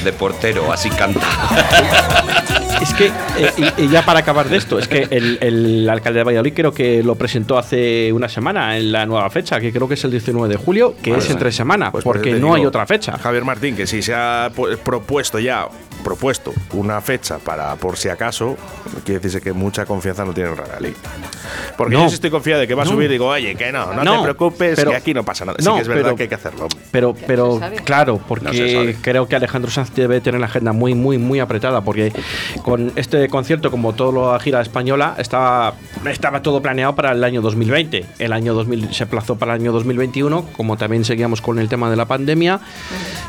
De 0.04 0.14
portero, 0.14 0.72
así 0.74 0.90
canta. 0.90 1.22
Es 2.82 2.94
que, 2.96 3.08
eh, 3.38 3.72
y, 3.78 3.84
y 3.84 3.90
ya 3.90 4.04
para 4.04 4.20
acabar 4.20 4.50
de 4.50 4.58
esto, 4.58 4.80
es 4.80 4.88
que 4.88 5.08
el, 5.12 5.38
el 5.42 5.88
alcalde 5.90 6.20
de 6.20 6.24
Valladolid 6.24 6.54
creo 6.54 6.74
que 6.74 7.04
lo 7.04 7.14
presentó 7.16 7.58
hace 7.60 8.12
una 8.12 8.28
semana 8.28 8.76
en 8.78 8.92
la 8.92 9.06
nueva 9.06 9.30
fecha, 9.30 9.60
que 9.60 9.72
creo 9.72 9.88
que 9.88 9.94
es 9.94 10.04
el 10.04 10.10
19 10.12 10.50
de 10.50 10.56
julio, 10.58 10.96
que 11.02 11.12
Vale. 11.12 11.24
es 11.24 11.30
entre 11.30 11.52
semana, 11.52 11.92
Pues 11.92 12.04
por 12.04 12.16
porque 12.16 12.32
no 12.32 12.38
digo, 12.38 12.56
hay 12.56 12.66
otra 12.66 12.88
fecha. 12.88 13.18
Javier 13.20 13.46
Martín, 13.46 13.76
que 13.76 13.86
si 13.86 14.02
se 14.02 14.14
ha 14.16 14.50
pu- 14.56 14.76
propuesto 14.78 15.38
ya 15.40 15.68
propuesto 16.02 16.54
una 16.74 17.02
fecha 17.02 17.38
para 17.40 17.76
por 17.76 17.98
si 17.98 18.10
acaso, 18.10 18.58
quiere 19.06 19.20
decirse 19.20 19.42
que 19.42 19.54
mucha 19.54 19.86
confianza 19.86 20.26
no 20.26 20.34
tiene 20.34 20.50
el 20.52 20.56
Valladolid. 20.60 20.94
Porque 21.78 21.94
No. 21.96 22.04
yo 22.04 22.10
sí 22.10 22.16
estoy 22.16 22.30
confiado 22.30 22.62
de 22.62 22.68
que 22.68 22.76
va 22.76 22.84
a 22.84 22.86
No. 22.86 22.92
subir, 22.92 23.10
digo, 23.10 23.28
oye, 23.28 23.56
que 23.56 23.72
no, 23.72 23.94
no, 23.94 24.04
No, 24.04 24.18
te 24.18 24.24
preocupes, 24.24 24.76
pero- 24.76 24.92
que 24.92 24.98
aquí 24.98 25.14
no 25.14 25.24
pasa 25.24 25.46
nada. 25.46 25.58
sí 25.60 25.70
que 25.70 25.80
es 25.82 25.88
verdad 25.88 26.04
pero- 26.04 26.16
que 26.16 26.24
hay 26.24 26.30
que 26.30 26.36
hacerlo. 26.36 26.68
Pero, 26.92 27.16
pero 27.28 27.60
claro, 27.86 28.20
porque 28.28 28.96
creo 29.02 29.28
que 29.28 29.36
Alejandro 29.36 29.72
Sanz 29.72 29.94
debe 29.96 30.22
tener 30.22 30.40
la 30.40 30.48
agenda 30.48 30.72
muy, 30.74 30.94
muy, 30.94 31.18
muy 31.18 31.40
apretada, 31.40 31.82
porque 31.82 32.12
con 32.64 32.92
este 32.96 33.28
concierto, 33.30 33.72
como 33.72 33.94
todo 33.94 34.32
la 34.34 34.40
gira 34.40 34.62
española, 34.62 35.16
estaba, 35.18 35.74
estaba 36.10 36.42
todo 36.42 36.62
planeado 36.62 36.96
para 36.96 37.12
el 37.12 37.24
año 37.24 37.42
2020. 37.42 38.06
El 38.20 38.34
año 38.34 38.54
2000 38.54 38.94
se 38.94 39.04
aplazó 39.04 39.36
para 39.38 39.56
el 39.56 39.62
año 39.62 39.72
2021, 39.72 40.46
como 40.56 40.78
también 40.78 41.06
seguíamos 41.06 41.42
con 41.42 41.60
el 41.60 41.70
tema 41.70 41.90
de 41.90 41.96
la 41.96 42.06
pandemia, 42.06 42.60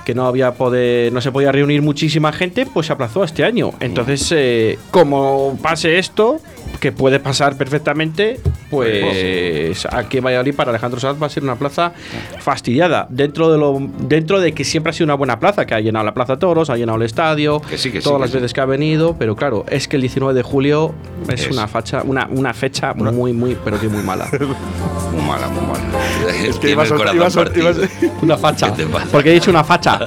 que 0.04 0.14
no 0.14 0.26
había 0.26 0.52
poder, 0.54 1.12
no 1.12 1.20
se 1.20 1.30
podía 1.32 1.52
reunir 1.52 1.82
muchísima 1.82 2.32
gente, 2.32 2.61
pues 2.68 2.86
se 2.86 2.92
aplazó 2.92 3.22
a 3.22 3.24
este 3.24 3.44
año. 3.44 3.72
Entonces, 3.80 4.32
eh, 4.32 4.78
como 4.90 5.58
pase 5.62 5.98
esto, 5.98 6.40
que 6.82 6.90
puede 6.90 7.20
pasar 7.20 7.56
perfectamente, 7.56 8.40
pues 8.68 9.86
aquí 9.88 10.18
en 10.18 10.24
Valladolid 10.24 10.52
para 10.52 10.70
Alejandro 10.70 10.98
Sanz 10.98 11.22
va 11.22 11.26
a 11.26 11.30
ser 11.30 11.44
una 11.44 11.54
plaza 11.54 11.92
fastidiada 12.40 13.06
dentro 13.08 13.52
de 13.52 13.56
lo 13.56 13.78
dentro 14.00 14.40
de 14.40 14.52
que 14.52 14.64
siempre 14.64 14.90
ha 14.90 14.92
sido 14.92 15.04
una 15.04 15.14
buena 15.14 15.38
plaza 15.38 15.64
que 15.64 15.74
ha 15.74 15.80
llenado 15.80 16.04
la 16.04 16.12
Plaza 16.12 16.40
Toros 16.40 16.70
ha 16.70 16.76
llenado 16.76 16.96
el 16.96 17.04
estadio 17.04 17.60
Que 17.60 17.78
sí, 17.78 17.92
que 17.92 18.00
sí, 18.00 18.04
todas 18.04 18.16
que 18.18 18.20
las 18.22 18.30
sí. 18.30 18.36
veces 18.38 18.52
que 18.52 18.60
ha 18.62 18.64
venido 18.64 19.14
pero 19.16 19.36
claro 19.36 19.64
es 19.68 19.86
que 19.86 19.94
el 19.94 20.02
19 20.02 20.34
de 20.34 20.42
julio 20.42 20.92
es, 21.28 21.42
Es. 21.46 21.52
una 21.52 21.68
facha 21.68 22.02
una, 22.04 22.26
una 22.32 22.52
fecha 22.52 22.94
muy 22.94 23.32
muy 23.32 23.56
pero 23.64 23.78
que 23.78 23.86
muy 23.86 24.02
mala 24.02 24.26
Muy 25.12 25.22
mala, 25.26 25.46
muy 25.48 25.60
mala. 25.66 26.34
Es 26.48 26.56
que 26.56 26.74
una 28.22 28.36
facha 28.38 28.74
¿Qué 28.74 28.84
te 28.84 28.88
pasa? 28.88 29.06
porque 29.12 29.30
he 29.30 29.34
dicho 29.34 29.50
una 29.50 29.62
facha 29.62 30.00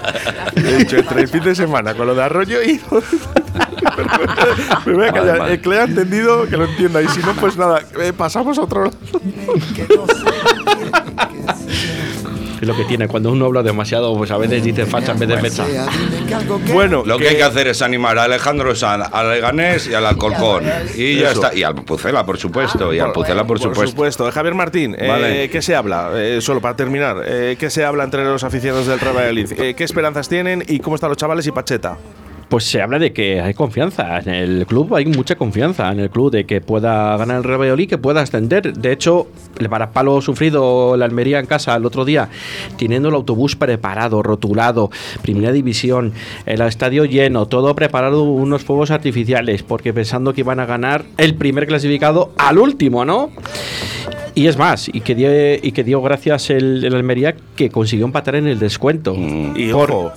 He 0.55 0.77
dicho 0.77 0.97
entre 0.97 1.21
el 1.21 1.27
fin 1.27 1.43
de 1.43 1.53
semana 1.53 1.93
con 1.93 2.07
lo 2.07 2.15
de 2.15 2.23
Arroyo 2.23 2.61
y. 2.63 2.81
Me 4.85 4.93
voy 4.93 5.05
a 5.07 5.11
callar. 5.11 5.25
Vale, 5.27 5.39
vale. 5.39 5.53
El 5.53 5.61
que 5.61 5.69
le 5.69 5.79
ha 5.79 5.83
entendido, 5.83 6.45
que 6.47 6.57
lo 6.57 6.65
entienda. 6.65 7.01
Y 7.01 7.07
si 7.09 7.19
no, 7.21 7.33
pues 7.33 7.57
nada, 7.57 7.81
eh, 8.01 8.13
pasamos 8.15 8.57
a 8.57 8.61
otro 8.63 8.85
lado. 8.85 8.97
es 12.61 12.67
lo 12.67 12.75
que 12.75 12.85
tiene 12.85 13.07
cuando 13.07 13.31
uno 13.31 13.45
habla 13.45 13.61
demasiado 13.61 14.15
pues 14.17 14.31
a 14.31 14.37
veces 14.37 14.63
dice 14.63 14.85
facha 14.85 15.11
en 15.11 15.19
vez 15.19 15.29
de 15.29 15.37
fecha 15.37 15.65
Bueno, 16.73 17.03
Lo 17.05 17.17
que 17.19 17.27
hay 17.29 17.35
que 17.35 17.43
hacer 17.43 17.67
es 17.67 17.81
animar 17.81 18.17
a 18.17 18.23
Alejandro 18.23 18.73
Sanz, 18.75 19.07
al 19.11 19.29
Leganés 19.29 19.87
y 19.87 19.93
al 19.93 20.05
Alcorcón. 20.05 20.63
Y 20.95 21.17
ya 21.19 21.31
Eso. 21.31 21.43
está. 21.43 21.55
Y 21.55 21.63
al 21.63 21.75
Pucela, 21.75 22.25
por 22.25 22.37
supuesto. 22.37 22.93
Y 22.93 22.99
al 22.99 23.11
Pucela, 23.11 23.45
por 23.45 23.59
supuesto. 23.59 24.31
Javier 24.31 24.55
Martín, 24.55 24.95
eh, 24.97 25.07
Vale. 25.07 25.49
¿qué 25.49 25.61
se 25.61 25.75
habla? 25.75 26.11
Eh, 26.15 26.39
solo 26.41 26.61
para 26.61 26.75
terminar, 26.75 27.17
eh, 27.25 27.55
¿qué 27.59 27.69
se 27.69 27.83
habla 27.85 28.03
entre 28.03 28.23
los 28.23 28.43
aficionados 28.43 28.87
del 28.87 28.99
Real 28.99 29.15
Valladolid? 29.15 29.51
Eh, 29.59 29.73
¿Qué 29.75 29.83
esperanzas 29.83 30.27
tienen 30.29 30.63
y 30.67 30.79
cómo 30.79 30.95
están 30.95 31.09
los 31.09 31.17
chavales 31.17 31.45
y 31.45 31.51
Pacheta? 31.51 31.97
Pues 32.49 32.63
se 32.65 32.79
habla 32.81 32.99
de 32.99 33.11
que 33.11 33.41
hay 33.41 33.53
confianza 33.55 34.19
en 34.19 34.29
el 34.29 34.65
club, 34.67 34.93
hay 34.95 35.05
mucha 35.07 35.35
confianza 35.35 35.91
en 35.91 35.99
el 35.99 36.09
club 36.11 36.31
de 36.31 36.45
que 36.45 36.61
pueda 36.61 37.17
ganar 37.17 37.37
el 37.37 37.43
Real 37.43 37.87
que 37.87 37.97
pueda 37.97 38.21
ascender. 38.21 38.73
De 38.73 38.91
hecho, 38.91 39.27
el 39.59 39.67
varapalo 39.67 40.21
sufrido 40.21 40.95
la 40.95 41.05
Almería 41.05 41.39
en 41.39 41.47
casa 41.47 41.75
el 41.75 41.85
otro 41.85 42.05
día, 42.05 42.29
teniendo 42.77 43.09
el 43.09 43.15
autobús 43.15 43.55
preparado, 43.55 44.21
rotulado, 44.21 44.91
primera 45.23 45.51
división, 45.51 46.13
el 46.45 46.61
estadio 46.61 47.05
lleno, 47.05 47.47
todo 47.47 47.75
preparado, 47.75 48.23
unos 48.23 48.63
fuegos 48.63 48.91
artificiales, 48.91 49.63
porque 49.63 49.91
pensando 49.91 50.33
que 50.33 50.41
iban 50.41 50.59
a 50.59 50.65
ganar 50.67 51.03
el 51.17 51.33
primer 51.35 51.65
clasificado 51.65 52.31
al 52.37 52.59
último, 52.59 53.05
¿no? 53.05 53.31
Y 54.35 54.47
es 54.47 54.57
más, 54.57 54.89
y 54.89 54.99
que 54.99 55.15
dio, 55.15 55.29
y 55.55 55.71
que 55.71 55.83
dio 55.83 56.01
gracias 56.01 56.49
el, 56.49 56.83
el 56.83 56.93
Almería 56.93 57.35
que 57.55 57.69
consiguió 57.69 58.05
empatar 58.05 58.35
en 58.35 58.47
el 58.47 58.59
descuento. 58.59 59.15
Y 59.15 59.71
Por- 59.71 59.89
ojo, 59.91 60.11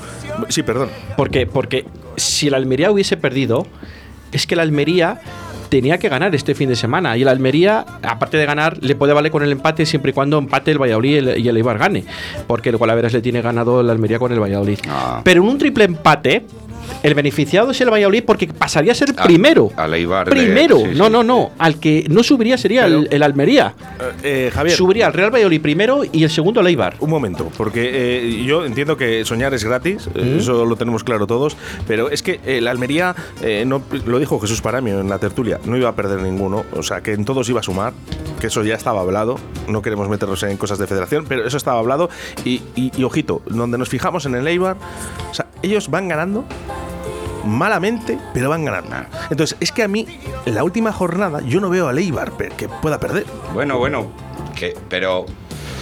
sí, 0.48 0.64
perdón. 0.64 0.88
porque, 1.16 1.46
porque 1.46 1.84
si 2.18 2.48
el 2.48 2.54
Almería 2.54 2.90
hubiese 2.90 3.16
perdido, 3.16 3.66
es 4.32 4.46
que 4.46 4.54
el 4.54 4.60
Almería 4.60 5.20
tenía 5.68 5.98
que 5.98 6.08
ganar 6.08 6.34
este 6.34 6.54
fin 6.54 6.68
de 6.68 6.76
semana. 6.76 7.16
Y 7.16 7.22
el 7.22 7.28
Almería, 7.28 7.84
aparte 8.02 8.36
de 8.36 8.46
ganar, 8.46 8.78
le 8.82 8.94
puede 8.94 9.12
valer 9.12 9.30
con 9.30 9.42
el 9.42 9.52
empate 9.52 9.86
siempre 9.86 10.10
y 10.10 10.14
cuando 10.14 10.38
empate 10.38 10.70
el 10.70 10.80
Valladolid 10.80 11.10
y 11.10 11.16
el, 11.16 11.38
y 11.38 11.48
el 11.48 11.56
Eibar 11.56 11.78
gane. 11.78 12.04
Porque 12.46 12.70
el 12.70 12.76
Gualaveras 12.76 13.12
le 13.12 13.20
tiene 13.20 13.42
ganado 13.42 13.80
el 13.80 13.90
Almería 13.90 14.18
con 14.18 14.32
el 14.32 14.40
Valladolid. 14.40 14.78
Ah. 14.88 15.20
Pero 15.24 15.42
en 15.42 15.48
un 15.48 15.58
triple 15.58 15.84
empate, 15.84 16.46
el 17.02 17.14
beneficiado 17.14 17.70
es 17.70 17.80
el 17.80 17.90
Valladolid 17.90 18.24
porque 18.26 18.46
pasaría 18.48 18.92
a 18.92 18.94
ser 18.94 19.14
A- 19.16 19.24
primero. 19.24 19.70
al 19.76 19.94
Eibar 19.94 20.26
de- 20.28 20.32
Primero. 20.32 20.78
sí, 20.78 20.90
no, 20.94 21.08
no, 21.08 21.22
no. 21.22 21.50
Al 21.58 21.78
que 21.80 22.06
no 22.10 22.22
subiría 22.22 22.58
sería 22.58 22.86
el, 22.86 23.08
el 23.10 23.22
Almería. 23.22 23.74
Eh, 24.22 24.50
Javier. 24.52 24.76
Subiría 24.76 25.06
al 25.06 25.12
Real 25.12 25.32
Valladolid 25.32 25.60
primero 25.60 26.02
y 26.10 26.24
el 26.24 26.30
segundo 26.30 26.60
el 26.60 26.66
Eibar. 26.66 26.96
Un 27.00 27.10
momento, 27.10 27.50
porque 27.56 27.90
eh, 27.92 28.44
yo 28.44 28.64
entiendo 28.64 28.96
que 28.96 29.24
soñar 29.24 29.54
es 29.54 29.64
gratis, 29.64 30.08
eh, 30.14 30.34
¿Mm? 30.36 30.38
eso 30.38 30.64
lo 30.64 30.76
tenemos 30.76 31.04
claro 31.04 31.26
todos, 31.26 31.56
pero 31.86 32.10
es 32.10 32.22
que 32.22 32.40
el 32.44 32.66
Almería, 32.68 33.14
eh, 33.42 33.64
no, 33.66 33.82
lo 34.06 34.18
dijo 34.18 34.38
Jesús 34.40 34.60
Paramio 34.60 35.00
en 35.00 35.08
la 35.08 35.18
tertulia, 35.18 35.60
no 35.64 35.76
iba 35.76 35.88
a 35.88 35.94
perder 35.94 36.20
ninguno, 36.22 36.64
o 36.72 36.82
sea, 36.82 37.00
que 37.00 37.12
en 37.12 37.24
todos 37.24 37.48
iba 37.48 37.60
a 37.60 37.62
sumar, 37.62 37.92
que 38.40 38.46
eso 38.48 38.62
ya 38.64 38.74
estaba 38.74 39.00
hablado, 39.00 39.36
no 39.68 39.82
queremos 39.82 40.08
meternos 40.08 40.42
en 40.42 40.56
cosas 40.56 40.78
de 40.78 40.86
federación, 40.86 41.24
pero 41.28 41.46
eso 41.46 41.56
estaba 41.56 41.78
hablado, 41.78 42.08
y, 42.44 42.62
y- 42.76 42.92
y 42.96 43.04
ojito, 43.04 43.42
donde 43.46 43.78
nos 43.78 43.88
fijamos 43.88 44.26
en 44.26 44.34
el 44.34 44.46
Eibar, 44.46 44.76
o 45.30 45.34
sea, 45.34 45.46
ellos 45.62 45.90
van 45.90 46.08
ganando 46.08 46.44
malamente, 47.48 48.18
pero 48.34 48.48
van 48.50 48.64
ganando. 48.64 48.96
Entonces, 49.30 49.56
es 49.60 49.72
que 49.72 49.82
a 49.82 49.88
mí, 49.88 50.06
en 50.46 50.54
la 50.54 50.62
última 50.64 50.92
jornada, 50.92 51.40
yo 51.40 51.60
no 51.60 51.70
veo 51.70 51.88
al 51.88 51.98
Eibar 51.98 52.32
per- 52.32 52.52
que 52.52 52.68
pueda 52.68 53.00
perder. 53.00 53.26
Bueno, 53.54 53.78
bueno. 53.78 54.06
Que, 54.54 54.76
pero. 54.88 55.26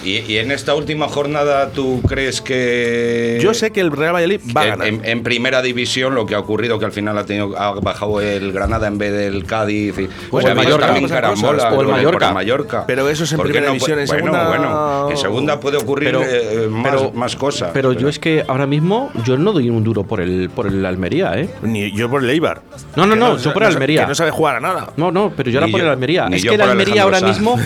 ¿Y, 0.07 0.33
y 0.33 0.39
en 0.39 0.51
esta 0.53 0.75
última 0.75 1.09
jornada 1.09 1.71
tú 1.71 2.01
crees 2.09 2.41
que.? 2.41 3.39
Yo 3.43 3.55
sé 3.55 3.71
que 3.73 3.81
el 3.81 3.91
Real 3.91 4.15
Valladolid 4.15 4.41
va 4.57 4.63
a 4.63 4.67
ganar. 4.67 4.87
en- 4.87 5.05
en 5.05 5.23
primera 5.23 5.63
división 5.63 6.15
lo 6.15 6.27
que 6.27 6.35
ha 6.35 6.39
ocurrido 6.39 6.79
que 6.79 6.85
al 6.85 6.93
final 6.93 7.17
ha 7.19 7.25
tenido 7.25 7.57
ha 7.59 7.73
bajado 7.81 8.21
el 8.21 8.53
Granada 8.53 8.87
en 8.87 8.99
vez 8.99 9.13
del 9.13 9.45
Cádiz 9.45 9.99
y, 9.99 10.09
Pues 10.31 10.45
o 10.45 10.49
el 10.49 10.55
Mallorca, 10.55 10.87
carambola 11.09 11.53
cosas, 11.59 11.73
o 11.73 11.81
el 11.81 11.89
Mallorca. 11.89 12.33
Mallorca. 12.33 12.85
Pero 12.87 13.09
eso 13.09 13.25
es 13.25 13.33
en 13.33 13.37
¿Por 13.39 13.47
qué 13.47 13.53
primera 13.53 13.67
no 13.69 13.75
división, 13.75 13.99
en 13.99 14.07
bueno, 14.07 14.23
segunda- 14.33 14.49
bueno 14.49 15.11
en 15.11 15.17
segunda 15.17 15.61
puede 15.61 15.77
ocurrir 15.79 16.09
Pero- 16.11 16.23
eh, 16.25 16.69
más, 16.71 16.83
pero- 16.93 17.13
más 17.13 17.37
cosas 17.37 17.71
Pero 17.73 17.93
yo 17.93 18.09
es 18.09 18.19
que 18.19 18.45
ahora 18.47 18.67
mismo 18.67 19.11
yo 19.25 19.37
no 19.37 19.53
doy 19.53 19.71
un 19.71 19.83
duro 19.85 20.05
por 20.05 20.21
el, 20.21 20.51
por 20.51 20.67
el 20.67 20.85
Almería, 20.87 21.39
¿eh? 21.39 21.49
Ni 21.63 21.91
yo 21.93 22.09
por 22.11 22.23
el 22.23 22.31
Eibar. 22.31 22.63
No, 22.97 23.07
no, 23.07 23.15
Que 23.15 23.21
no, 23.21 23.39
yo 23.39 23.53
por 23.53 23.63
el 23.63 23.69
Almería. 23.71 24.03
Que 24.03 24.07
no 24.09 24.15
sabe 24.15 24.31
jugar 24.31 24.57
a 24.57 24.61
nada. 24.61 24.93
No, 24.97 25.11
no, 25.11 25.33
pero 25.37 25.51
yo 25.51 25.61
Ni 25.61 25.71
por 25.73 25.81
el 25.81 25.89
Almería. 25.89 26.29
Es 26.33 26.43
que 26.45 26.55
el 26.55 26.61
Almería 26.61 27.03
ahora 27.03 27.21
mismo, 27.21 27.59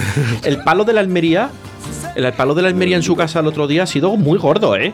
el 0.44 0.62
palo 0.62 0.84
del 0.84 0.98
Almería, 0.98 1.50
el 2.24 2.32
palo 2.32 2.54
del 2.54 2.66
Almería 2.66 2.96
en 2.96 3.02
su 3.02 3.16
casa 3.16 3.40
el 3.40 3.46
otro 3.46 3.66
día 3.66 3.84
ha 3.84 3.86
sido 3.86 4.16
muy 4.16 4.38
gordo, 4.38 4.76
¿eh? 4.76 4.92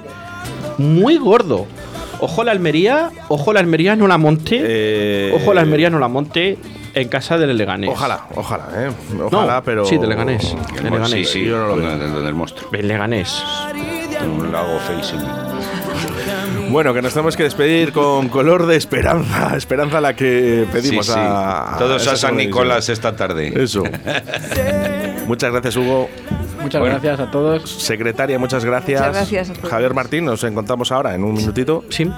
Muy 0.78 1.16
gordo. 1.18 1.66
Ojo 2.20 2.44
la 2.44 2.52
Almería, 2.52 3.10
ojo 3.28 3.52
la 3.52 3.60
Almería 3.60 3.94
no 3.96 4.06
la 4.08 4.16
monte. 4.18 4.58
Eh, 4.62 5.32
Ojo 5.34 5.52
la 5.52 5.60
Almería 5.60 5.90
no 5.90 5.98
la 5.98 6.08
monte 6.08 6.56
en 6.94 7.08
casa 7.08 7.36
del 7.36 7.54
Leganés. 7.58 7.90
Ojalá, 7.90 8.26
ojalá, 8.34 8.68
¿eh? 8.74 8.90
Ojalá, 9.30 9.56
No, 9.56 9.62
pero. 9.62 9.84
sí, 9.84 9.98
del 9.98 10.08
Leganés. 10.08 10.56
El 10.76 10.82
del 10.84 10.84
Leganés. 10.84 11.10
sí 11.10 11.24
sí 11.40 11.44
Yo 11.44 11.58
no 11.58 11.66
lo 11.68 11.76
donde- 11.76 12.08
donde 12.08 12.28
el 12.28 12.34
monstruo 12.34 12.70
El 12.72 12.88
Leganés. 12.88 13.42
un 14.24 14.50
lago 14.50 14.78
feísimo 14.80 15.20
Bueno, 16.70 16.94
que 16.94 17.02
nos 17.02 17.12
tenemos 17.12 17.36
que 17.36 17.42
despedir 17.42 17.92
con 17.92 18.28
color 18.30 18.64
de 18.66 18.76
esperanza. 18.76 19.54
Esperanza 19.56 20.00
la 20.00 20.16
que 20.16 20.66
pedimos 20.72 21.06
Sí, 21.06 21.12
sí. 21.12 21.18
a. 21.20 21.76
todos 21.78 22.06
a 22.08 22.16
San 22.16 22.36
Nicolás 22.36 22.88
esta 22.88 23.14
tarde. 23.14 23.52
Eso. 23.62 23.82
muchas 25.26 25.52
gracias, 25.52 25.76
Hugo. 25.76 26.08
Muchas 26.66 26.80
Bueno. 26.80 26.98
gracias 27.00 27.20
a 27.20 27.30
todos. 27.30 27.70
Secretaria, 27.70 28.38
muchas 28.38 28.64
gracias. 28.64 29.00
Muchas 29.00 29.14
gracias 29.14 29.50
a 29.50 29.52
todos. 29.54 29.70
Javier 29.70 29.94
Martín, 29.94 30.24
nos 30.24 30.42
encontramos 30.44 30.92
ahora 30.92 31.14
en 31.14 31.24
un 31.24 31.34
minutito. 31.34 31.84
Sí. 31.90 32.10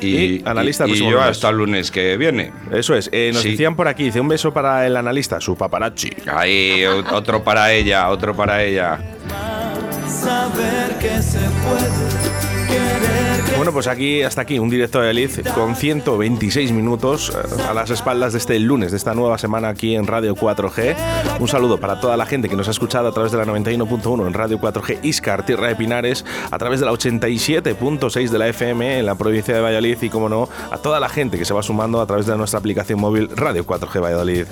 Y 0.00 0.42
analista 0.48 0.84
y, 0.84 0.88
próximo 0.88 1.10
yo 1.12 1.20
hasta 1.22 1.48
el 1.50 1.56
lunes 1.58 1.92
que 1.92 2.16
viene 2.16 2.52
Eso 2.72 2.96
es. 2.96 3.08
Eh, 3.12 3.30
nos 3.32 3.42
Sí. 3.42 3.50
decían 3.52 3.76
por 3.76 3.86
aquí, 3.86 4.04
dice 4.04 4.18
un 4.20 4.26
beso 4.26 4.52
para 4.52 4.84
el 4.84 4.96
analista, 4.96 5.40
su 5.40 5.56
paparazzi. 5.56 6.10
ahí 6.26 6.84
otro 6.84 7.44
para 7.44 7.72
ella 7.72 8.08
otro 8.08 8.34
para 8.34 8.64
ella 8.64 8.98
Saber 10.08 10.98
que 11.00 11.22
se 11.22 11.38
puede 11.38 11.88
querer 11.88 12.40
que 12.40 12.51
Bueno, 13.62 13.74
pues 13.74 13.86
aquí 13.86 14.22
hasta 14.22 14.40
aquí 14.40 14.58
un 14.58 14.68
directo 14.68 15.00
de 15.00 15.14
Liz 15.14 15.40
con 15.54 15.76
126 15.76 16.72
minutos 16.72 17.30
eh, 17.30 17.62
a 17.68 17.72
las 17.72 17.90
espaldas 17.90 18.32
de 18.32 18.40
este 18.40 18.58
lunes, 18.58 18.90
de 18.90 18.96
esta 18.96 19.14
nueva 19.14 19.38
semana 19.38 19.68
aquí 19.68 19.94
en 19.94 20.08
Radio 20.08 20.34
4G. 20.34 20.96
Un 21.38 21.46
saludo 21.46 21.78
para 21.78 22.00
toda 22.00 22.16
la 22.16 22.26
gente 22.26 22.48
que 22.48 22.56
nos 22.56 22.66
ha 22.66 22.72
escuchado 22.72 23.06
a 23.06 23.12
través 23.12 23.30
de 23.30 23.38
la 23.38 23.44
91.1 23.44 24.26
en 24.26 24.34
Radio 24.34 24.58
4G 24.58 24.98
Iscar, 25.04 25.46
Tierra 25.46 25.68
de 25.68 25.76
Pinares, 25.76 26.24
a 26.50 26.58
través 26.58 26.80
de 26.80 26.86
la 26.86 26.92
87.6 26.92 28.30
de 28.30 28.38
la 28.38 28.48
FM 28.48 28.98
en 28.98 29.06
la 29.06 29.14
provincia 29.14 29.54
de 29.54 29.60
Valladolid 29.60 29.98
y, 30.02 30.08
como 30.08 30.28
no, 30.28 30.48
a 30.72 30.78
toda 30.78 30.98
la 30.98 31.08
gente 31.08 31.38
que 31.38 31.44
se 31.44 31.54
va 31.54 31.62
sumando 31.62 32.00
a 32.00 32.06
través 32.08 32.26
de 32.26 32.36
nuestra 32.36 32.58
aplicación 32.58 32.98
móvil 32.98 33.28
Radio 33.36 33.64
4G 33.64 34.02
Valladolid. 34.02 34.46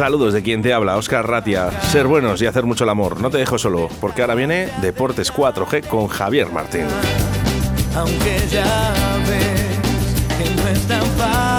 Saludos 0.00 0.32
de 0.32 0.42
quien 0.42 0.62
te 0.62 0.72
habla, 0.72 0.96
Oscar 0.96 1.28
Ratia. 1.28 1.70
Ser 1.82 2.06
buenos 2.06 2.40
y 2.40 2.46
hacer 2.46 2.64
mucho 2.64 2.84
el 2.84 2.90
amor. 2.90 3.20
No 3.20 3.28
te 3.28 3.36
dejo 3.36 3.58
solo, 3.58 3.90
porque 4.00 4.22
ahora 4.22 4.34
viene 4.34 4.70
Deportes 4.80 5.30
4G 5.30 5.86
con 5.88 6.08
Javier 6.08 6.50
Martín. 6.50 6.86
Aunque 7.94 8.38
ya 8.50 8.94
ves 9.28 10.38
que 10.38 10.54
no 10.54 10.68
es 10.68 10.88
tan 10.88 11.04
fácil. 11.18 11.49